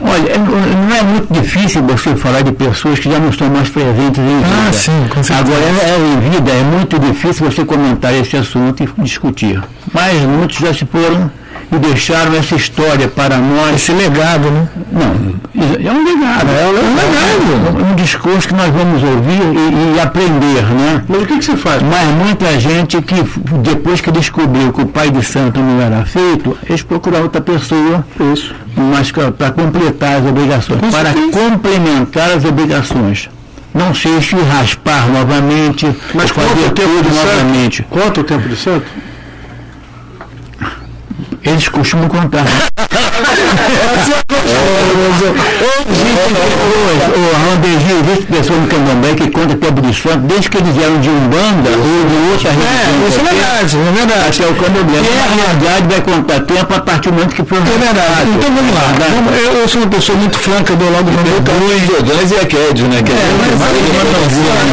Olha, 0.05 0.33
é- 0.33 0.39
não 0.39 0.97
é 0.97 1.03
muito 1.03 1.33
difícil 1.33 1.83
você 1.83 2.15
falar 2.17 2.43
de 2.43 2.53
pessoas 2.53 2.99
que 2.99 3.11
já 3.11 3.19
não 3.19 3.29
estão 3.29 3.49
mais 3.49 3.69
presentes 3.69 4.19
em 4.19 4.37
vida. 4.39 4.49
Ah, 4.69 4.73
sim, 4.73 5.07
com 5.09 5.23
certeza. 5.23 5.39
Agora, 5.39 5.61
é, 5.65 5.91
é 5.91 5.99
em 5.99 6.31
vida, 6.31 6.51
é 6.51 6.63
muito 6.65 6.99
difícil 6.99 7.51
você 7.51 7.65
comentar 7.65 8.15
esse 8.15 8.37
assunto 8.37 8.83
e 8.83 9.03
discutir. 9.03 9.63
Mas 9.93 10.21
muitos 10.23 10.59
já 10.59 10.73
se 10.75 10.85
foram 10.87 11.31
e 11.71 11.79
deixaram 11.79 12.35
essa 12.35 12.55
história 12.55 13.09
para 13.09 13.39
nós. 13.39 13.77
Esse 13.77 13.93
legado, 13.93 14.51
né? 14.51 14.69
Não, 14.93 15.35
é 15.55 15.93
um 15.93 16.05
legado. 16.05 16.49
É 16.51 16.69
um 16.69 16.73
legado. 16.95 17.81
É 17.81 17.93
um 17.93 17.95
discurso 17.95 18.47
que 18.49 18.55
nós 18.55 18.69
vamos 18.69 19.03
ouvir 19.03 19.41
e, 19.41 19.97
e 19.97 20.01
aprender, 20.01 20.63
né? 20.65 21.03
Mas 21.09 21.23
o 21.23 21.27
que, 21.27 21.39
que 21.39 21.45
se 21.45 21.57
faz? 21.57 21.83
Mas 21.83 22.09
muita 22.09 22.61
gente 22.61 23.01
que, 23.01 23.15
depois 23.63 24.01
que 24.03 24.11
descobriu 24.11 24.71
que 24.73 24.83
o 24.83 24.87
pai 24.87 25.11
de 25.11 25.23
santo 25.25 25.61
não 25.61 25.81
era 25.81 26.05
feito, 26.05 26.57
eles 26.69 26.83
procuraram 26.83 27.25
outra 27.25 27.41
pessoa 27.41 28.05
Isso. 28.35 28.55
Mas 28.77 29.11
para 29.13 29.51
completar 29.51 30.21
as 30.21 30.27
obrigações, 30.27 30.81
para 30.91 31.13
complementar 31.13 32.31
as 32.31 32.45
obrigações. 32.45 33.29
Não 33.75 33.95
sei 33.95 34.21
se 34.21 34.37
raspar 34.37 35.09
novamente, 35.09 35.87
Mas 36.15 36.29
ou 36.31 36.35
quanto 36.37 36.49
fazer 36.51 36.71
tempo 36.73 37.03
de 37.03 37.15
novamente. 37.15 37.77
santo? 37.79 37.89
Quanto 37.89 38.21
o 38.21 38.25
tempo 38.25 38.49
de 38.49 38.57
santo? 38.57 38.85
Eles 41.45 41.69
costumam 41.69 42.09
contar. 42.09 42.45
O 47.13 47.51
Randegi, 47.51 47.93
existe 48.03 48.27
pessoa 48.27 48.59
no 48.59 48.67
Candomblé 48.69 49.15
que 49.15 49.31
conta 49.31 49.55
tempo 49.57 49.81
de 49.81 49.93
santo, 49.95 50.19
desde 50.27 50.49
que 50.49 50.59
eles 50.59 50.77
eram 50.79 51.01
de 51.01 51.09
Umbanda 51.09 51.71
ou 51.71 52.07
de 52.07 52.17
outra 52.33 52.51
religião. 52.51 53.09
Isso 53.09 53.21
é 53.21 53.25
verdade, 53.33 53.77
é 53.77 53.93
verdade. 53.93 54.43
Até 54.43 54.47
o 54.51 54.55
Candomblé. 54.55 54.99
E 54.99 55.07
é- 55.07 55.23
Na 55.23 55.53
verdade, 55.53 55.87
vai 55.89 56.01
contar 56.01 56.41
tempo 56.41 56.75
a 56.75 56.81
partir 56.81 57.11
do 57.11 57.15
momento 57.15 57.35
que 57.35 57.45
for 57.45 57.59
É 57.59 57.79
verdade. 57.79 58.31
Então 58.31 58.51
vamos 58.55 58.75
lá. 58.75 58.93
Eu, 59.61 59.69
sou 59.69 59.83
uma 59.83 59.91
pessoa 59.91 60.19
muito 60.19 60.39
franca, 60.39 60.75
dou 60.77 60.91
logo 60.91 61.11
no 61.11 61.23
meu 61.23 61.43
Os 61.43 61.83
Jordães 61.87 62.31
e 62.31 62.37
a 62.37 62.47
Ked, 62.47 62.83
né? 62.85 63.03
Que 63.03 63.13
é, 63.13 63.17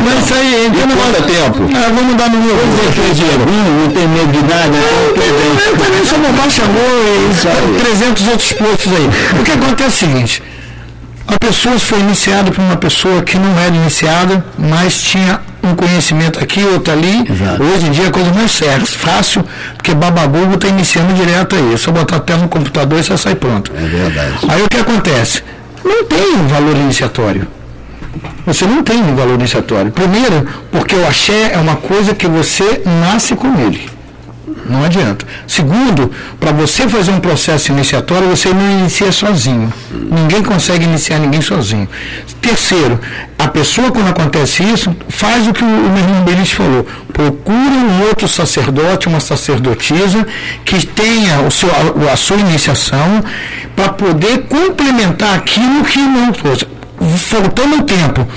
mas, 0.06 0.24
isso 0.24 0.34
aí, 0.34 0.68
então 0.68 0.86
não 0.88 0.96
Quanto 1.00 1.24
tempo? 1.24 1.60
Vamos 1.96 2.16
dar 2.16 2.30
no 2.30 2.38
meu. 2.40 2.56
não 2.56 3.90
tem 3.90 4.08
medo 4.08 4.32
de 4.32 4.42
nada, 4.44 4.78
tudo 5.16 5.18
bem. 5.18 5.50
Eu 5.66 5.78
também 5.78 6.06
sou 6.06 6.20
bobagem, 6.20 6.59
chamou 6.60 7.78
e 7.78 7.80
300 7.80 8.28
outros 8.28 8.54
postos 8.54 8.92
aí. 8.94 9.40
O 9.40 9.44
que 9.44 9.52
acontece 9.52 10.06
é 10.06 10.08
o 10.08 10.12
seguinte: 10.12 10.44
a 11.28 11.38
pessoa 11.40 11.80
foi 11.80 12.00
iniciada 12.00 12.52
por 12.52 12.62
uma 12.62 12.76
pessoa 12.76 13.22
que 13.22 13.38
não 13.38 13.58
era 13.60 13.76
iniciada, 13.76 14.44
mas 14.58 15.02
tinha 15.02 15.40
um 15.64 15.76
conhecimento 15.76 16.40
aqui, 16.40 16.64
outro 16.64 16.94
ali. 16.94 17.26
Exato. 17.30 17.64
Hoje 17.64 17.86
em 17.88 17.92
dia 17.92 18.06
é 18.06 18.08
a 18.08 18.12
coisa 18.12 18.34
mais 18.34 18.52
certa, 18.52 18.86
fácil, 18.86 19.46
porque 19.76 19.94
Babagugo 19.94 20.56
está 20.56 20.68
iniciando 20.68 21.14
direto 21.14 21.56
aí. 21.56 21.74
É 21.74 21.78
só 21.78 21.92
botar 21.92 22.18
até 22.18 22.36
no 22.36 22.48
computador 22.48 23.00
e 23.00 23.04
você 23.04 23.18
sai 23.18 23.36
pronto. 23.36 23.72
É 23.76 23.88
verdade. 23.88 24.38
Aí 24.48 24.62
o 24.64 24.68
que 24.70 24.78
acontece? 24.78 25.44
Não 25.84 26.04
tem 26.06 26.36
um 26.36 26.48
valor 26.48 26.76
iniciatório. 26.76 27.48
Você 28.46 28.66
não 28.66 28.84
tem 28.84 28.98
um 29.02 29.16
valor 29.16 29.36
iniciatório. 29.36 29.92
Primeiro, 29.92 30.48
porque 30.72 30.96
o 30.96 31.08
axé 31.08 31.52
é 31.54 31.58
uma 31.58 31.76
coisa 31.76 32.16
que 32.16 32.28
você 32.28 32.82
nasce 32.86 33.36
com 33.36 33.48
ele. 33.60 33.99
Não 34.70 34.84
adianta. 34.84 35.26
Segundo, 35.48 36.12
para 36.40 36.52
você 36.52 36.88
fazer 36.88 37.10
um 37.12 37.20
processo 37.20 37.72
iniciatório, 37.72 38.30
você 38.30 38.50
não 38.50 38.80
inicia 38.80 39.12
sozinho. 39.12 39.74
Ninguém 39.92 40.44
consegue 40.44 40.84
iniciar 40.84 41.18
ninguém 41.18 41.42
sozinho. 41.42 41.90
Terceiro, 42.40 43.00
a 43.38 43.48
pessoa, 43.48 43.92
quando 43.92 44.10
acontece 44.10 44.62
isso, 44.62 44.96
faz 45.10 45.48
o 45.48 45.54
que 45.54 45.64
o, 45.64 45.68
meu 45.68 45.98
irmão 45.98 46.24
Belis 46.24 46.52
falou. 46.52 46.86
Procura 47.12 47.58
um 47.58 48.04
outro 48.08 48.28
sacerdote, 48.28 49.08
uma 49.08 49.20
sacerdotisa, 49.20 50.26
que 50.64 50.86
tenha 50.86 51.42
o 51.42 51.50
seu, 51.50 51.70
a, 51.72 52.14
a 52.14 52.16
sua 52.16 52.38
iniciação, 52.38 53.24
para 53.76 53.90
poder 53.90 54.44
complementar 54.44 55.36
aquilo 55.36 55.84
que 55.84 56.00
não. 56.00 56.32
Faltando 57.18 57.84
tempo. 57.84 58.28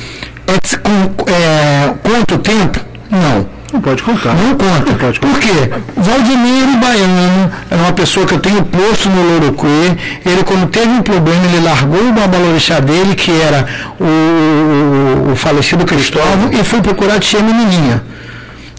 É, 0.47 0.77
com, 0.79 1.31
é, 1.31 1.95
quanto 2.03 2.39
tempo? 2.39 2.81
Não 3.11 3.62
não 3.73 3.81
pode 3.81 4.03
contar. 4.03 4.35
Não 4.35 4.55
conta. 4.55 4.91
Não 4.91 4.99
pode 4.99 5.19
contar. 5.19 5.33
Por 5.33 5.41
quê? 5.41 5.71
Valdemiro 5.97 6.77
Baiano 6.79 7.51
é 7.71 7.75
uma 7.75 7.93
pessoa 7.93 8.27
que 8.27 8.35
eu 8.35 8.41
tenho 8.41 8.63
posto 8.65 9.09
no 9.09 9.23
Lourocuê. 9.23 9.97
Ele, 10.27 10.45
quando 10.45 10.69
teve 10.69 10.89
um 10.89 11.03
problema, 11.03 11.45
ele 11.47 11.65
largou 11.65 12.09
o 12.09 12.13
babalorixá 12.13 12.81
dele, 12.81 13.15
que 13.15 13.31
era 13.31 13.67
o, 13.99 15.33
o, 15.33 15.37
falecido 15.37 15.85
Cristóvão, 15.85 16.51
e 16.53 16.63
foi 16.63 16.83
procurar 16.83 17.19
tia 17.19 17.41
menininha. 17.41 18.03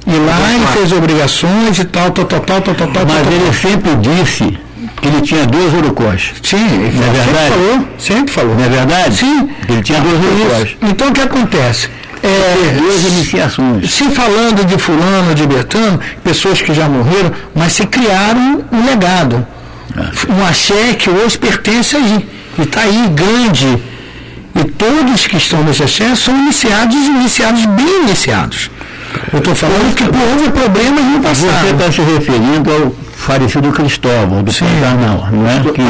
E 0.06 0.12
lá 0.12 0.54
ele 0.54 0.68
fez 0.68 0.92
obrigações 0.92 1.80
e 1.80 1.86
tal, 1.86 2.12
tal, 2.12 2.26
tal, 2.26 2.42
tal, 2.42 2.62
tal, 2.62 2.76
tal. 2.76 2.88
Mas 2.88 3.24
tal, 3.24 3.34
ele 3.34 3.54
sempre 3.54 3.96
disse 3.96 4.58
que 5.02 5.08
ele 5.08 5.22
tinha 5.22 5.46
duas 5.46 5.74
urucós. 5.74 6.34
Sim, 6.44 6.66
ele 6.66 6.88
é 6.88 6.90
verdade? 6.90 7.24
sempre 7.24 7.50
falou. 7.50 7.88
Sempre 7.98 8.34
falou. 8.34 8.56
Não 8.56 8.64
é 8.64 8.70
verdade? 8.70 9.16
Sim. 9.16 9.50
Ele 9.68 9.82
tinha 9.82 10.00
duas 10.02 10.16
urucós. 10.16 10.76
Então 10.82 11.10
o 11.10 11.14
que 11.14 11.22
acontece? 11.22 11.90
É, 12.24 12.76
duas 12.78 13.04
iniciações. 13.04 13.94
Se 13.94 14.06
falando 14.06 14.66
de 14.66 14.78
fulano, 14.78 15.36
de 15.36 15.46
Bertano, 15.46 16.00
pessoas 16.24 16.62
que 16.62 16.74
já 16.74 16.88
morreram, 16.88 17.32
mas 17.54 17.74
se 17.74 17.86
criaram 17.86 18.64
um 18.72 18.86
legado. 18.86 19.46
É. 19.96 20.32
Um 20.34 20.46
axé 20.46 20.94
que 20.94 21.10
hoje 21.10 21.38
pertence 21.38 21.98
aí. 21.98 22.26
E 22.58 22.62
está 22.62 22.82
aí 22.82 23.10
grande. 23.14 23.78
E 24.56 24.64
todos 24.64 25.28
que 25.28 25.36
estão 25.36 25.64
nesse 25.64 25.84
axé 25.84 26.16
são 26.16 26.34
iniciados 26.38 26.96
e 26.96 27.10
iniciados 27.10 27.66
bem 27.66 28.04
iniciados. 28.04 28.72
Eu 29.32 29.40
estou 29.40 29.54
falando 29.54 29.94
que 29.94 30.04
houve 30.04 30.50
problemas 30.50 31.04
no 31.04 31.20
passado. 31.20 31.68
Você 31.68 31.74
está 31.74 31.92
se 31.92 32.02
referindo 32.02 32.72
ao 32.72 32.96
falecido 33.24 33.72
Cristóvão, 33.72 34.44
do 34.44 34.52
Pantanal, 34.54 35.28
não 35.32 35.48
é? 35.48 35.60
Que 35.72 35.82
ele, 35.82 35.90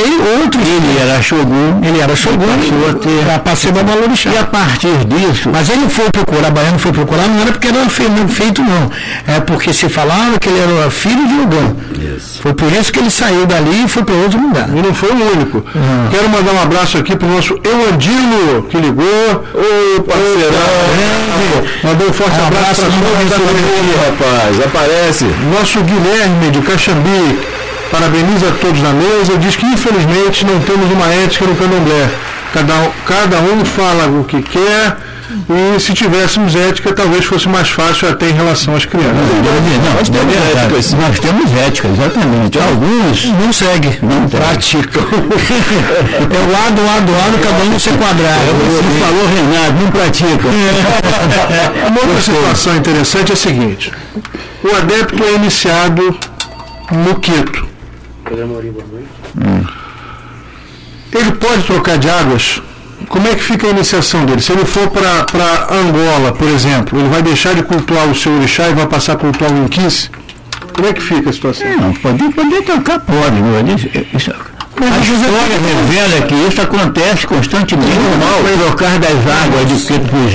ele, 0.00 0.42
outros. 0.42 0.66
Ele 0.66 0.98
era 0.98 1.22
Shogun. 1.22 1.80
Ele 1.82 2.00
era 2.00 2.16
Shogun. 2.16 2.46
Passou 2.46 2.90
a 2.90 2.94
ter. 2.94 3.40
Passei 3.40 3.72
da 3.72 3.80
E 3.80 4.38
a 4.38 4.44
partir 4.44 5.04
disso. 5.06 5.50
Mas 5.52 5.70
ele 5.70 5.88
foi 5.88 6.10
procurar, 6.10 6.50
Baiano 6.50 6.78
foi 6.78 6.92
procurar, 6.92 7.28
não 7.28 7.40
era 7.40 7.52
porque 7.52 7.68
era 7.68 7.88
feito, 7.88 8.62
não. 8.62 8.90
É 9.26 9.40
porque 9.40 9.72
se 9.72 9.88
falava 9.88 10.38
que 10.38 10.48
ele 10.48 10.58
era 10.58 10.90
filho 10.90 11.26
de 11.28 11.34
Ogã. 11.42 11.76
Foi 12.42 12.52
por 12.54 12.72
isso 12.72 12.92
que 12.92 12.98
ele 12.98 13.10
saiu 13.10 13.46
dali 13.46 13.84
e 13.84 13.88
foi 13.88 14.02
para 14.02 14.14
outro 14.14 14.40
lugar. 14.40 14.68
E 14.68 14.82
não 14.82 14.92
foi 14.92 15.10
o 15.10 15.32
único. 15.32 15.58
Uhum. 15.58 16.08
Quero 16.10 16.28
mandar 16.28 16.52
um 16.52 16.62
abraço 16.62 16.98
aqui 16.98 17.14
para 17.16 17.28
o 17.28 17.30
nosso 17.30 17.54
Euandino, 17.62 18.62
que 18.68 18.76
ligou. 18.78 19.44
Ô, 19.54 20.02
parceirão. 20.02 20.50
É, 21.00 21.86
mandou 21.86 22.08
um 22.08 22.12
forte 22.12 22.40
abraço, 22.40 22.82
abraço 22.82 22.82
para 22.82 23.36
todos. 23.36 23.96
rapaz, 24.06 24.60
aparece. 24.66 25.24
Nosso 25.52 25.80
Guilherme 25.82 25.99
Guilherme 26.00 26.50
de 26.50 26.62
Caxambi 26.62 27.38
parabeniza 27.90 28.48
a 28.48 28.52
todos 28.52 28.80
na 28.80 28.90
mesa 28.94 29.36
diz 29.36 29.54
que 29.54 29.66
infelizmente 29.66 30.46
não 30.46 30.58
temos 30.60 30.90
uma 30.90 31.06
ética 31.12 31.44
no 31.44 31.54
candomblé. 31.54 32.08
Cada, 32.54 32.72
cada 33.06 33.36
um 33.40 33.62
fala 33.66 34.06
o 34.18 34.24
que 34.24 34.40
quer 34.40 34.96
e 35.48 35.80
se 35.80 35.92
tivéssemos 35.94 36.54
ética, 36.56 36.92
talvez 36.92 37.24
fosse 37.24 37.48
mais 37.48 37.68
fácil 37.68 38.08
até 38.08 38.28
em 38.28 38.32
relação 38.32 38.74
às 38.74 38.84
crianças. 38.84 39.14
Não, 39.14 39.94
nós 39.94 40.08
temos 40.08 40.34
ética, 40.34 40.96
nós 40.96 41.18
temos 41.20 41.52
ética, 41.56 41.88
exatamente. 41.88 42.58
Alguns 42.58 43.24
não 43.26 43.52
seguem, 43.52 43.98
não 44.02 44.28
praticam. 44.28 45.02
é 45.10 46.38
o 46.38 46.52
lado, 46.52 46.84
lado, 46.84 47.12
lado, 47.12 47.38
cada 47.42 47.64
um 47.64 47.78
se 47.78 47.90
quadrado. 47.90 48.50
Você 48.66 48.82
falou, 48.98 49.26
Renato, 49.26 49.72
não 49.82 49.90
pratica. 49.90 50.48
Uma 51.88 52.00
outra 52.00 52.20
situação 52.20 52.76
interessante 52.76 53.30
é 53.30 53.34
a 53.34 53.36
seguinte: 53.36 53.92
o 54.64 54.76
adepto 54.76 55.22
é 55.24 55.34
iniciado 55.34 56.16
no 56.90 57.14
Quito. 57.20 57.68
Hum. 59.36 59.64
Ele 61.12 61.32
pode 61.32 61.62
trocar 61.64 61.98
de 61.98 62.08
águas? 62.08 62.62
Como 63.10 63.26
é 63.26 63.34
que 63.34 63.42
fica 63.42 63.66
a 63.66 63.70
iniciação 63.70 64.24
dele? 64.24 64.40
Se 64.40 64.52
ele 64.52 64.64
for 64.64 64.88
para 64.88 65.66
Angola, 65.68 66.30
por 66.32 66.46
exemplo, 66.46 66.96
ele 66.96 67.08
vai 67.08 67.20
deixar 67.20 67.56
de 67.56 67.62
cultuar 67.64 68.08
o 68.08 68.14
seu 68.14 68.32
orixá 68.32 68.68
e 68.68 68.72
vai 68.72 68.86
passar 68.86 69.14
a 69.14 69.16
cultuar 69.16 69.52
o 69.52 69.64
Inquis? 69.64 70.08
Como 70.72 70.86
é 70.86 70.92
que 70.92 71.02
fica 71.02 71.28
a 71.28 71.32
situação? 71.32 71.66
Não, 71.76 71.92
pode, 71.92 72.32
pode 72.32 72.62
trocar, 72.62 73.00
pode. 73.00 73.74
Isso, 74.16 74.30
a 74.30 74.98
história 75.00 75.58
revela 75.58 76.22
que 76.28 76.34
isso 76.36 76.62
acontece 76.62 77.26
constantemente. 77.26 77.98
O 77.98 78.58
trocar 78.64 78.96
das 79.00 79.10
águas 79.10 79.66
de 79.66 79.74
Quito 79.74 80.08
para 80.08 80.18
o 80.18 80.28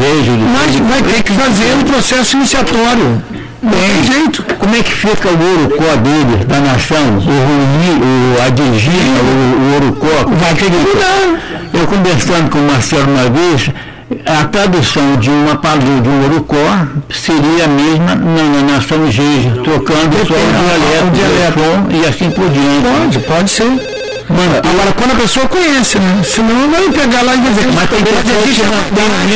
Mas 0.51 0.75
vai 0.75 1.01
ter 1.01 1.23
que 1.23 1.31
fazer 1.31 1.73
um 1.75 1.83
processo 1.83 2.35
iniciatório. 2.35 3.23
Tem 3.71 4.03
jeito. 4.03 4.43
Como 4.59 4.75
é 4.75 4.83
que 4.83 4.91
fica 4.91 5.29
o 5.29 5.61
Urucó 5.61 5.95
dele, 5.97 6.45
da 6.45 6.59
nação? 6.59 7.17
O 7.17 7.19
Rumi, 7.19 8.01
o 8.37 8.41
Adigina, 8.45 9.19
o, 9.21 9.61
o 9.61 9.75
Urucó? 9.77 10.29
Vai 10.39 10.53
ter 10.53 10.65
que 10.65 10.77
mudar. 10.77 11.39
Eu 11.73 11.87
conversando 11.87 12.49
com 12.49 12.59
o 12.59 12.63
Marcelo 12.63 13.07
uma 13.11 13.29
vez, 13.29 13.69
a 14.25 14.45
tradução 14.45 15.17
de 15.17 15.29
uma 15.29 15.55
palavra 15.55 16.01
de 16.01 16.07
um 16.09 16.25
Urucó 16.25 16.87
seria 17.09 17.65
a 17.65 17.67
mesma 17.67 18.15
na, 18.15 18.43
na 18.43 18.73
nação 18.73 19.09
Geja, 19.11 19.51
trocando 19.63 20.15
só 20.17 20.33
o 20.33 20.51
dialeto, 20.61 21.07
o 21.07 21.11
dialeto. 21.11 21.91
e 21.91 22.07
assim 22.07 22.29
por 22.31 22.49
diante. 22.49 23.19
Pode, 23.19 23.19
pode 23.19 23.51
ser. 23.51 23.65
Mano, 24.27 24.57
agora 24.57 24.91
quando 24.93 25.11
a 25.11 25.15
pessoa 25.15 25.47
conhece, 25.47 25.99
né? 25.99 26.21
Senão 26.23 26.69
vai 26.71 26.89
pegar 26.89 27.21
lá 27.23 27.35
e 27.35 27.39
dizer, 27.39 27.67
mas 27.73 27.89
tem 27.89 27.99
que 27.99 28.13
ter 28.13 28.31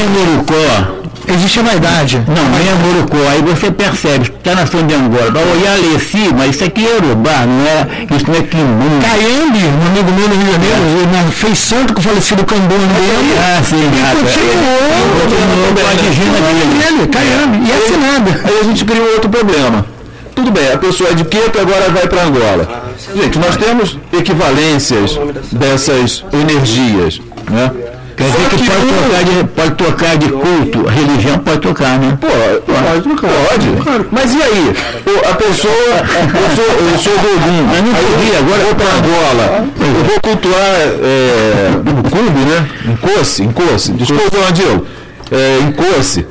o 0.05 0.33
Urucó 0.33 0.98
existe 1.33 1.59
a 1.59 1.63
vaidade. 1.63 2.21
Não, 2.27 2.43
não 2.43 2.57
é 2.57 2.73
Morocco. 2.85 3.17
Aí 3.29 3.41
você 3.41 3.71
percebe, 3.71 4.25
está 4.25 4.55
na 4.55 4.61
nação 4.61 4.85
de 4.85 4.93
Angola, 4.93 5.31
vai 5.31 5.43
olhar 5.43 5.77
assim, 5.95 6.29
mas 6.37 6.55
isso 6.55 6.63
aqui 6.63 6.85
é 6.85 6.95
Urubá, 6.95 7.45
não 7.45 7.65
é, 7.65 8.15
isso 8.15 8.25
não 8.27 8.35
é 8.35 8.43
Quimbu. 8.43 8.85
Caiambe, 9.01 9.59
um 9.65 9.87
amigo 9.87 10.11
meu 10.11 10.27
no 10.27 10.35
Rio 10.35 10.45
de 10.45 10.51
Janeiro, 10.51 11.27
é. 11.27 11.31
fez 11.31 11.59
santo 11.59 11.93
com 11.93 11.99
o 11.99 12.03
falecido 12.03 12.43
Cambone 12.45 12.87
dele. 12.87 13.35
Ah, 13.37 13.61
sim, 13.63 13.75
e 13.77 14.15
continuou, 14.19 14.79
continuou, 15.21 15.73
Caiambe, 17.11 17.57
e. 17.57 18.29
Aí 18.45 18.59
a 18.59 18.63
gente 18.63 18.85
cria 18.85 19.01
um 19.01 19.13
outro 19.13 19.29
problema. 19.29 19.85
Tudo 20.35 20.51
bem, 20.51 20.71
a 20.71 20.77
pessoa 20.77 21.09
é 21.09 21.13
de 21.13 21.25
Queto 21.25 21.59
agora 21.59 21.89
vai 21.89 22.07
para 22.07 22.23
Angola. 22.23 22.85
Gente, 23.13 23.37
nós 23.39 23.57
temos 23.57 23.97
equivalências 24.13 25.19
dessas 25.51 26.23
energias, 26.31 27.19
né? 27.49 27.71
Quer 28.19 28.25
dizer 28.25 28.49
que, 28.49 28.57
que 28.57 28.69
pode, 28.69 28.85
tocar 28.85 29.23
de, 29.23 29.43
pode 29.55 29.75
tocar 29.75 30.17
de 30.17 30.27
culto, 30.27 30.89
a 30.89 30.91
religião 30.91 31.39
pode 31.39 31.59
tocar, 31.61 31.97
né? 31.97 32.17
Pode, 32.19 32.59
pode. 32.65 33.81
pode. 33.81 34.05
Mas 34.11 34.33
e 34.33 34.43
aí? 34.43 34.75
a 35.23 35.35
pessoa, 35.35 35.73
eu 35.73 36.55
sou, 36.55 36.65
eu 36.65 36.99
sou 36.99 37.13
Ogum, 37.13 37.63
mas 37.67 37.81
não 37.81 37.93
podia, 37.93 38.39
agora 38.39 38.61
eu 38.61 38.65
vou 38.65 38.75
para 38.75 38.87
Angola, 38.97 39.67
eu 39.79 40.03
vou 40.03 40.19
cultuar 40.19 40.75
é, 41.01 41.71
no 41.85 42.09
clube, 42.09 42.39
né? 42.41 42.69
Em 42.91 42.95
Coce, 42.97 43.43
em 43.43 43.51
Coce, 43.53 43.93
desculpa, 43.93 44.49
Adil, 44.49 44.85
é, 45.31 45.59
em 45.61 45.71
Coce. 45.71 46.27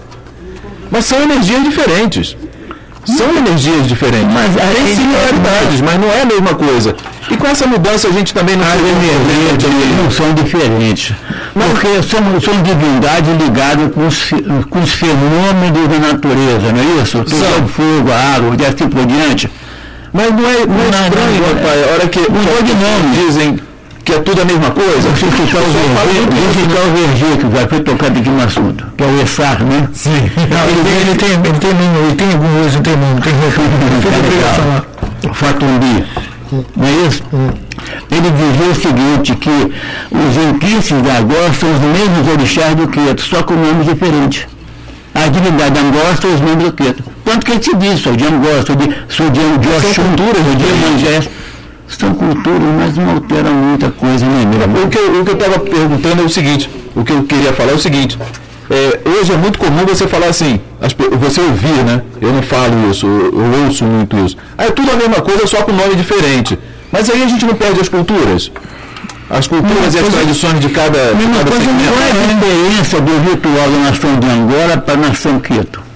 Mas 0.90 1.06
são 1.06 1.22
energias 1.22 1.64
diferentes. 1.64 2.36
São 3.06 3.34
energias 3.34 3.88
diferentes. 3.88 4.30
Mas 4.30 4.54
tem 4.54 4.94
similaridades, 4.94 5.80
mas 5.80 5.98
não 5.98 6.12
é 6.12 6.20
a 6.20 6.26
mesma 6.26 6.54
coisa. 6.54 6.94
E 7.30 7.36
com 7.36 7.46
essa 7.46 7.66
mudança 7.66 8.08
a 8.08 8.12
gente 8.12 8.32
também 8.32 8.56
não 8.56 8.64
As 8.64 8.80
energias 8.80 9.96
não 10.02 10.10
são 10.10 10.34
diferentes. 10.34 11.14
Porque 11.52 12.02
são, 12.02 12.40
são 12.40 12.62
divindades 12.62 13.30
ligadas 13.36 13.92
com 13.92 14.06
os, 14.06 14.30
com 14.70 14.80
os 14.80 14.92
fenômenos 14.92 15.88
da 15.88 15.98
natureza, 16.12 16.72
não 16.72 16.80
é 16.80 17.02
isso? 17.02 17.24
São. 17.26 17.64
O 17.64 17.68
fogo, 17.68 18.12
a 18.12 18.36
água 18.36 18.56
e 18.58 18.66
assim 18.66 18.88
por 18.88 19.04
diante. 19.04 19.50
Mas 20.12 20.30
não 20.30 20.38
é, 20.38 20.66
não 20.66 20.80
é 20.80 20.90
não, 20.90 21.06
estranho, 21.06 21.40
não, 21.40 21.62
pai, 21.62 21.84
a 21.84 21.92
hora 21.92 22.08
que, 22.08 22.20
não, 22.20 23.26
dizem 23.26 23.60
que 24.04 24.12
é 24.14 24.20
tudo 24.20 24.40
a 24.40 24.44
mesma 24.44 24.70
coisa. 24.70 25.08
O 25.08 25.12
Vergê, 25.12 25.30
ficar 25.36 26.80
o 26.80 26.90
Vergê, 26.94 27.36
que 27.36 27.44
vai 27.46 27.68
foi 27.68 27.80
tocado 27.80 28.18
aqui 28.18 28.30
no 28.30 28.42
assunto, 28.42 28.86
que 28.96 29.04
é 29.04 29.06
o 29.06 29.22
ESAR, 29.22 29.62
né? 29.64 29.86
Sim. 29.92 30.30
Não, 30.48 30.64
ele, 30.64 30.82
tem, 30.82 30.92
ele, 31.00 31.14
tem, 31.14 31.30
ele, 31.30 31.58
tem, 31.58 31.70
ele 31.70 32.14
tem 32.14 32.32
algum 32.32 32.66
uso, 32.66 32.80
tem 32.80 32.96
nome, 32.96 33.20
tem 33.20 33.32
roupa. 34.72 35.34
Fatumbi. 35.34 36.04
Não 36.52 36.86
é 36.86 37.06
isso? 37.06 37.22
Ele 38.10 38.30
dizia 38.30 38.70
o 38.70 38.74
seguinte, 38.74 39.34
que 39.36 39.50
os 40.10 40.36
enquices 40.36 41.02
da 41.02 41.18
Angola 41.18 41.52
são 41.52 41.70
os 41.72 41.80
mesmos 41.80 42.28
orixás 42.32 42.74
do 42.74 42.88
Queto, 42.88 43.22
só 43.22 43.42
com 43.42 43.54
nomes 43.54 43.86
diferentes. 43.86 44.46
A 45.14 45.28
divindade 45.28 45.70
da 45.72 45.80
Angola 45.80 46.16
são 46.20 46.34
os 46.34 46.40
nomes 46.40 46.64
do 46.64 46.72
Queto. 46.72 47.02
Tanto 47.24 47.44
que 47.44 47.52
ele 47.52 47.62
se 47.62 47.76
diz, 47.76 48.00
sou 48.00 48.16
de 48.16 48.24
Angola, 48.24 48.64
sou 48.66 48.76
de, 48.76 48.96
sou 49.08 49.30
de 49.30 49.40
Oxum, 49.40 49.92
sou 49.94 50.54
de 50.56 50.92
Manjés. 50.92 51.28
São 51.88 52.14
culturas, 52.14 52.60
mas 52.78 52.96
não 52.96 53.10
alteram 53.10 53.54
muita 53.54 53.90
coisa, 53.90 54.26
né, 54.26 54.44
meu? 54.44 54.84
O 54.84 54.88
que 54.88 54.98
eu 54.98 55.22
estava 55.22 55.58
perguntando 55.58 56.22
é 56.22 56.24
o 56.24 56.28
seguinte, 56.28 56.68
o 56.94 57.02
que 57.02 57.12
eu 57.12 57.22
queria 57.24 57.52
falar 57.52 57.72
é 57.72 57.74
o 57.74 57.78
seguinte, 57.78 58.18
é, 58.70 59.00
hoje 59.08 59.32
é 59.32 59.36
muito 59.36 59.58
comum 59.58 59.86
você 59.86 60.06
falar 60.06 60.26
assim, 60.26 60.60
as, 60.80 60.92
você 60.92 61.40
ouvir, 61.40 61.84
né? 61.84 62.02
Eu 62.20 62.32
não 62.32 62.42
falo 62.42 62.90
isso, 62.90 63.06
eu, 63.06 63.64
ouço 63.64 63.84
muito 63.84 64.16
isso. 64.18 64.36
Ah, 64.56 64.66
é 64.66 64.70
tudo 64.70 64.90
a 64.90 64.96
mesma 64.96 65.22
coisa, 65.22 65.46
só 65.46 65.62
com 65.62 65.72
nome 65.72 65.94
diferente. 65.94 66.58
Mas 66.92 67.08
aí 67.08 67.22
a 67.22 67.28
gente 67.28 67.44
não 67.46 67.54
perde 67.54 67.80
as 67.80 67.88
culturas. 67.88 68.50
As 69.30 69.46
culturas 69.46 69.94
e 69.94 69.98
as 69.98 70.08
tradições 70.08 70.60
de 70.60 70.68
cada. 70.68 71.14
Mesma 71.14 71.38
cada 71.38 71.50
coisa 71.50 71.66
não 71.66 72.02
é 72.02 72.10
a 72.10 72.34
diferença 72.34 73.00
do 73.00 73.30
ritual 73.30 73.70
da 73.70 73.78
nação 73.90 74.18
de 74.18 74.26
Angola 74.26 74.76
para 74.78 74.94
a 74.94 74.96
nação 74.96 75.38
Quito. 75.38 75.88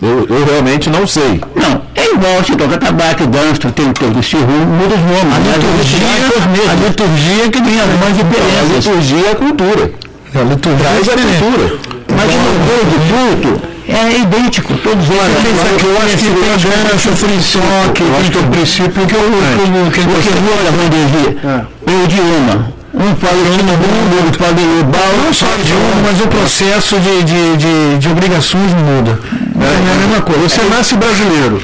Eu, 0.00 0.26
eu, 0.28 0.44
realmente 0.46 0.88
não 0.88 1.06
sei. 1.06 1.40
Não, 1.56 1.82
é 1.94 2.14
igual, 2.14 2.44
se 2.44 2.54
toca 2.54 2.78
tabaco, 2.78 3.26
dança, 3.26 3.72
tem 3.74 3.92
todo 3.92 4.18
esse 4.20 4.36
rumo, 4.36 4.66
muda 4.66 4.94
os 4.94 5.00
nomes. 5.00 5.34
A 5.34 5.56
liturgia, 5.56 6.70
a 6.70 6.74
liturgia 6.74 7.50
que 7.50 7.62
tem 7.62 7.80
algumas 7.80 8.16
diferenças. 8.16 8.86
A 8.86 8.92
liturgia 8.92 9.26
é 9.26 9.32
a 9.32 9.34
cultura. 9.34 9.92
A 10.34 10.42
liturgia 10.42 10.86
Traz 10.86 11.08
é 11.08 11.12
a 11.12 11.16
cultura. 11.16 11.87
Mas 12.18 12.34
o 12.34 12.38
modelo 12.38 12.84
de 12.90 12.98
culto 13.08 13.68
é 13.88 14.18
idêntico, 14.18 14.74
todos 14.78 15.04
eles. 15.08 15.84
Eu 15.84 15.96
acho 16.02 16.16
que 16.16 16.24
tem 16.24 16.70
ganância, 16.70 17.12
frição, 17.12 17.62
que 17.94 18.02
tem 18.02 18.42
o 18.42 18.46
princípio 18.48 19.06
que 19.06 19.14
eu 19.14 19.90
que 19.92 20.00
você 20.00 20.30
viu 20.30 20.56
da 20.64 20.70
bandeja. 20.72 21.66
O 21.86 22.04
idioma. 22.04 22.78
Um 22.94 23.14
fala 23.16 23.44
de 23.44 23.62
mundo, 23.62 24.24
outro 24.24 24.54
de 24.54 24.62
global. 24.62 25.08
Não 25.24 25.32
só 25.32 25.46
de 25.62 25.72
um, 25.72 26.02
mas 26.04 26.20
o 26.20 26.26
processo 26.26 26.98
de, 26.98 27.22
de, 27.22 27.56
de, 27.56 27.98
de 27.98 28.08
obrigações 28.08 28.72
muda. 28.72 29.20
É, 29.60 29.64
é 29.64 29.92
a 29.92 29.94
mesma 29.94 30.22
coisa. 30.22 30.48
Você 30.48 30.62
nasce 30.62 30.96
brasileiro, 30.96 31.62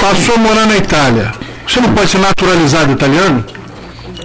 passou 0.00 0.34
a 0.34 0.38
morar 0.38 0.66
na 0.66 0.76
Itália. 0.76 1.32
Você 1.66 1.80
não 1.80 1.92
pode 1.92 2.10
ser 2.10 2.18
naturalizado 2.18 2.90
italiano? 2.90 3.44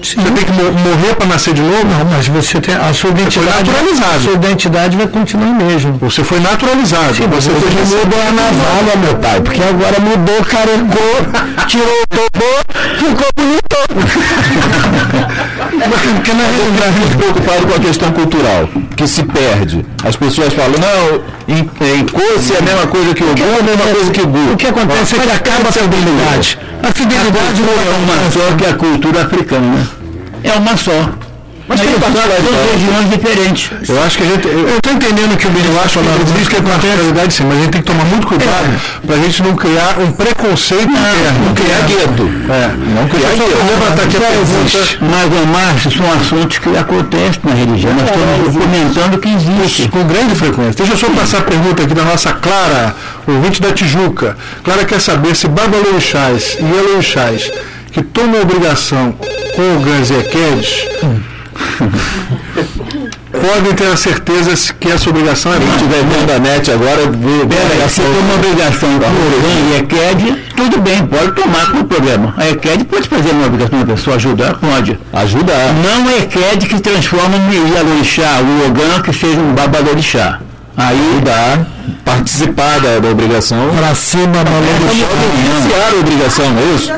Sim. 0.02 0.22
Você 0.22 0.32
tem 0.32 0.44
que 0.46 0.52
morrer 0.52 1.16
para 1.16 1.28
nascer 1.28 1.54
de 1.54 1.62
novo? 1.62 1.86
Não, 1.86 2.06
mas 2.06 2.28
você 2.28 2.60
tem 2.62 2.76
a 2.76 2.94
sua 2.94 3.10
identidade. 3.10 3.70
A 3.70 4.20
sua 4.20 4.34
identidade 4.34 4.98
vai 4.98 5.08
continuar 5.08 5.54
mesmo. 5.54 5.98
Você 6.00 6.24
foi 6.24 6.40
naturalizado. 6.40 7.16
Sim, 7.16 7.28
você, 7.28 7.50
você 7.50 7.86
foi 7.86 8.00
mudou 8.00 8.20
a 8.20 8.32
navalha, 8.32 8.96
meu 8.98 9.16
pai, 9.16 9.42
porque 9.42 9.62
agora 9.62 10.00
mudou, 10.00 10.44
carregou, 10.46 11.18
tirou 11.68 11.88
o 11.88 12.08
tobô, 12.08 12.46
ficou 12.98 13.28
bonito. 13.36 13.78
porque 16.18 16.34
na 16.34 16.44
realidade 16.44 17.00
muito 17.00 17.18
preocupado 17.18 17.68
com 17.68 17.74
a 17.76 17.80
questão 17.80 18.12
cultural, 18.12 18.70
que 18.98 19.08
se 19.08 19.24
perde. 19.24 19.86
As 20.04 20.16
pessoas 20.16 20.52
falam, 20.54 20.74
não, 20.80 21.56
em, 21.56 21.60
em 21.60 22.06
Coce 22.06 22.54
é 22.54 22.58
a 22.58 22.62
mesma 22.62 22.88
coisa 22.88 23.14
que 23.14 23.24
o 23.24 23.28
Gu, 23.28 23.44
é 23.44 23.60
a 23.60 23.64
mesma 23.64 23.94
coisa 23.94 24.12
que 24.12 24.22
o 24.22 24.28
Gu. 24.28 24.54
O 24.54 24.58
que 24.58 24.68
acontece 24.68 25.16
é 25.16 25.20
que 25.20 25.32
acaba 25.32 25.70
a 25.70 25.72
fidelidade. 25.72 26.60
A 26.82 26.92
fidelidade 26.92 27.62
não 27.62 27.74
é 27.74 27.98
uma 27.98 28.32
só 28.32 28.56
que 28.58 28.66
a 28.66 28.74
cultura 28.74 29.22
africana, 29.22 29.68
né? 29.76 29.88
É 30.44 30.54
uma 30.54 30.76
só. 30.76 31.12
Mas 31.68 31.82
tem 31.82 31.90
duas 31.90 32.72
regiões 32.72 33.10
diferentes. 33.10 33.90
Eu 33.90 34.02
acho 34.02 34.18
que 34.18 34.24
a 34.24 34.28
gente. 34.28 34.48
Eu 34.48 34.78
estou 34.78 34.94
entendendo 34.94 35.38
que 35.38 35.48
o 35.48 35.50
Billy 35.50 35.68
acha 35.84 36.00
falando, 36.00 36.32
por 36.32 36.40
isso 36.40 36.50
que 36.50 36.56
é 36.56 36.62
particularidade 36.62 37.34
sim, 37.34 37.44
mas 37.44 37.58
a 37.58 37.62
gente 37.62 37.72
tem 37.72 37.82
que 37.82 37.88
tomar 37.88 38.06
muito 38.06 38.26
cuidado 38.26 38.68
é. 38.74 39.06
para 39.06 39.16
a 39.16 39.20
gente 39.20 39.44
não 39.44 39.56
criar 39.56 40.00
um 40.00 40.12
preconceito 40.14 40.88
não, 40.88 41.00
interno. 41.00 41.46
Não 41.46 41.54
criar 41.54 41.82
gueto. 41.82 42.24
É. 42.48 42.68
Não 42.96 43.08
criar 43.10 43.30
gueto. 43.30 43.58
Pergunta. 44.18 44.98
Mas, 45.02 45.44
Omar, 45.44 45.76
são 45.92 46.14
assuntos 46.14 46.58
que 46.58 46.78
acontecem 46.78 47.42
na 47.44 47.54
religião. 47.54 47.94
Nós 47.94 48.10
estamos 48.10 48.54
documentando 48.54 49.18
que 49.18 49.30
existe. 49.30 49.90
Com 49.90 50.04
grande 50.06 50.36
frequência. 50.36 50.74
Deixa 50.78 50.94
eu 50.94 50.98
só 50.98 51.10
passar 51.10 51.40
a 51.40 51.42
pergunta 51.42 51.84
aqui 51.84 51.94
da 51.94 52.04
nossa 52.04 52.32
Clara, 52.34 52.96
ouvinte 53.28 53.62
da 53.62 53.72
Tijuca. 53.72 54.38
Clara 54.64 54.86
quer 54.86 55.02
saber 55.02 55.36
se 55.36 55.48
Babalorixás 55.48 56.58
e 56.60 56.64
Eloixás 56.64 57.52
que 57.92 58.04
tomam 58.04 58.42
obrigação 58.42 59.14
com 59.56 59.76
o 59.76 59.80
Gans 59.80 60.12
e 60.12 60.14
Equedes 60.14 60.86
podem 63.48 63.74
ter 63.74 63.88
a 63.88 63.98
certeza 63.98 64.74
que 64.80 64.90
essa 64.90 65.10
obrigação 65.10 65.54
é 65.54 65.58
Quem 65.58 65.70
estiver 65.70 66.04
vendo 66.04 66.32
a 66.32 66.40
net 66.40 66.72
agora. 66.72 67.02
Pera, 67.08 67.90
se 67.90 68.02
toma 68.02 68.34
obrigação 68.36 68.90
com 69.00 69.06
o 69.06 69.74
e 69.74 69.80
EQED, 69.80 70.44
tudo 70.56 70.80
bem, 70.82 71.06
pode 71.06 71.32
tomar 71.32 71.72
com 71.72 71.80
o 71.80 71.86
problema. 71.86 72.34
A 72.38 72.50
EQED 72.50 72.86
pode 72.86 73.08
fazer 73.08 73.32
uma 73.32 73.48
obrigação 73.48 73.80
da 73.80 73.86
pessoa 73.86 74.16
ajudar? 74.16 74.56
Pode. 74.56 75.00
Ajudar. 75.14 75.74
Não 75.74 76.10
é 76.10 76.18
EQED 76.20 76.68
que 76.68 76.82
transforma 76.82 77.38
um 77.38 77.74
Ialorixá, 77.74 78.40
o 78.42 78.68
Ogan 78.68 79.02
que 79.02 79.14
seja 79.14 79.40
um 79.40 79.54
Babalorixá. 79.54 80.40
Aí 80.78 81.22
dá 81.26 81.66
participar 82.06 82.80
da, 82.80 83.00
da 83.00 83.10
obrigação. 83.10 83.58
Para 83.76 83.96
cima, 83.96 84.28
maluco. 84.28 84.86
Oficiar 84.86 85.92
a 85.92 86.00
obrigação, 86.00 86.46
não 86.52 86.62
é 86.62 86.76
isso? 86.76 86.94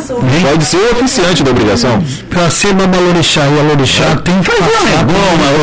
Pode 0.49 0.65
ser 0.65 0.77
o 0.77 0.91
oficiante 0.97 1.43
da 1.43 1.51
obrigação. 1.51 2.03
Para 2.29 2.49
cima, 2.49 2.85
Malorixá 2.85 3.47
e 3.47 3.59
Alorixá 3.59 4.03
é. 4.03 4.15
tem 4.17 4.41
que 4.41 4.51
fazer. 4.51 4.63
Não 4.63 4.99
é 4.99 5.03
bom 5.03 5.13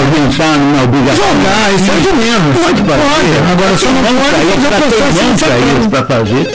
organizar 0.00 0.56
numa 0.56 0.82
obrigação. 0.84 1.24
Jogar, 1.26 1.74
isso 1.74 1.90
é 1.90 2.00
de 2.00 2.12
menos. 2.16 2.56
Pode 2.56 2.82
fazer. 2.82 3.36
Agora 3.52 3.76
só 3.76 3.88
não 3.90 4.02
pode 4.02 4.96
fazer 4.96 5.74
isso 5.78 5.90
para 5.90 6.04
fazer. 6.06 6.50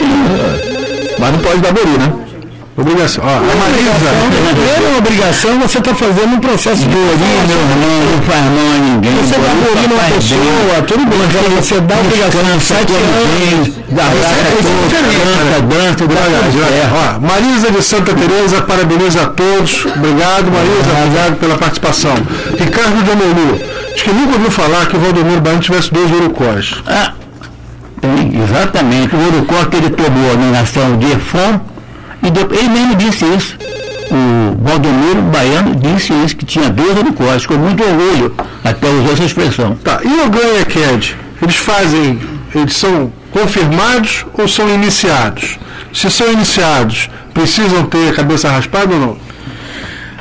Mas 1.18 1.32
não 1.32 1.38
pode 1.38 1.60
dar 1.60 1.72
bori, 1.72 1.98
né? 1.98 2.21
Obrigação. 2.74 3.22
Ó, 3.22 3.28
a 3.28 3.40
Marisa. 3.40 4.08
Primeira 4.52 4.98
obrigação, 4.98 5.60
você 5.60 5.78
está 5.78 5.94
fazendo 5.94 6.34
um 6.34 6.40
processo 6.40 6.80
de 6.82 6.88
meu 6.88 7.02
irmão, 7.02 7.28
não 8.10 8.22
faz 8.22 8.44
mal 8.44 8.64
a 8.64 8.78
ninguém. 8.78 9.14
Você 9.16 9.34
dá 9.34 9.52
bolinho 9.60 9.92
uma 9.92 10.04
pessoa, 10.14 10.82
tudo 10.86 11.04
bem. 11.04 11.20
Agora 11.22 11.48
você 11.60 11.80
dá 11.80 11.94
obrigação 12.00 12.60
sete 12.60 12.92
anos. 12.94 13.68
Da 13.92 14.04
dança, 15.60 16.06
dança, 16.06 16.24
Ó, 16.94 17.20
Marisa 17.20 17.70
de 17.70 17.82
Santa 17.82 18.14
Teresa, 18.14 18.62
parabeniza 18.62 19.22
a 19.22 19.26
todos. 19.26 19.84
Obrigado, 19.84 20.50
Marisa. 20.50 20.92
Obrigado 21.04 21.36
pela 21.38 21.58
participação. 21.58 22.14
Ricardo 22.58 23.04
de 23.04 23.10
Amelu. 23.10 23.60
Acho 23.94 24.04
que 24.04 24.12
nunca 24.12 24.32
ouviu 24.32 24.50
falar 24.50 24.86
que 24.86 24.96
o 24.96 25.00
Valdomiro 25.00 25.42
Baiano 25.42 25.60
tivesse 25.60 25.92
dois 25.92 26.10
urucós. 26.10 26.74
Ah, 26.86 27.12
tem, 28.00 28.42
exatamente. 28.42 29.14
O 29.14 29.18
urucó 29.18 29.62
que 29.66 29.76
ele 29.76 29.90
tomou 29.90 30.38
na 30.38 30.60
nação 30.60 30.96
de 30.96 31.12
Efon 31.12 31.71
e 32.22 32.30
depois, 32.30 32.58
ele 32.60 32.68
mesmo 32.68 32.94
disse 32.96 33.24
isso. 33.24 33.58
O 34.10 34.62
Valdomiro 34.62 35.22
Baiano 35.22 35.74
disse 35.74 36.12
isso, 36.24 36.36
que 36.36 36.44
tinha 36.44 36.68
dois 36.68 36.98
unicórnios, 36.98 37.46
com 37.46 37.54
muito 37.54 37.82
orgulho, 37.82 38.34
até 38.62 38.88
usou 38.88 39.12
essa 39.12 39.24
expressão. 39.24 39.74
Tá, 39.76 40.00
e 40.04 40.26
o 40.26 40.30
Ganha 40.30 40.64
Ked? 40.64 41.16
Eles 41.40 41.56
fazem, 41.56 42.20
eles 42.54 42.76
são 42.76 43.12
confirmados 43.30 44.26
ou 44.34 44.46
são 44.46 44.68
iniciados? 44.68 45.58
Se 45.92 46.10
são 46.10 46.30
iniciados, 46.30 47.08
precisam 47.32 47.84
ter 47.86 48.10
a 48.10 48.12
cabeça 48.12 48.50
raspada 48.50 48.94
ou 48.94 49.00
não? 49.00 49.16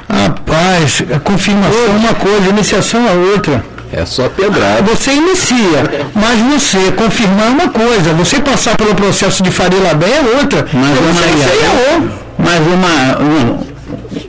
Rapaz, 0.09 1.03
a 1.13 1.19
confirmação 1.19 1.85
é 1.85 1.89
uma 1.89 2.13
coisa, 2.13 2.47
a 2.47 2.49
iniciação 2.49 3.07
é 3.07 3.13
outra. 3.33 3.63
É 3.93 4.05
só 4.05 4.29
pedrada. 4.29 4.81
Você 4.83 5.11
inicia, 5.13 6.07
mas 6.15 6.39
você 6.39 6.91
confirmar 6.93 7.49
uma 7.49 7.67
coisa, 7.67 8.13
você 8.13 8.39
passar 8.39 8.77
pelo 8.77 8.95
processo 8.95 9.43
de 9.43 9.51
Farila 9.51 9.93
bem 9.93 10.09
é 10.13 10.37
outra. 10.39 10.65
Mas 10.73 10.97
uma, 10.97 11.25
é 11.25 12.21
mas 12.37 12.59
uma, 12.67 13.21
um, 13.21 13.71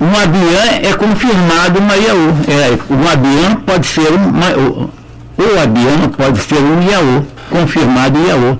um 0.04 0.20
abian 0.20 0.88
é 0.88 0.92
confirmado 0.94 1.78
uma 1.78 1.96
IAU. 1.96 2.36
É, 2.48 2.92
um 2.92 3.08
abian 3.08 3.54
pode 3.64 3.86
ser 3.86 4.08
uma, 4.12 4.50
o, 4.50 4.90
o 5.38 5.60
abian 5.62 6.08
pode 6.16 6.40
ser 6.40 6.58
um 6.58 6.82
IAU, 6.90 7.24
confirmado 7.50 8.18
IAU. 8.18 8.58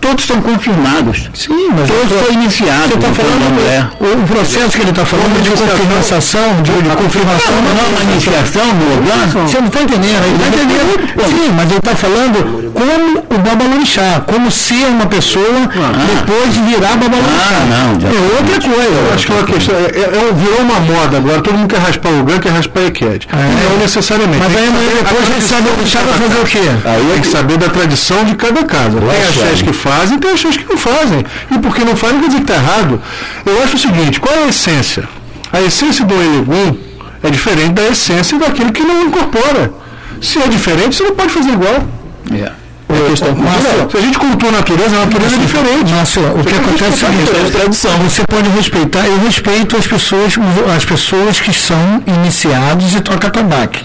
Todos 0.00 0.24
são 0.24 0.40
confirmados. 0.40 1.30
Sim, 1.34 1.68
mas 1.76 1.88
todos 1.88 2.12
foram 2.12 2.32
iniciados. 2.32 2.88
Você 2.88 2.94
está 2.94 3.12
falando 3.12 3.54
mulher. 3.54 3.88
O 4.00 4.26
processo 4.26 4.70
que 4.70 4.82
ele 4.82 4.90
está 4.90 5.04
falando 5.04 5.42
de 5.42 5.50
confirmação, 5.50 6.62
de, 6.62 6.72
de 6.82 6.96
confirmação. 6.96 7.54
Não, 7.54 7.74
não, 7.74 7.88
uma 7.90 8.12
iniciação 8.12 8.66
no 8.74 8.92
organo. 8.92 9.48
Você 9.48 9.60
não 9.60 9.66
está 9.68 9.82
entendendo. 9.82 10.24
Ele 10.24 10.36
está 10.36 10.48
entendendo. 10.48 10.96
Sim, 11.28 11.52
mas 11.54 11.70
ele 11.70 11.78
está 11.78 11.94
falando 11.94 12.72
como 12.72 13.18
o 13.30 13.38
babalorixá, 13.38 14.22
como 14.26 14.50
ser 14.50 14.86
uma 14.86 15.06
pessoa 15.06 15.44
ah, 15.46 15.92
depois 16.14 16.54
de 16.54 16.60
virar 16.60 16.96
babalorixá. 16.96 17.56
Ah, 17.56 17.66
não. 17.68 18.08
É 18.08 18.36
outra 18.36 18.60
coisa. 18.60 18.96
Eu 18.96 19.14
acho 19.14 19.26
que 19.26 19.32
é 19.32 19.34
uma 19.34 19.44
questão. 19.44 19.74
É, 19.76 19.80
é, 19.80 20.32
virou 20.34 20.60
uma 20.60 20.80
moda 20.80 21.16
agora. 21.18 21.40
Todo 21.40 21.56
mundo 21.56 21.68
quer 21.68 21.80
raspar 21.80 22.10
o 22.10 22.24
GAN, 22.24 22.38
quer 22.38 22.52
raspar 22.52 22.80
a 22.80 22.86
EQUED. 22.86 23.28
É. 23.32 23.70
Não 23.70 23.78
necessariamente. 23.78 24.42
Mas 24.42 24.56
aí 24.56 24.68
depois 24.96 25.22
a 25.22 25.32
gente 25.32 25.44
sabe 25.44 25.68
o 25.68 25.76
vai 25.76 26.28
fazer 26.28 26.40
o 26.40 26.44
quê? 26.44 26.70
Aí 26.84 27.10
tem 27.12 27.20
que 27.20 27.28
saber 27.28 27.58
da 27.58 27.68
tradição 27.68 28.24
de 28.24 28.34
cada 28.34 28.64
casa. 28.64 28.98
Tem 29.00 29.22
axés 29.28 29.62
que 29.66 29.72
fazem, 29.72 30.18
tem 30.18 30.30
axés 30.30 30.56
que 30.56 30.68
não 30.68 30.76
fazem. 30.76 31.24
E 31.50 31.58
porque 31.58 31.84
não 31.84 31.96
fazem, 31.96 32.20
quer 32.20 32.26
dizer 32.28 32.44
que 32.44 32.52
está 32.52 32.54
errado. 32.54 33.02
Eu 33.44 33.62
acho 33.62 33.76
o 33.76 33.78
seguinte, 33.78 34.20
qual 34.20 34.34
é 34.34 34.44
a 34.44 34.48
essência? 34.48 35.08
A 35.52 35.60
essência 35.60 36.04
do 36.04 36.14
Elegum 36.14 36.76
é 37.22 37.30
diferente 37.30 37.72
da 37.72 37.86
essência 37.88 38.38
daquele 38.38 38.70
que 38.70 38.82
não 38.82 39.06
incorpora. 39.06 39.72
Se 40.20 40.38
é 40.38 40.46
diferente, 40.46 40.96
você 40.96 41.02
não 41.02 41.14
pode 41.14 41.32
fazer 41.32 41.50
igual. 41.50 41.84
Yeah. 42.30 42.54
É 42.88 43.10
questão 43.10 43.34
cultural. 43.34 43.90
Se 43.90 43.96
a 43.96 44.00
gente 44.00 44.18
cultua 44.18 44.48
a 44.48 44.52
natureza, 44.52 44.96
a 44.96 45.00
natureza 45.00 45.34
é 45.34 45.38
diferente. 45.38 45.92
Márcio, 45.92 46.22
o 46.22 46.44
que 46.44 46.54
acontece 46.54 47.04
é 47.04 47.08
o 47.08 47.50
tradição. 47.50 47.98
você 47.98 48.22
pode 48.24 48.48
respeitar, 48.50 49.04
eu 49.06 49.18
respeito 49.18 49.76
as 49.76 49.86
pessoas, 49.86 50.34
as 50.76 50.84
pessoas 50.84 51.40
que 51.40 51.52
são 51.52 52.02
iniciados 52.06 52.94
e 52.94 53.00
tocam 53.00 53.30
tabaco. 53.30 53.78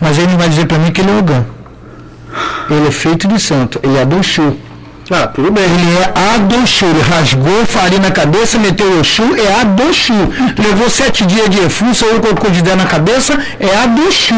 Mas 0.00 0.18
ele 0.18 0.26
não 0.28 0.38
vai 0.38 0.48
dizer 0.48 0.66
para 0.66 0.78
mim 0.78 0.90
que 0.90 1.00
ele 1.00 1.10
é 1.10 1.14
ogã. 1.14 1.46
Ele 2.68 2.88
é 2.88 2.90
feito 2.90 3.28
de 3.28 3.38
santo, 3.38 3.78
ele 3.82 3.96
é 3.96 4.04
do 4.04 4.18
Exu. 4.18 4.56
Ah, 5.10 5.26
tudo 5.26 5.50
bem. 5.50 5.64
Ele 5.64 5.96
é 5.98 6.34
Adoshu. 6.34 6.86
Ele 6.86 7.02
rasgou 7.02 7.66
farinha 7.66 8.00
na 8.00 8.10
cabeça, 8.10 8.58
meteu 8.58 8.86
o 8.86 9.00
Exu, 9.00 9.22
é 9.36 9.60
Adoshu. 9.60 10.14
Levou 10.56 10.88
sete 10.88 11.26
dias 11.26 11.50
de 11.50 11.58
Efu, 11.58 11.92
saiu 11.94 12.20
com 12.20 12.46
o 12.46 12.50
de 12.50 12.62
na 12.76 12.86
cabeça, 12.86 13.36
é 13.58 13.76
Adoshu. 13.76 14.34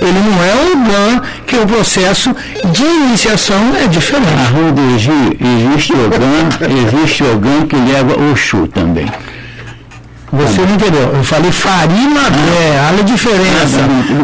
Ele 0.00 0.20
não 0.20 0.42
é 0.42 0.54
o 0.54 0.72
Ogã, 0.72 1.22
que 1.46 1.56
o 1.56 1.66
processo 1.66 2.34
de 2.72 2.84
iniciação 2.84 3.76
é 3.76 3.86
diferente. 3.86 4.26
A 4.32 4.48
rua 4.48 4.72
do 4.72 4.94
Exu, 4.94 5.12
existe 5.40 5.92
existe 5.92 7.22
Ogã 7.24 7.66
que 7.66 7.76
leva 7.76 8.14
Oxu 8.32 8.66
também. 8.68 9.10
Você 10.34 10.60
não 10.62 10.74
entendeu? 10.74 11.14
Eu 11.14 11.24
falei 11.24 11.52
farinha, 11.52 12.22
olha 12.88 13.00
a 13.00 13.02
diferença. 13.02 13.78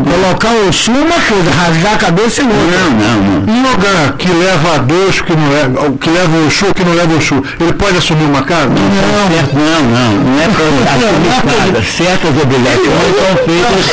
Colocar 0.05 0.51
o 0.51 0.69
Exu 0.69 0.91
é 0.91 0.95
uma 0.95 1.21
coisa, 1.21 1.51
rasgar 1.51 1.95
a 1.95 1.99
cabeça 1.99 2.43
é 2.43 2.45
outra. 2.45 2.59
Não, 2.79 2.91
não, 2.91 3.17
não. 3.23 3.55
Um 3.55 3.63
Ogã 3.73 4.13
que 4.19 4.29
leva 4.29 4.75
a 4.75 4.79
dois, 4.79 5.21
que 5.21 5.33
não 5.37 5.49
leva, 5.51 5.93
que 6.01 6.11
leva 6.11 6.37
o 6.37 6.47
Exu, 6.47 6.75
que 6.75 6.85
não 6.85 6.95
leva 6.95 7.15
o 7.15 7.17
Exu, 7.17 7.43
ele 7.61 7.73
pode 7.75 7.97
assumir 7.99 8.25
uma 8.25 8.43
carga? 8.43 8.75
Não, 8.75 9.29
certo, 9.31 9.55
não, 9.55 9.83
não, 9.83 10.13
não 10.25 10.43
é 10.43 10.49
para 10.49 10.65
assumir 10.95 11.31
carga. 11.55 11.83
Certas 11.83 12.31
obrigações 12.43 13.15
são 13.21 13.37
feitas. 13.47 13.85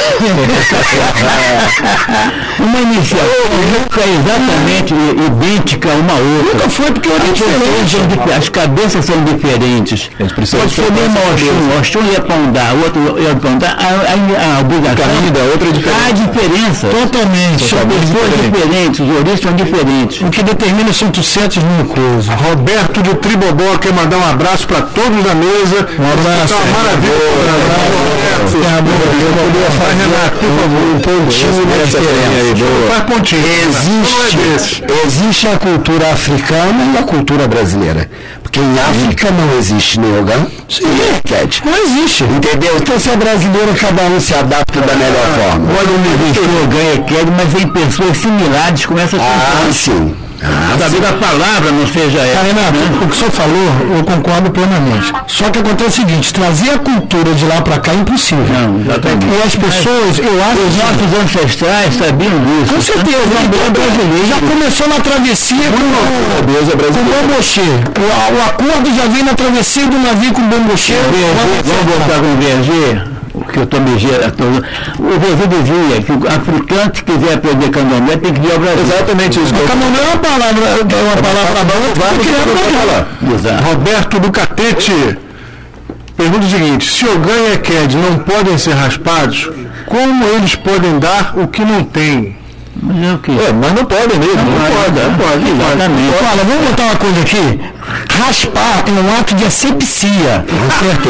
uma 2.59 2.80
iniciação 2.80 3.45
nunca 3.78 4.01
é 4.01 4.09
exatamente 4.09 4.93
idêntica 4.93 5.89
a 5.91 5.95
uma 5.95 6.13
outra. 6.13 6.53
Nunca 6.53 6.70
foi 6.70 6.91
porque 6.91 7.09
eu 7.09 7.15
era 7.15 7.32
diferente. 7.32 7.97
As 8.38 8.49
cabeças 8.49 9.05
são 9.05 9.24
diferentes. 9.24 10.09
A 10.20 10.24
gente 10.24 10.34
precisa 10.34 10.57
Pode 10.63 10.74
ser 10.74 10.91
mesmo 10.91 11.18
Oxum, 11.32 11.80
Oxum 11.80 12.07
ia 12.12 12.22
pondar, 12.22 12.74
o 12.76 12.84
outro 12.84 13.20
ia 13.20 13.36
pondar, 13.36 13.78
a, 13.78 13.84
a, 13.84 14.58
a 14.58 14.62
obrigação. 14.62 15.05
Da 15.34 15.43
outra 15.51 15.68
é 15.68 15.72
diferente. 15.72 15.99
Há 16.08 16.12
diferença. 16.12 16.88
Totalmente. 16.88 17.70
São 17.70 17.80
pessoas 17.80 18.30
diferentes, 18.41 18.99
os 18.99 19.10
origens 19.10 19.39
são 19.41 19.53
diferentes. 19.55 20.22
O 20.22 20.30
que 20.30 20.43
determina 20.43 20.93
são 20.93 21.08
800 21.08 21.64
mil 21.64 21.86
coisas. 21.86 22.28
Roberto 22.28 23.01
do 23.01 23.16
Tribobó 23.16 23.78
quer 23.78 23.93
mandar 23.93 24.18
um 24.18 24.30
abraço 24.30 24.68
para 24.68 24.82
todos 24.82 25.24
da 25.24 25.36
mesa. 25.36 25.88
Um 25.99 26.14
abraço. 26.14 26.53
Tá 26.53 26.60
uma 26.64 26.78
maravilha. 26.78 28.18
Renato, 29.97 30.38
por 30.38 30.49
favor. 30.60 30.82
Um 30.95 30.99
pontinho 30.99 31.51
de 31.53 31.86
diferença. 31.86 32.66
Faz 32.88 33.03
pontinho. 33.03 33.43
Existe, 33.68 34.84
existe 35.05 35.47
a 35.47 35.58
cultura 35.58 36.12
africana 36.12 36.93
e 36.93 36.97
a 36.97 37.03
cultura 37.03 37.47
brasileira. 37.47 38.10
Porque 38.48 38.62
em 38.62 38.80
África 38.80 39.30
não 39.30 39.58
existe 39.58 40.00
nem 40.00 40.20
Ogã, 40.20 40.48
nem 40.82 41.22
Cat. 41.22 41.62
Não 41.66 41.78
existe. 41.84 42.24
Entendeu? 42.24 42.78
Então 42.78 42.98
se 42.98 43.10
é 43.10 43.16
brasileiro, 43.18 43.74
cada 43.76 44.04
um 44.04 44.22
se 44.22 44.34
adapta 44.34 44.80
da 44.80 44.95
melhor 44.95 45.26
forma. 45.36 45.68
Olha 45.78 45.91
o 45.91 45.98
nível 46.00 46.68
ganha 46.70 47.04
queda, 47.04 47.32
mas 47.32 47.62
em 47.62 47.68
pessoas 47.68 48.18
similares 48.18 48.86
com 48.86 48.98
essa 48.98 49.18
Ah, 49.18 49.70
sim. 49.74 50.16
Ah, 50.48 50.76
Talvez 50.80 51.04
a 51.04 51.14
palavra 51.14 51.72
não 51.72 51.88
seja 51.88 52.20
Tá, 52.20 52.26
essa. 52.26 52.41
Renato, 52.43 52.78
o 53.04 53.08
que 53.08 53.14
o 53.14 53.18
senhor 53.18 53.32
falou, 53.32 53.70
eu 53.98 54.04
concordo 54.04 54.50
plenamente. 54.52 55.14
Só 55.28 55.50
que 55.50 55.60
acontece 55.60 55.89
o 55.89 56.08
seguinte, 56.08 56.34
trazer 56.34 56.70
a 56.72 56.78
cultura 56.80 57.34
de 57.34 57.45
lá 57.45 57.62
para 57.62 57.80
cá 57.80 57.91
é 57.91 57.95
impossível. 57.95 58.45
Não, 58.45 58.80
exatamente. 58.82 59.26
E 59.28 59.41
as 59.45 59.56
pessoas, 59.56 60.18
eu 60.20 60.36
acho 60.43 60.62
Os 60.68 60.76
nossos 60.78 61.10
ancestrais 61.24 61.93
sabiam 61.95 62.38
disso. 62.45 62.74
Com 62.74 62.82
certeza, 62.82 63.18
o 63.18 63.72
brasileiro 63.72 64.28
já 64.28 64.39
começou 64.39 64.88
na 64.88 65.00
travessia 65.00 65.68
com, 65.72 65.84
é 65.84 66.39
com 66.39 66.78
brasileiro. 66.78 67.28
bombochê. 67.28 67.62
O, 67.62 68.36
o 68.38 68.41
acordo 68.50 68.88
já 68.95 69.08
vem 69.08 69.24
na 69.24 69.34
travessia 69.34 69.86
do 69.88 69.98
navio 70.00 70.32
com 70.34 70.41
bombochê. 70.43 70.93
Vamos 70.93 71.86
voltar 71.86 72.20
com 72.20 72.34
o 72.34 73.16
VG, 73.40 73.52
que 73.52 73.60
eu 73.60 73.64
estou 73.64 73.80
me 73.82 73.98
gerando. 74.00 74.66
O 75.00 75.20
VG 75.20 75.48
dizia 75.48 76.02
que 76.04 76.12
o 76.12 76.28
africano 76.28 76.92
que 76.92 77.04
quiser 77.04 77.34
aprender 77.36 77.70
candomblé 77.70 78.18
tem 78.18 78.34
que 78.34 78.40
vir 78.42 78.52
ao 78.54 78.60
Brasil. 78.60 78.84
Exatamente 78.84 79.40
isso. 79.40 79.54
que 79.54 79.60
eu- 79.60 79.68
Candomblé 79.68 80.02
é 80.02 80.08
uma 80.08 80.18
palavra, 80.18 80.66
é 80.66 80.74
uma 80.76 81.18
palavra 81.18 81.64
boa, 81.66 82.14
que 82.14 82.28
criada 82.28 82.52
pra 82.52 83.04
cá. 83.04 83.36
Exato. 83.36 83.64
Roberto 83.64 84.20
do 84.20 84.32
Catete 84.32 85.18
pergunta 86.16 86.46
o 86.46 86.50
seguinte: 86.50 86.90
se 86.92 87.06
Ogã 87.08 87.34
e 87.50 87.54
Eked 87.54 87.96
não 87.98 88.20
podem 88.20 88.58
ser 88.58 88.74
raspados, 88.74 89.50
como 89.86 90.24
eles 90.26 90.56
podem 90.56 91.00
dar 91.00 91.34
o 91.38 91.48
que 91.48 91.64
não 91.64 91.84
têm? 91.84 92.37
Mas 92.88 93.04
é 93.04 93.14
o 93.14 93.18
quê? 93.20 93.32
É, 93.32 93.52
mas 93.52 93.74
não 93.74 93.86
podem 93.86 94.20
mesmo. 94.20 94.44
Não 94.48 94.72
pode, 94.72 95.00
não 95.00 95.16
pode, 95.16 95.44
exatamente. 95.52 96.16
Olha, 96.24 96.44
vamos 96.44 96.70
botar 96.70 96.84
uma 96.84 96.96
coisa 96.96 97.20
aqui. 97.22 97.60
Raspar 98.18 98.84
é 98.88 98.92
um 98.92 99.20
ato 99.20 99.36
de 99.36 99.46
asepsia. 99.46 100.46
Certo? 100.80 101.10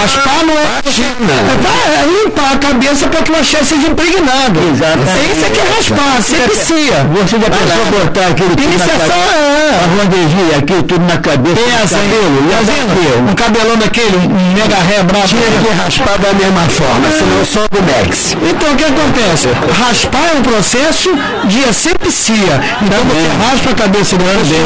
Raspar 0.00 0.46
não 0.46 0.54
é. 0.54 0.64
É, 0.64 2.02
é 2.02 2.24
limpar 2.24 2.52
a 2.54 2.58
cabeça 2.58 3.06
para 3.08 3.22
que 3.22 3.32
o 3.32 3.36
axé 3.36 3.62
seja 3.64 3.88
impregnado. 3.88 4.60
Exatamente. 4.72 5.10
É 5.10 5.32
isso 5.32 5.50
que 5.50 5.60
é 5.60 5.64
raspar, 5.76 6.16
asepsia. 6.18 7.06
Você 7.12 7.38
já 7.38 7.50
pensou 7.50 7.84
botar 7.90 8.34
tudo 8.34 8.56
na 8.56 8.64
Iniciação 8.64 9.16
é. 9.34 9.57
A 9.68 9.86
bandeginha, 9.96 10.56
aquilo 10.58 10.82
tudo 10.82 11.04
na 11.04 11.18
cabeça. 11.18 11.56
Pensa 11.56 11.96
aí, 11.96 12.08
cabelo, 12.08 12.38
tá 12.48 12.60
vendo? 12.64 13.30
Um 13.30 13.34
cabelão 13.34 13.76
daquele, 13.76 14.16
um 14.16 14.54
mega 14.54 14.76
ré 14.76 15.02
bravo. 15.02 15.28
Tinha 15.28 15.42
que 15.60 15.70
raspar 15.76 16.18
da 16.18 16.32
mesma 16.32 16.64
forma, 16.72 17.06
senão 17.12 17.44
só 17.44 17.68
do 17.68 17.80
Max. 17.84 18.36
Então 18.40 18.72
o 18.72 18.76
que 18.76 18.84
acontece? 18.84 19.48
Raspar 19.76 20.24
é 20.32 20.38
um 20.38 20.42
processo 20.42 21.10
de 21.44 21.64
asepsia. 21.68 22.54
Então 22.80 22.98
você 23.04 23.28
raspa 23.44 23.70
a 23.70 23.74
cabeça 23.74 24.16
do 24.16 24.24
ano. 24.24 24.44
Se 24.44 24.56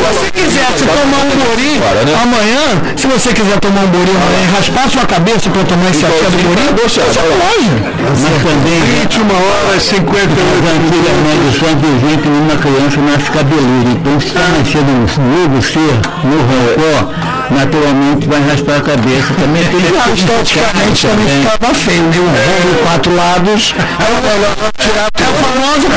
você 0.00 0.30
quiser 0.32 0.68
se 0.76 0.84
tomar 0.86 1.22
um 1.28 1.36
borim 1.44 1.76
amanhã, 2.22 2.64
se 2.96 3.06
você 3.06 3.32
quiser 3.32 3.58
tomar 3.60 3.82
um 3.84 3.88
borim 3.88 4.16
amanhã 4.16 4.42
e 4.48 4.56
raspar 4.56 4.88
sua 4.90 5.04
cabeça 5.04 5.50
para 5.50 5.64
tomar 5.64 5.90
esse 5.90 6.06
axé 6.06 6.24
do 6.32 6.38
borim, 6.40 6.72
você 6.72 7.00
pode. 7.00 7.68
Mas 8.06 8.42
também, 8.42 8.80
21 9.02 9.28
horas 9.28 9.76
e 9.76 9.88
58 9.96 10.56
as 10.56 10.72
antigas 10.72 11.16
mães 11.20 11.40
do 11.44 11.50
santo 11.58 11.80
diziam 11.84 12.16
que 12.22 12.28
uma 12.28 12.56
criança 12.56 12.96
nasce 13.00 13.30
cabeludo. 13.30 14.05
Então, 14.06 14.20
se 14.20 14.28
está 14.28 14.40
nascendo 14.56 14.86
no 15.50 15.60
ser, 15.60 15.98
no 16.22 16.38
rancor, 16.46 17.10
naturalmente 17.50 18.28
vai 18.28 18.38
raspar 18.48 18.76
a 18.76 18.80
cabeça. 18.80 19.34
Também 19.34 19.64
tem 19.64 19.80
que 19.80 20.12
Esteticamente 20.14 21.06
também 21.08 21.26
ficava 21.26 21.74
feio, 21.74 22.02
né? 22.04 22.18
Um 22.20 22.26
rolo, 22.30 22.78
quatro 22.84 23.16
lados. 23.16 23.74
É 23.98 25.28
o 25.28 25.34
famoso 25.42 25.88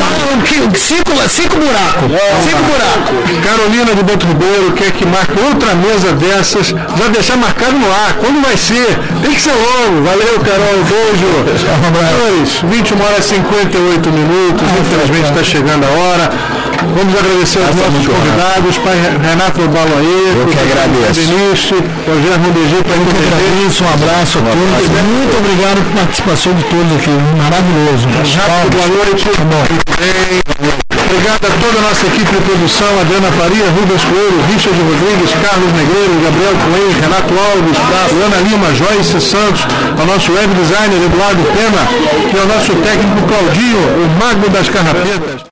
que- 0.43 0.80
cinco, 0.80 1.12
cinco 1.30 1.55
buracos. 1.57 2.10
Cinco 2.43 2.64
buracos. 2.64 3.45
Carolina 3.45 3.93
de 3.93 4.01
Boto 4.01 4.26
Ribeiro 4.26 4.72
quer 4.72 4.91
que 4.91 5.05
marque 5.05 5.39
outra 5.45 5.76
mesa 5.76 6.12
dessas, 6.14 6.70
já 6.70 7.07
deixar 7.14 7.38
marcado 7.38 7.74
no 7.78 7.91
ar. 7.91 8.16
Quando 8.20 8.41
vai 8.41 8.57
ser? 8.57 8.97
Tem 9.22 9.36
que 9.36 9.39
ser 9.41 9.51
logo. 9.53 10.03
Valeu, 10.03 10.39
Carol. 10.39 10.82
Beijo. 10.89 11.30
Senhores, 11.62 12.60
21 12.64 13.01
horas 13.03 13.26
e 13.26 13.30
58 13.36 14.10
minutos. 14.10 14.64
Infelizmente 14.82 15.30
está 15.30 15.43
chegando 15.43 15.84
a 15.86 15.89
hora. 15.89 16.69
Vamos 16.80 17.14
agradecer 17.14 17.60
aos 17.60 17.76
nossos 17.76 18.08
convidados, 18.08 18.78
pai 18.80 18.96
Renato 19.22 19.62
Baloaê, 19.68 20.32
Eu 20.32 20.48
que 20.48 20.60
agradeço. 20.60 21.20
Denise, 21.20 21.76
Rogério 22.08 22.40
Rondegi, 22.40 22.80
para 22.84 22.96
entender. 22.96 23.28
Agradeço, 23.36 23.84
um 23.84 23.90
abraço 23.90 24.40
a 24.40 24.42
todos. 24.48 24.88
Muito 24.88 25.36
obrigado 25.38 25.80
pela 25.92 26.06
participação 26.06 26.54
de 26.56 26.64
todos 26.64 26.92
aqui. 26.96 27.12
Maravilhoso. 27.36 28.08
Rato, 28.08 28.70
boa 28.72 28.88
noite. 28.88 29.26
Muito 29.28 29.92
bem. 30.00 30.90
Obrigado 31.10 31.42
a 31.42 31.54
toda 31.58 31.78
a 31.80 31.90
nossa 31.90 32.06
equipe 32.06 32.30
de 32.32 32.42
produção, 32.46 32.88
Adriana 33.02 33.32
Faria, 33.34 33.66
Rubens 33.74 34.04
Coelho, 34.06 34.40
Richard 34.54 34.78
Rodrigues, 34.78 35.34
Carlos 35.42 35.72
Negreiro, 35.74 36.14
Gabriel 36.22 36.56
Coelho, 36.70 36.94
Renato 37.02 37.34
Alves, 37.34 37.78
Ana 38.14 38.38
Lima, 38.46 38.70
Joyce 38.78 39.20
Santos, 39.20 39.66
ao 39.98 40.06
nosso 40.06 40.32
web 40.32 40.54
designer 40.54 41.02
Eduardo 41.02 41.42
Pena 41.50 41.82
e 42.30 42.38
ao 42.38 42.46
nosso 42.46 42.72
técnico 42.86 43.26
Claudinho, 43.26 43.82
o 43.90 44.20
mago 44.22 44.50
das 44.50 44.70
carrapetas. 44.70 45.42